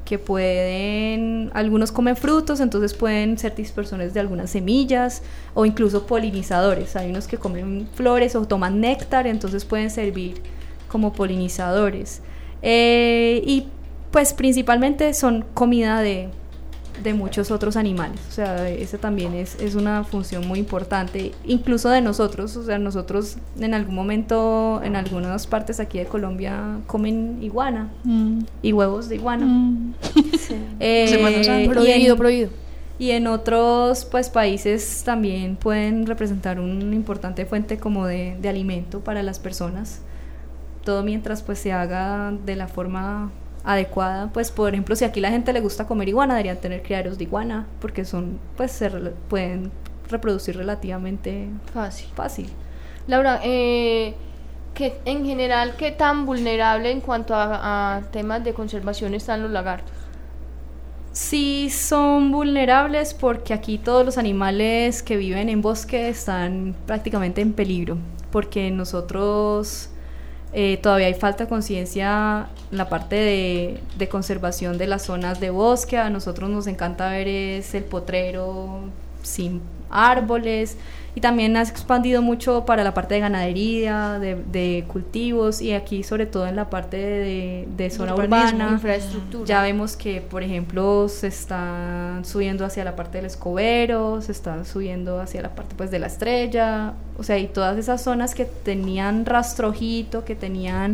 que 0.08 0.18
pueden, 0.18 1.52
algunos 1.54 1.92
comen 1.92 2.16
frutos, 2.16 2.62
entonces 2.62 2.94
pueden 2.94 3.38
ser 3.38 3.54
dispersores 3.56 4.14
de 4.14 4.22
algunas 4.22 4.50
semillas 4.52 5.22
o 5.54 5.66
incluso 5.66 6.08
polinizadores. 6.08 6.96
Hay 6.96 7.10
unos 7.10 7.28
que 7.28 7.38
comen 7.38 7.90
flores 7.94 8.34
o 8.38 8.46
toman 8.46 8.80
néctar, 8.80 9.28
entonces 9.28 9.66
pueden 9.66 9.90
servir 9.90 10.42
como 10.88 11.12
polinizadores. 11.12 12.22
Eh, 12.62 13.44
y 13.46 13.68
pues 14.10 14.32
principalmente 14.32 15.14
son 15.14 15.44
comida 15.54 16.00
de, 16.00 16.30
de 17.04 17.14
muchos 17.14 17.52
otros 17.52 17.78
animales. 17.78 18.20
O 18.30 18.32
sea, 18.32 18.70
esa 18.70 18.98
también 18.98 19.34
es, 19.34 19.56
es, 19.62 19.76
una 19.76 20.04
función 20.04 20.48
muy 20.48 20.60
importante, 20.60 21.32
incluso 21.46 21.90
de 21.90 22.02
nosotros. 22.02 22.56
O 22.58 22.64
sea, 22.64 22.78
nosotros 22.80 23.38
en 23.60 23.74
algún 23.74 23.96
momento, 23.96 24.82
en 24.84 24.96
algunas 24.96 25.48
partes 25.48 25.80
aquí 25.80 26.00
de 26.00 26.06
Colombia, 26.06 26.80
comen 26.88 27.40
iguana 27.42 27.90
mm. 28.04 28.40
y 28.62 28.74
huevos 28.74 29.10
de 29.10 29.16
iguana. 29.16 29.46
Mm. 29.46 29.94
Sí. 30.38 30.56
Eh, 30.80 31.68
prohibido, 31.70 32.14
y 32.14 32.18
prohibido. 32.18 32.50
Y 33.00 33.12
en 33.12 33.28
otros 33.28 34.06
pues 34.06 34.30
países 34.30 35.04
también 35.04 35.58
pueden 35.58 36.06
representar 36.06 36.60
una 36.60 36.96
importante 36.96 37.46
fuente 37.46 37.78
como 37.78 38.08
de, 38.08 38.38
de 38.42 38.48
alimento 38.48 39.02
para 39.02 39.24
las 39.24 39.40
personas. 39.40 40.02
Todo 40.86 41.04
mientras 41.04 41.44
pues 41.44 41.60
se 41.60 41.74
haga 41.74 42.34
de 42.46 42.56
la 42.56 42.68
forma 42.70 43.30
adecuada, 43.68 44.30
pues 44.32 44.50
por 44.50 44.74
ejemplo, 44.74 44.96
si 44.96 45.04
aquí 45.04 45.20
la 45.20 45.30
gente 45.30 45.52
le 45.52 45.60
gusta 45.60 45.86
comer 45.86 46.08
iguana, 46.08 46.36
deberían 46.36 46.58
tener 46.58 46.82
criaderos 46.82 47.18
de 47.18 47.26
iguana, 47.26 47.68
porque 47.82 48.06
son, 48.06 48.40
pues 48.56 48.72
se 48.72 48.90
pueden 49.30 49.72
reproducir 50.10 50.56
relativamente 50.56 51.50
fácil. 51.74 52.08
fácil. 52.16 52.50
Laura, 53.08 53.42
eh, 53.44 54.16
que 54.74 54.98
en 55.04 55.26
general, 55.26 55.76
¿qué 55.78 55.92
tan 55.92 56.26
vulnerable 56.26 56.92
en 56.92 57.02
cuanto 57.02 57.34
a, 57.36 58.04
temas 58.12 58.42
de 58.46 58.54
conservación 58.54 59.14
están 59.14 59.44
los 59.44 59.52
lagartos? 59.52 59.92
Sí 61.12 61.70
son 61.70 62.32
vulnerables 62.32 63.14
porque 63.14 63.54
aquí 63.54 63.80
todos 63.80 64.06
los 64.06 64.18
animales 64.18 65.04
que 65.04 65.18
viven 65.18 65.50
en 65.50 65.62
bosque 65.62 66.08
están 66.08 66.74
prácticamente 66.86 67.42
en 67.42 67.52
peligro, 67.52 67.98
porque 68.32 68.72
nosotros 68.72 69.90
eh, 70.54 70.78
todavía 70.82 71.08
hay 71.08 71.14
falta 71.14 71.48
conciencia 71.48 72.48
en 72.72 72.78
la 72.78 72.90
parte 72.90 73.16
de, 73.16 73.80
de, 73.98 74.10
conservación 74.10 74.78
de 74.78 74.88
las 74.88 75.04
zonas 75.04 75.40
de 75.40 75.50
bosque. 75.50 75.98
A 75.98 76.10
nosotros 76.10 76.50
nos 76.50 76.68
encanta 76.68 77.10
ver 77.10 77.28
es 77.28 77.74
el 77.76 77.84
potrero 77.84 78.82
sin 79.24 79.62
árboles 79.90 80.78
y 81.18 81.20
también 81.20 81.58
ha 81.58 81.64
expandido 81.64 82.22
mucho 82.22 82.64
para 82.66 82.84
la 82.84 82.94
parte 82.94 83.16
de 83.16 83.22
ganadería, 83.22 84.20
de, 84.20 84.86
cultivos 84.88 85.64
y 85.64 85.74
aquí 85.74 86.04
sobre 86.04 86.28
todo 86.28 86.46
en 86.46 86.56
la 86.56 86.70
parte 86.70 86.98
de, 86.98 87.90
zona 87.90 88.14
urbana. 88.14 88.70
Infraestructura. 88.74 89.46
Ya 89.46 89.64
vemos 89.64 89.98
que, 89.98 90.22
por 90.22 90.44
ejemplo, 90.44 91.10
se 91.10 91.26
están 91.26 92.24
subiendo 92.24 92.66
hacia 92.66 92.84
la 92.84 92.96
parte 92.96 93.18
del 93.18 93.26
escobero, 93.26 94.22
se 94.22 94.32
están 94.32 94.64
subiendo 94.64 95.20
hacia 95.20 95.42
la 95.42 95.56
parte 95.56 95.74
pues 95.76 95.90
de 95.90 95.98
la 95.98 96.06
estrella, 96.06 96.94
o 97.18 97.24
sea, 97.24 97.40
y 97.40 97.48
todas 97.48 97.80
esas 97.80 98.04
zonas 98.04 98.36
que 98.36 98.46
tenían 98.46 99.26
rastrojito, 99.26 100.24
que 100.24 100.36
tenían 100.36 100.94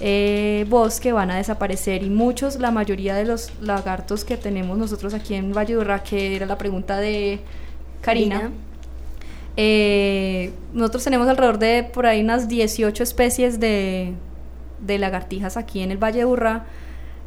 eh, 0.00 0.66
bosque 0.68 1.12
van 1.12 1.30
a 1.30 1.36
desaparecer 1.36 2.02
y 2.02 2.10
muchos, 2.10 2.58
la 2.58 2.70
mayoría 2.70 3.14
de 3.14 3.24
los 3.24 3.50
lagartos 3.62 4.26
que 4.26 4.36
tenemos 4.36 4.76
nosotros 4.76 5.14
aquí 5.14 5.32
en 5.32 5.54
Valledurra, 5.54 6.02
que 6.02 6.36
era 6.36 6.44
la 6.44 6.58
pregunta 6.58 6.98
de 6.98 7.40
Karina. 8.04 8.52
Eh, 9.56 10.52
nosotros 10.72 11.04
tenemos 11.04 11.28
alrededor 11.28 11.58
de 11.58 11.84
por 11.84 12.06
ahí 12.06 12.20
unas 12.20 12.48
18 12.48 13.02
especies 13.02 13.60
de, 13.60 14.14
lagartijas 14.86 15.56
aquí 15.56 15.80
en 15.80 15.90
el 15.90 15.98
Valle 15.98 16.20
de 16.20 16.24
Urra 16.26 16.66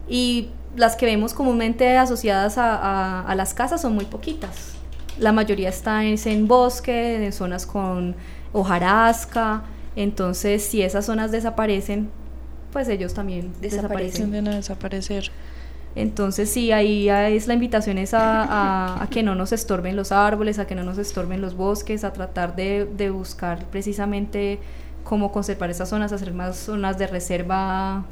y 0.07 0.49
las 0.75 0.95
que 0.95 1.05
vemos 1.05 1.33
comúnmente 1.33 1.97
asociadas 1.97 2.55
a, 2.57 3.33
las 3.35 3.53
casas 3.53 3.81
son 3.81 3.95
muy 3.95 4.05
poquitas. 4.05 4.73
La 5.17 5.31
mayoría 5.31 5.69
están 5.69 6.15
en 6.23 6.47
bosque, 6.47 7.25
en 7.25 7.33
zonas 7.33 7.65
con 7.65 8.15
hojarasca, 8.53 9.63
entonces 9.95 10.63
si 10.63 10.83
esas 10.83 11.05
zonas 11.05 11.31
desaparecen, 11.31 12.09
pues 12.71 12.87
ellos 12.89 13.15
también 13.15 13.53
desaparecen. 13.59 14.29
Tienden 14.29 14.53
a 14.53 14.57
desaparecer. 14.57 15.31
Entonces 15.97 16.51
sí, 16.51 16.71
ahí 16.71 17.09
es 17.09 17.47
la 17.47 17.55
invitación 17.55 17.97
es 17.97 18.13
a, 18.13 19.07
que 19.09 19.23
no 19.23 19.33
nos 19.33 19.51
estorben 19.51 19.95
los 19.95 20.11
árboles, 20.11 20.59
a 20.59 20.67
que 20.67 20.75
no 20.75 20.83
nos 20.83 20.99
estorben 20.99 21.41
los 21.41 21.57
bosques, 21.57 22.03
a 22.03 22.13
tratar 22.13 22.55
de, 22.55 23.09
buscar 23.09 23.65
precisamente 23.65 24.59
cómo 25.03 25.31
conservar 25.31 25.71
esas 25.71 25.89
zonas, 25.89 26.11
hacer 26.11 26.35
más 26.35 26.55
zonas 26.55 26.99
de 26.99 27.07
reserva 27.07 28.05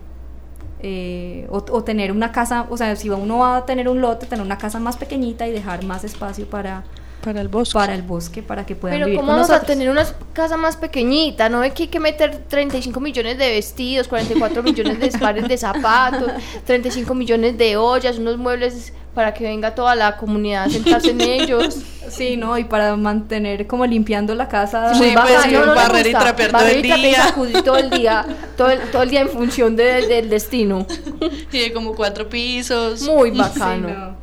eh, 0.82 1.48
o, 1.52 1.84
tener 1.84 2.12
una 2.12 2.32
casa, 2.32 2.66
o 2.72 2.78
sea, 2.78 2.96
si 2.96 3.12
uno 3.12 3.38
va 3.38 3.58
a 3.58 3.66
tener 3.68 3.88
un 3.88 4.02
lote, 4.02 4.26
tener 4.26 4.44
una 4.44 4.58
casa 4.58 4.80
más 4.80 4.98
pequeñita 4.98 5.48
y 5.48 5.52
dejar 5.52 5.86
más 5.86 6.04
espacio 6.04 6.50
para, 6.50 6.86
para 7.24 7.42
el 7.42 7.48
bosque. 7.48 7.74
Para 7.74 7.96
el 7.96 8.04
bosque, 8.04 8.44
para 8.44 8.66
que 8.66 8.76
puedan 8.76 8.98
Pero 8.98 9.06
vivir 9.08 9.20
¿cómo 9.20 9.34
vamos 9.34 9.50
a 9.50 9.62
tener 9.62 9.90
una 9.90 10.06
casa 10.34 10.58
más 10.58 10.78
pequeñita? 10.78 11.50
¿No 11.50 11.60
ve 11.60 11.72
que 11.72 11.84
hay 11.84 11.90
que 11.90 12.00
meter 12.00 12.44
35 12.48 13.00
millones 13.00 13.38
de 13.38 13.52
vestidos, 13.52 14.08
44 14.08 14.62
millones 14.64 15.00
de 15.00 15.20
pares 15.20 15.48
de 15.48 15.58
zapatos, 15.58 16.32
35 16.66 17.14
millones 17.16 17.58
de 17.58 17.78
ollas, 17.78 18.18
unos 18.18 18.38
muebles 18.38 18.94
para 19.14 19.34
que 19.34 19.46
venga 19.46 19.74
toda 19.74 19.96
la 19.96 20.18
comunidad 20.18 20.66
a 20.66 20.70
sentarse 20.70 21.12
en 21.12 21.22
ellos? 21.22 21.78
Sí, 22.08 22.38
¿no? 22.38 22.56
Y 22.56 22.66
para 22.66 22.96
mantener 22.96 23.66
como 23.66 23.84
limpiando 23.84 24.36
la 24.36 24.48
casa. 24.48 24.94
Sí, 24.94 25.12
pues, 25.16 25.52
no, 25.52 25.74
barrer 25.74 26.06
y 26.06 26.12
trapear 26.12 26.52
todo 26.52 26.68
el 26.68 26.82
día. 26.84 27.34
todo 27.64 27.78
el 27.78 27.90
día, 27.90 28.26
todo 28.56 28.70
el, 28.70 28.80
todo 28.92 29.02
el 29.02 29.10
día 29.10 29.22
en 29.22 29.30
función 29.30 29.76
del 29.76 30.30
destino. 30.30 30.86
Y 31.52 31.60
de 31.60 31.74
como 31.74 31.96
cuatro 31.96 32.30
pisos. 32.30 33.02
Muy 33.02 33.32
bacano. 33.32 34.18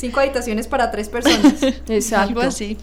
Cinco 0.00 0.20
habitaciones 0.20 0.66
para 0.66 0.90
tres 0.90 1.10
personas. 1.10 1.62
Exacto. 1.88 2.28
Algo 2.28 2.40
así. 2.40 2.78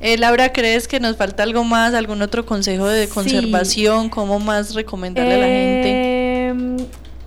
Eh, 0.00 0.18
Laura, 0.18 0.52
¿crees 0.52 0.88
que 0.88 0.98
nos 0.98 1.16
falta 1.16 1.44
algo 1.44 1.62
más? 1.62 1.94
¿Algún 1.94 2.22
otro 2.22 2.44
consejo 2.44 2.88
de 2.88 3.08
conservación? 3.08 4.08
¿Cómo 4.08 4.40
más 4.40 4.74
recomendarle 4.74 5.34
a 5.34 5.38
la 5.38 5.46
gente? 5.46 6.48
Em, 6.48 6.76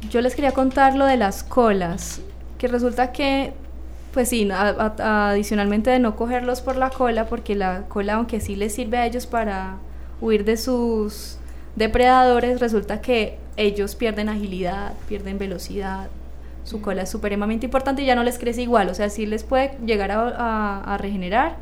yo 0.10 0.20
les 0.20 0.36
quería 0.36 0.52
contar 0.52 0.98
lo 0.98 1.06
de 1.06 1.16
las 1.16 1.42
colas, 1.42 2.20
que 2.58 2.68
resulta 2.68 3.14
que, 3.14 3.54
pues 4.14 4.28
sí, 4.28 4.50
adicionalmente 4.52 5.90
de 5.90 6.00
no 6.00 6.18
cogerlos 6.18 6.60
por 6.60 6.76
la 6.76 6.90
cola, 6.90 7.28
porque 7.28 7.56
la 7.56 7.84
cola, 7.88 8.16
aunque 8.16 8.42
sí 8.42 8.58
les 8.58 8.76
sirve 8.76 8.98
a 8.98 9.06
ellos 9.06 9.26
para 9.26 9.78
huir 10.20 10.44
de 10.44 10.58
sus 10.58 11.38
depredadores, 11.78 12.60
resulta 12.60 13.00
que 13.00 13.38
ellos 13.56 13.96
pierden 13.96 14.28
agilidad, 14.28 14.96
pierden 15.08 15.38
velocidad, 15.38 16.10
su 16.64 16.82
cola 16.82 17.04
es 17.04 17.10
supremamente 17.10 17.66
importante 17.66 18.02
y 18.02 18.06
ya 18.06 18.16
no 18.16 18.24
les 18.24 18.38
crece 18.38 18.62
igual, 18.62 18.90
o 18.90 18.94
sea, 18.94 19.10
sí 19.10 19.26
les 19.26 19.44
puede 19.44 19.78
llegar 19.86 20.12
a, 20.12 20.98
regenerar, 21.00 21.58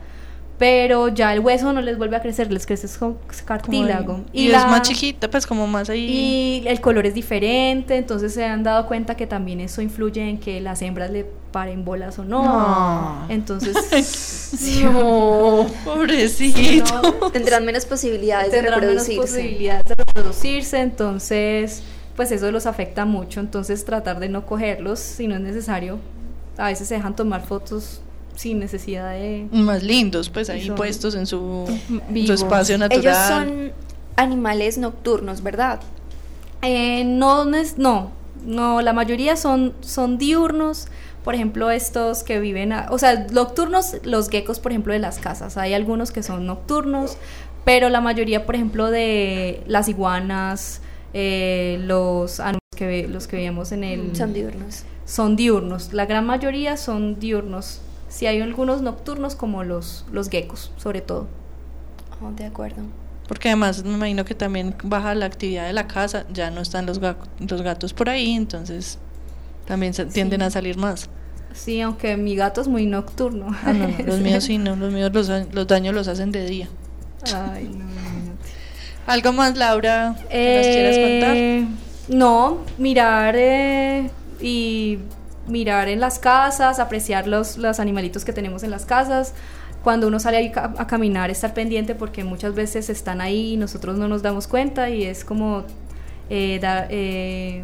pero 0.58 1.08
ya 1.08 1.34
el 1.34 1.40
hueso 1.40 1.74
no 1.74 1.82
les 1.82 1.98
vuelve 1.98 2.16
a 2.18 2.22
crecer, 2.22 2.52
les 2.52 2.68
crece 2.68 2.88
con 3.00 3.18
cartílago. 3.46 4.22
y, 4.32 4.52
es 4.52 4.54
más 4.54 4.84
chiquita, 4.84 5.28
pues 5.30 5.48
como 5.48 5.66
más 5.66 5.90
ahí. 5.90 6.62
Y 6.64 6.68
el 6.68 6.80
color 6.82 7.08
es 7.08 7.16
diferente, 7.16 7.98
entonces 7.98 8.34
se 8.34 8.46
han 8.46 8.62
dado 8.62 8.86
cuenta 8.86 9.16
que 9.16 9.26
también 9.26 9.60
eso 9.60 9.82
influye 9.82 10.22
en 10.22 10.40
que 10.40 10.62
las 10.62 10.84
hembras 10.84 11.10
le 11.10 11.26
paren 11.52 11.84
bolas 11.84 12.20
o 12.20 12.24
no. 12.24 13.26
Entonces, 13.28 13.76
pobrecito. 15.84 17.32
Tendrán 17.32 17.66
menos 17.66 17.86
posibilidades 17.86 18.52
de 18.52 18.62
reproducirse. 18.62 19.14
Menos 19.14 19.32
posibilidades 19.32 19.84
de 19.86 19.96
reproducirse, 19.96 20.80
entonces 20.80 21.84
pues 22.22 22.32
eso 22.32 22.52
los 22.52 22.68
afecta 22.68 23.04
mucho, 23.04 23.40
entonces 23.40 23.84
tratar 23.84 24.20
de 24.20 24.30
no 24.30 24.46
cogerlos 24.46 25.00
si 25.00 25.26
no 25.26 25.34
es 25.34 25.42
necesario. 25.42 25.98
A 26.56 26.68
veces 26.68 26.88
se 26.88 26.94
dejan 26.94 27.16
tomar 27.16 27.44
fotos 27.48 28.00
sin 28.36 28.60
necesidad 28.60 29.14
de... 29.14 29.48
Más 29.52 29.82
lindos, 29.82 30.30
pues 30.30 30.48
ahí 30.52 30.70
puestos 30.70 31.16
en 31.16 31.26
su, 31.26 31.66
espacio 32.14 32.78
natural. 32.78 33.04
Ellos 33.04 33.18
son 33.28 33.72
animales 34.18 34.78
nocturnos, 34.78 35.42
¿verdad? 35.42 35.80
Eh, 36.62 37.06
no, 37.06 37.44
no, 37.78 38.12
no, 38.46 38.82
la 38.84 38.94
mayoría 38.94 39.36
son, 39.36 39.74
son 39.82 40.20
diurnos. 40.20 40.90
Por 41.24 41.34
ejemplo, 41.34 41.72
estos 41.72 42.22
que 42.22 42.40
viven, 42.40 42.72
o 42.92 43.00
sea, 43.00 43.26
nocturnos, 43.32 43.96
los 44.04 44.30
geckos, 44.30 44.60
por 44.60 44.74
ejemplo, 44.74 44.94
de 44.94 45.00
las 45.00 45.18
casas. 45.18 45.58
Hay 45.58 45.74
algunos 45.74 46.12
que 46.12 46.22
son 46.22 46.46
nocturnos, 46.46 47.18
pero 47.66 47.90
la 47.90 48.00
mayoría, 48.00 48.46
por 48.46 48.54
ejemplo, 48.54 48.92
de 48.92 49.64
las 49.66 49.90
iguanas, 49.90 50.82
eh, 51.14 51.80
los 51.84 52.40
animales 52.40 52.60
que, 52.76 53.08
los 53.08 53.28
que 53.28 53.38
veíamos 53.38 53.72
en 53.72 53.84
el... 53.84 54.16
Son 54.16 54.34
diurnos. 54.34 54.84
Son 55.06 55.36
diurnos, 55.36 55.94
la 55.94 56.06
gran 56.06 56.26
mayoría 56.26 56.78
son 56.78 57.20
diurnos. 57.20 57.82
Si 58.10 58.28
hay 58.28 58.42
algunos 58.42 58.82
nocturnos 58.82 59.36
como 59.36 59.64
los, 59.64 60.06
los 60.12 60.30
geckos, 60.30 60.72
sobre 60.78 61.02
todo. 61.02 61.28
Oh, 62.22 62.32
de 62.32 62.46
acuerdo. 62.46 62.84
Porque 63.28 63.50
además 63.50 63.84
me 63.84 63.94
imagino 63.94 64.26
que 64.26 64.36
también 64.36 64.76
baja 64.84 65.16
la 65.16 65.26
actividad 65.26 65.66
de 65.66 65.74
la 65.74 65.88
casa, 65.88 66.26
ya 66.34 66.52
no 66.52 66.62
están 66.62 66.86
los, 66.86 67.00
los 67.00 67.62
gatos 67.62 67.94
por 67.94 68.10
ahí, 68.10 68.32
entonces 68.32 69.00
también 69.66 69.94
tienden 70.12 70.42
a 70.42 70.50
salir 70.50 70.78
más. 70.78 71.10
Sí, 71.54 71.82
aunque 71.82 72.18
mi 72.18 72.36
gato 72.36 72.62
es 72.62 72.68
muy 72.68 72.86
nocturno. 72.86 73.48
Ah, 73.64 73.74
los 74.06 74.20
míos 74.22 74.44
sí, 74.44 74.58
no, 74.58 74.76
los 74.76 74.92
míos 74.92 75.12
los, 75.14 75.30
los 75.54 75.68
daños 75.68 75.94
los 75.94 76.08
hacen 76.08 76.32
de 76.32 76.46
día. 76.46 76.70
Ay, 77.34 77.70
no. 77.74 78.31
¿Algo 79.12 79.34
más, 79.34 79.58
Laura, 79.58 80.16
que 80.30 80.56
nos 80.58 80.68
quieras 80.68 80.98
contar? 80.98 81.36
Eh, 81.36 81.68
no, 82.08 82.60
mirar 82.78 83.36
eh, 83.38 84.10
y 84.40 85.00
mirar 85.48 85.90
en 85.90 86.00
las 86.00 86.18
casas, 86.18 86.80
apreciar 86.80 87.28
los, 87.28 87.58
los 87.58 87.82
animalitos 87.82 88.24
que 88.24 88.32
tenemos 88.32 88.64
en 88.64 88.72
las 88.72 88.86
casas. 88.86 89.34
Cuando 89.84 90.08
uno 90.08 90.18
sale 90.20 90.38
ahí 90.38 90.52
a, 90.56 90.72
a 90.78 90.88
caminar, 90.88 91.30
estar 91.30 91.54
pendiente 91.54 91.94
porque 91.94 92.24
muchas 92.24 92.56
veces 92.56 92.90
están 92.90 93.20
ahí 93.20 93.54
y 93.54 93.58
nosotros 93.58 93.98
no 93.98 94.08
nos 94.08 94.22
damos 94.22 94.48
cuenta 94.48 94.90
y 94.90 95.04
es 95.04 95.26
como 95.26 95.64
eh, 96.30 96.60
da- 96.62 96.88
eh, 96.90 97.64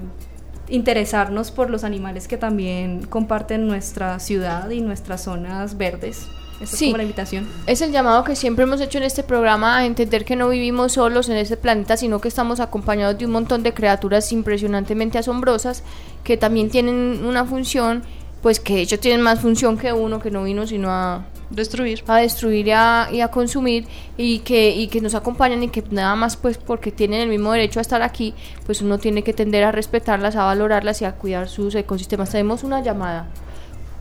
interesarnos 0.67 1.51
por 1.51 1.69
los 1.69 1.85
animales 1.85 2.27
que 2.27 2.35
también 2.35 3.05
comparten 3.05 3.67
nuestra 3.67 4.19
ciudad 4.19 4.69
y 4.69 4.81
nuestras 4.81 5.21
zonas 5.23 5.77
verdes. 5.77 6.27
Esa 6.61 6.75
Sí. 6.77 6.85
es 6.85 6.89
como 6.89 6.97
la 6.97 7.03
invitación. 7.03 7.47
Es 7.67 7.81
el 7.81 7.91
llamado 7.91 8.23
que 8.23 8.35
siempre 8.35 8.63
hemos 8.63 8.81
hecho 8.81 8.97
en 8.97 9.03
este 9.03 9.23
programa 9.23 9.77
a 9.77 9.85
entender 9.85 10.25
que 10.25 10.35
no 10.35 10.49
vivimos 10.49 10.93
solos 10.93 11.29
en 11.29 11.37
este 11.37 11.57
planeta, 11.57 11.97
sino 11.97 12.19
que 12.19 12.27
estamos 12.27 12.59
acompañados 12.59 13.17
de 13.17 13.25
un 13.25 13.31
montón 13.31 13.63
de 13.63 13.73
criaturas 13.73 14.31
impresionantemente 14.31 15.17
asombrosas 15.17 15.83
que 16.23 16.35
también 16.37 16.69
tienen 16.69 17.23
una 17.25 17.45
función, 17.45 18.03
pues 18.41 18.59
que 18.59 18.75
de 18.75 18.81
hecho 18.81 18.99
tienen 18.99 19.21
más 19.21 19.39
función 19.39 19.77
que 19.77 19.93
uno 19.93 20.19
que 20.19 20.31
no 20.31 20.43
vino 20.43 20.65
sino 20.67 20.89
a, 20.91 21.25
Destruir. 21.49 22.03
a 22.07 22.17
destruir 22.17 22.67
y 22.67 22.71
a, 22.71 23.07
y 23.11 23.21
a 23.21 23.29
consumir 23.29 23.87
y 24.17 24.39
que, 24.39 24.71
y 24.75 24.87
que 24.89 24.99
nos 24.99 25.15
acompañan 25.15 25.63
y 25.63 25.69
que 25.69 25.81
nada 25.91 26.13
más 26.15 26.35
pues 26.35 26.57
porque 26.57 26.91
tienen 26.91 27.21
el 27.21 27.29
mismo 27.29 27.51
derecho 27.53 27.79
a 27.79 27.81
estar 27.81 28.01
aquí, 28.01 28.33
pues 28.65 28.81
uno 28.81 28.97
tiene 28.97 29.23
que 29.23 29.31
tender 29.31 29.63
a 29.63 29.71
respetarlas, 29.71 30.35
a 30.35 30.43
valorarlas 30.43 31.01
y 31.01 31.05
a 31.05 31.13
cuidar 31.13 31.47
sus 31.47 31.73
ecosistemas. 31.75 32.29
Tenemos 32.31 32.63
una 32.63 32.81
llamada. 32.81 33.27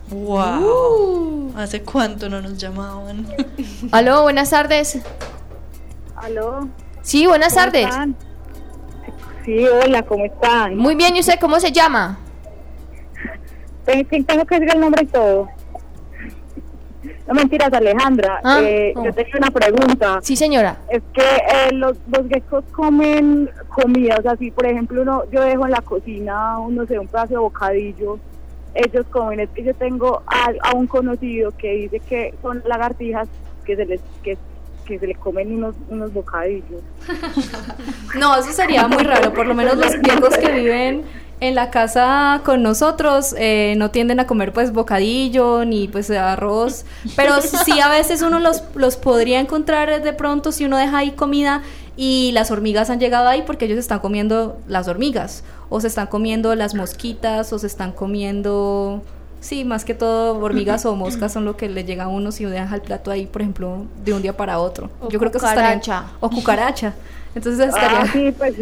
¡Wow! 0.09 1.53
¿Hace 1.57 1.81
cuánto 1.83 2.29
no 2.29 2.41
nos 2.41 2.57
llamaban? 2.57 3.27
Aló, 3.91 4.23
buenas 4.23 4.49
tardes. 4.49 4.99
Aló. 6.15 6.67
Sí, 7.01 7.25
buenas 7.27 7.53
¿cómo 7.53 7.65
tardes. 7.65 7.83
están? 7.87 8.15
Sí, 9.45 9.65
hola, 9.67 10.03
¿cómo 10.03 10.25
están? 10.25 10.75
Muy 10.77 10.95
bien, 10.95 11.15
¿y 11.15 11.19
usted 11.21 11.39
cómo 11.39 11.59
se 11.59 11.71
llama? 11.71 12.19
Ten- 13.85 14.25
Tengo 14.25 14.45
que 14.45 14.55
decir 14.59 14.75
el 14.75 14.81
nombre 14.81 15.03
y 15.03 15.07
todo. 15.07 15.47
No 17.27 17.33
mentiras, 17.33 17.71
Alejandra. 17.73 18.39
Ah, 18.43 18.59
Eh, 18.61 18.93
oh. 18.95 19.03
Yo 19.03 19.13
tenía 19.13 19.33
una 19.37 19.51
pregunta. 19.51 20.19
Sí, 20.21 20.35
señora. 20.35 20.77
Es 20.89 21.01
que 21.13 21.21
eh, 21.21 21.73
los, 21.73 21.97
los 22.07 22.27
geckos 22.29 22.63
comen 22.71 23.49
comidas 23.69 24.25
así, 24.25 24.51
por 24.51 24.65
ejemplo, 24.65 25.01
uno, 25.01 25.23
yo 25.31 25.41
dejo 25.41 25.65
en 25.65 25.71
la 25.71 25.81
cocina, 25.81 26.57
uno 26.59 26.85
sé, 26.85 26.97
un 26.97 27.07
pedazo 27.07 27.33
de 27.33 27.37
bocadillo, 27.39 28.17
ellos 28.77 29.05
comen, 29.09 29.39
es 29.39 29.49
que 29.49 29.63
yo 29.63 29.73
tengo 29.73 30.21
a, 30.27 30.75
un 30.75 30.87
conocido 30.87 31.51
que 31.57 31.73
dice 31.73 31.99
que 31.99 32.33
son 32.41 32.61
lagartijas 32.65 33.27
que 33.65 33.75
se 33.75 33.85
les 33.85 34.01
que, 34.23 34.37
se 34.87 35.05
le 35.05 35.15
comen 35.15 35.53
unos 35.53 35.75
unos 35.89 36.13
bocadillos. 36.13 36.81
No, 38.17 38.35
eso 38.37 38.51
sería 38.51 38.87
muy 38.87 39.03
raro. 39.03 39.33
Por 39.33 39.45
lo 39.45 39.53
menos 39.53 39.77
los 39.77 39.99
viejos 40.01 40.37
que 40.37 40.51
viven 40.51 41.03
en 41.39 41.55
la 41.55 41.69
casa 41.69 42.41
con 42.43 42.63
nosotros 42.63 43.35
eh, 43.37 43.75
no 43.77 43.91
tienden 43.91 44.19
a 44.19 44.25
comer 44.25 44.53
pues 44.53 44.71
bocadillo 44.71 45.65
ni 45.65 45.87
pues 45.87 46.09
arroz. 46.09 46.85
Pero 47.15 47.41
sí 47.41 47.79
a 47.79 47.89
veces 47.89 48.21
uno 48.21 48.39
los, 48.39 48.63
los 48.75 48.97
podría 48.97 49.39
encontrar 49.39 50.01
de 50.01 50.13
pronto 50.13 50.51
si 50.51 50.65
uno 50.65 50.77
deja 50.77 50.99
ahí 50.99 51.11
comida 51.11 51.61
y 51.97 52.31
las 52.33 52.51
hormigas 52.51 52.89
han 52.89 52.99
llegado 52.99 53.27
ahí 53.27 53.43
porque 53.45 53.65
ellos 53.65 53.77
están 53.79 53.99
comiendo 53.99 54.57
las 54.67 54.87
hormigas. 54.87 55.43
O 55.69 55.81
se 55.81 55.87
están 55.87 56.07
comiendo 56.07 56.55
las 56.55 56.73
mosquitas 56.75 57.51
o 57.51 57.59
se 57.59 57.67
están 57.67 57.91
comiendo... 57.91 59.01
Sí, 59.39 59.65
más 59.65 59.85
que 59.85 59.93
todo 59.93 60.37
hormigas 60.39 60.85
o 60.85 60.95
moscas 60.95 61.31
son 61.33 61.45
lo 61.45 61.57
que 61.57 61.69
le 61.69 61.83
llega 61.83 62.05
a 62.05 62.07
uno 62.07 62.31
si 62.31 62.45
uno 62.45 62.53
deja 62.55 62.73
el 62.75 62.81
plato 62.81 63.11
ahí, 63.11 63.25
por 63.27 63.41
ejemplo, 63.41 63.85
de 64.03 64.13
un 64.13 64.21
día 64.21 64.35
para 64.35 64.59
otro. 64.59 64.89
O 65.01 65.09
Yo 65.09 65.19
creo 65.19 65.31
que 65.31 65.37
eso 65.37 65.47
estaría- 65.47 65.79
cucaracha. 65.79 66.05
O 66.19 66.29
cucaracha. 66.29 66.93
Entonces 67.35 67.67
estaría... 67.67 68.01
Ah, 68.01 68.07
sí, 68.11 68.33
pues 68.37 68.55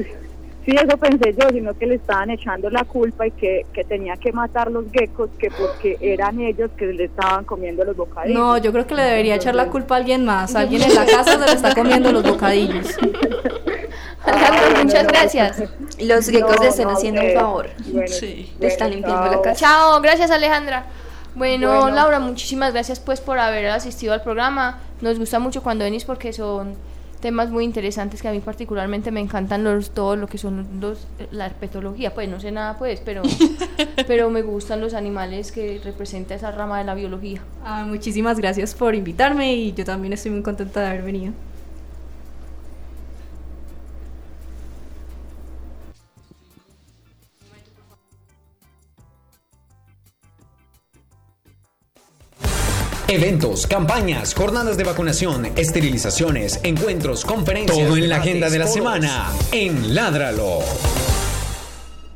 sí, 0.66 0.76
eso 0.76 0.98
pensé 0.98 1.34
yo, 1.40 1.48
sino 1.50 1.74
que 1.78 1.86
le 1.86 1.96
estaban 1.96 2.30
echando 2.32 2.70
la 2.70 2.84
culpa 2.84 3.28
y 3.28 3.32
que, 3.32 3.66
que 3.74 3.84
tenía 3.84 4.16
que 4.18 4.32
matar 4.32 4.72
los 4.72 4.86
geckos, 4.92 5.30
que 5.40 5.50
porque 5.52 5.98
eran 6.02 6.40
ellos 6.42 6.72
que 6.78 6.88
le 6.88 7.06
estaban 7.06 7.46
comiendo 7.46 7.84
los 7.84 7.96
bocadillos. 7.96 8.38
No, 8.40 8.58
yo 8.58 8.72
creo 8.72 8.86
que 8.88 8.96
le 8.96 9.04
debería 9.04 9.36
echar 9.36 9.56
la 9.56 9.68
culpa 9.70 9.96
a 9.96 9.98
alguien 10.00 10.26
más. 10.26 10.56
Alguien 10.56 10.82
en 10.84 10.96
la 10.96 11.06
casa 11.06 11.34
se 11.40 11.46
le 11.46 11.52
está 11.54 11.74
comiendo 11.76 12.12
los 12.12 12.24
bocadillos. 12.24 12.88
Alejandro, 14.26 14.84
muchas 14.84 15.08
gracias. 15.08 15.64
Los 16.00 16.28
geckos 16.28 16.56
No, 16.58 16.64
le 16.64 16.70
están 16.70 16.88
no, 16.88 16.94
haciendo 16.94 17.22
un 17.22 17.28
ok. 17.30 17.34
favor. 17.36 17.70
Bueno, 17.88 18.08
Sí. 18.08 18.54
Le 18.60 18.68
están 18.68 18.88
bueno, 18.90 19.08
limpiando 19.08 19.26
la 19.28 19.32
chao. 19.34 19.42
casa. 19.44 19.56
Chao, 19.60 20.02
gracias 20.02 20.32
Alejandra. 20.32 20.86
Bueno, 21.36 21.68
Bueno. 21.82 21.96
Laura, 21.96 22.20
muchísimas 22.20 22.74
gracias 22.74 23.00
pues 23.00 23.22
por 23.22 23.38
haber 23.38 23.68
asistido 23.68 24.14
al 24.14 24.24
programa. 24.24 24.80
Nos 25.02 25.20
gusta 25.20 25.38
mucho 25.40 25.62
cuando 25.62 25.84
venís 25.86 26.06
porque 26.06 26.34
son 26.34 26.76
temas 27.26 27.50
muy 27.50 27.64
interesantes 27.64 28.22
que 28.22 28.28
a 28.28 28.32
mí 28.32 28.40
particularmente 28.40 29.10
me 29.10 29.20
encantan 29.20 29.64
los 29.64 29.90
todo 29.90 30.16
lo 30.16 30.28
que 30.28 30.38
son 30.38 30.80
los 30.80 31.08
la 31.32 31.48
herpetología, 31.48 32.14
pues 32.14 32.30
no 32.30 32.40
sé 32.40 32.52
nada 32.52 32.78
pues, 32.78 33.02
pero 33.04 33.24
pero 34.08 34.30
me 34.30 34.44
gustan 34.44 34.80
los 34.80 34.94
animales 34.94 35.52
que 35.52 35.82
representa 35.84 36.36
esa 36.36 36.52
rama 36.52 36.78
de 36.78 36.84
la 36.84 36.94
biología. 36.94 37.42
Ah, 37.64 37.84
muchísimas 37.88 38.38
gracias 38.38 38.76
por 38.76 38.94
invitarme 38.94 39.56
y 39.56 39.74
yo 39.74 39.84
también 39.86 40.14
estoy 40.14 40.34
muy 40.34 40.44
contenta 40.44 40.82
de 40.82 40.88
haber 40.90 41.02
venido. 41.02 41.34
Eventos, 53.08 53.68
campañas, 53.68 54.34
jornadas 54.34 54.78
de 54.78 54.84
vacunación, 54.84 55.46
esterilizaciones, 55.56 56.60
encuentros, 56.64 57.24
conferencias. 57.24 57.88
Todo 57.88 57.98
en 57.98 58.10
la 58.10 58.16
agenda 58.16 58.50
de 58.50 58.58
la 58.58 58.66
semana 58.66 59.32
en 59.52 59.94
Ládralo. 59.94 60.62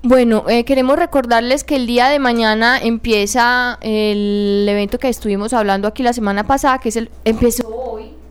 Bueno, 0.02 0.46
eh, 0.50 0.64
queremos 0.64 0.98
recordarles 0.98 1.64
que 1.64 1.76
el 1.76 1.86
día 1.86 2.10
de 2.10 2.18
mañana 2.18 2.80
empieza 2.82 3.78
el 3.82 4.66
evento 4.68 4.98
que 4.98 5.10
estuvimos 5.10 5.54
hablando 5.54 5.88
aquí 5.88 6.02
la 6.02 6.14
semana 6.14 6.48
pasada, 6.48 6.80
que 6.80 6.90
es 6.90 6.96
el 6.96 7.12
empezó 7.24 7.69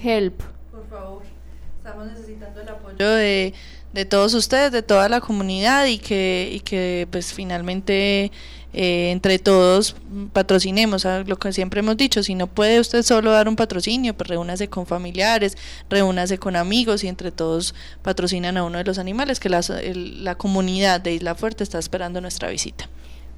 Help. 0.03 0.41
Por 0.71 0.87
favor, 0.89 1.23
estamos 1.87 2.07
necesitando 2.09 2.61
el 2.61 2.69
apoyo 2.69 3.09
de, 3.11 3.55
de 3.93 4.05
todos 4.05 4.35
ustedes, 4.35 4.73
de 4.73 4.83
toda 4.83 5.09
la 5.09 5.21
comunidad 5.21 5.87
y 5.87 5.99
que, 5.99 6.51
y 6.53 6.61
que 6.61 7.07
pues 7.13 7.33
finalmente 7.33 8.33
eh, 8.73 9.11
entre 9.13 9.39
todos 9.39 9.95
patrocinemos 10.33 11.07
a 11.07 11.21
lo 11.21 11.37
que 11.39 11.53
siempre 11.53 11.81
hemos 11.81 11.97
dicho, 11.97 12.23
si 12.25 12.35
no 12.35 12.49
puede 12.49 12.81
usted 12.81 13.03
solo 13.05 13.31
dar 13.31 13.49
un 13.49 13.55
patrocinio, 13.57 14.15
pues 14.15 14.29
reúnase 14.29 14.69
con 14.69 14.87
familiares, 14.87 15.57
reúnase 15.89 16.39
con 16.39 16.57
amigos 16.57 17.05
y 17.05 17.09
entre 17.09 17.31
todos 17.31 17.75
patrocinan 18.03 18.57
a 18.57 18.65
uno 18.65 18.79
de 18.79 18.85
los 18.85 18.99
animales 18.99 19.39
que 19.39 19.49
la, 19.49 19.61
el- 19.81 20.25
la 20.25 20.35
comunidad 20.35 21.01
de 21.01 21.15
Isla 21.15 21.35
Fuerte 21.37 21.63
está 21.63 21.79
esperando 21.79 22.21
nuestra 22.21 22.49
visita. 22.51 22.89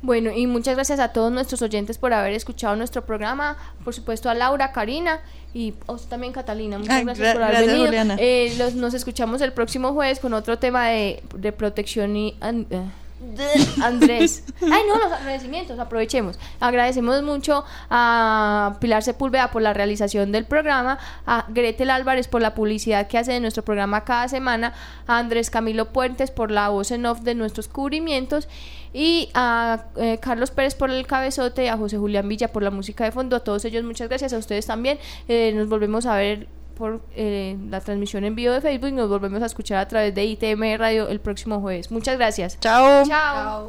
Bueno, 0.01 0.31
y 0.31 0.47
muchas 0.47 0.75
gracias 0.77 1.01
a 1.01 1.09
todos 1.13 1.33
nuestros 1.33 1.61
oyentes 1.61 1.99
por 1.99 2.13
haber 2.13 2.33
escuchado 2.33 2.77
nuestro 2.77 3.05
programa. 3.05 3.57
Por 3.85 3.95
supuesto 3.95 4.31
a 4.31 4.35
Laura, 4.35 4.71
Karina 4.73 5.21
y 5.53 5.75
a 5.89 5.93
usted 5.93 6.09
también, 6.09 6.33
Catalina. 6.33 6.79
Muchas 6.79 6.95
Ay, 6.95 7.05
gracias 7.05 7.29
gra- 7.29 7.33
por 7.33 7.43
haber 7.43 7.65
gracias, 7.67 7.91
venido. 7.91 8.17
Eh, 8.21 8.55
los- 8.59 8.75
nos 8.75 8.95
escuchamos 8.95 9.41
el 9.41 9.53
próximo 9.53 9.93
jueves 9.95 10.21
con 10.21 10.35
otro 10.35 10.59
tema 10.59 10.87
de, 10.89 11.23
de 11.35 11.53
protección 11.53 12.17
y... 12.17 12.37
eh, 12.41 12.65
Andrés. 13.83 14.45
Ay, 14.63 14.83
no, 14.87 14.97
los 14.97 15.11
agradecimientos, 15.13 15.77
aprovechemos. 15.81 16.39
Agradecemos 16.61 17.21
mucho 17.25 17.65
a 17.91 18.77
Pilar 18.81 19.03
Sepúlveda 19.03 19.51
por 19.51 19.61
la 19.63 19.75
realización 19.75 20.31
del 20.31 20.45
programa, 20.45 20.99
a 21.27 21.45
Gretel 21.49 21.91
Álvarez 21.91 22.29
por 22.29 22.41
la 22.41 22.55
publicidad 22.55 23.09
que 23.09 23.19
hace 23.19 23.33
de 23.33 23.41
nuestro 23.41 23.65
programa 23.65 24.05
cada 24.05 24.29
semana, 24.29 24.73
a 25.09 25.19
Andrés 25.19 25.51
Camilo 25.51 25.87
Puentes 25.93 26.31
por 26.31 26.53
la 26.53 26.69
voz 26.69 26.93
en 26.93 27.07
off 27.07 27.23
de 27.23 27.35
nuestros 27.35 27.67
cubrimientos 27.67 28.47
y 28.93 29.31
a 29.35 29.85
eh, 29.97 30.19
Carlos 30.21 30.51
Pérez 30.51 30.75
por 30.75 30.91
el 30.91 31.07
cabezote 31.07 31.69
a 31.71 31.77
José 31.77 31.99
Julián 31.99 32.29
Villa 32.29 32.49
por 32.49 32.63
la 32.63 32.71
música 32.71 33.05
de 33.05 33.13
fondo. 33.13 33.37
A 33.37 33.41
todos 33.41 33.65
ellos 33.65 33.85
muchas 33.85 34.09
gracias, 34.09 34.33
a 34.33 34.39
ustedes 34.39 34.67
también. 34.67 34.99
Eh, 35.29 35.53
nos 35.55 35.69
volvemos 35.69 36.07
a 36.07 36.17
ver 36.17 36.49
por 36.77 37.01
eh, 37.17 37.57
la 37.69 37.81
transmisión 37.81 38.25
en 38.25 38.37
vivo 38.37 38.53
de 38.53 38.61
Facebook 38.61 38.89
y 38.89 38.93
nos 38.93 39.09
volvemos 39.09 39.43
a 39.43 39.47
escuchar 39.47 39.79
a 39.79 39.89
través 39.89 40.15
de 40.15 40.25
ITM 40.25 40.79
Radio 40.79 41.09
el 41.09 41.21
próximo 41.21 41.61
jueves. 41.61 41.91
Muchas 41.91 42.17
gracias. 42.17 42.59
Chao. 42.61 43.05
Chao. 43.05 43.69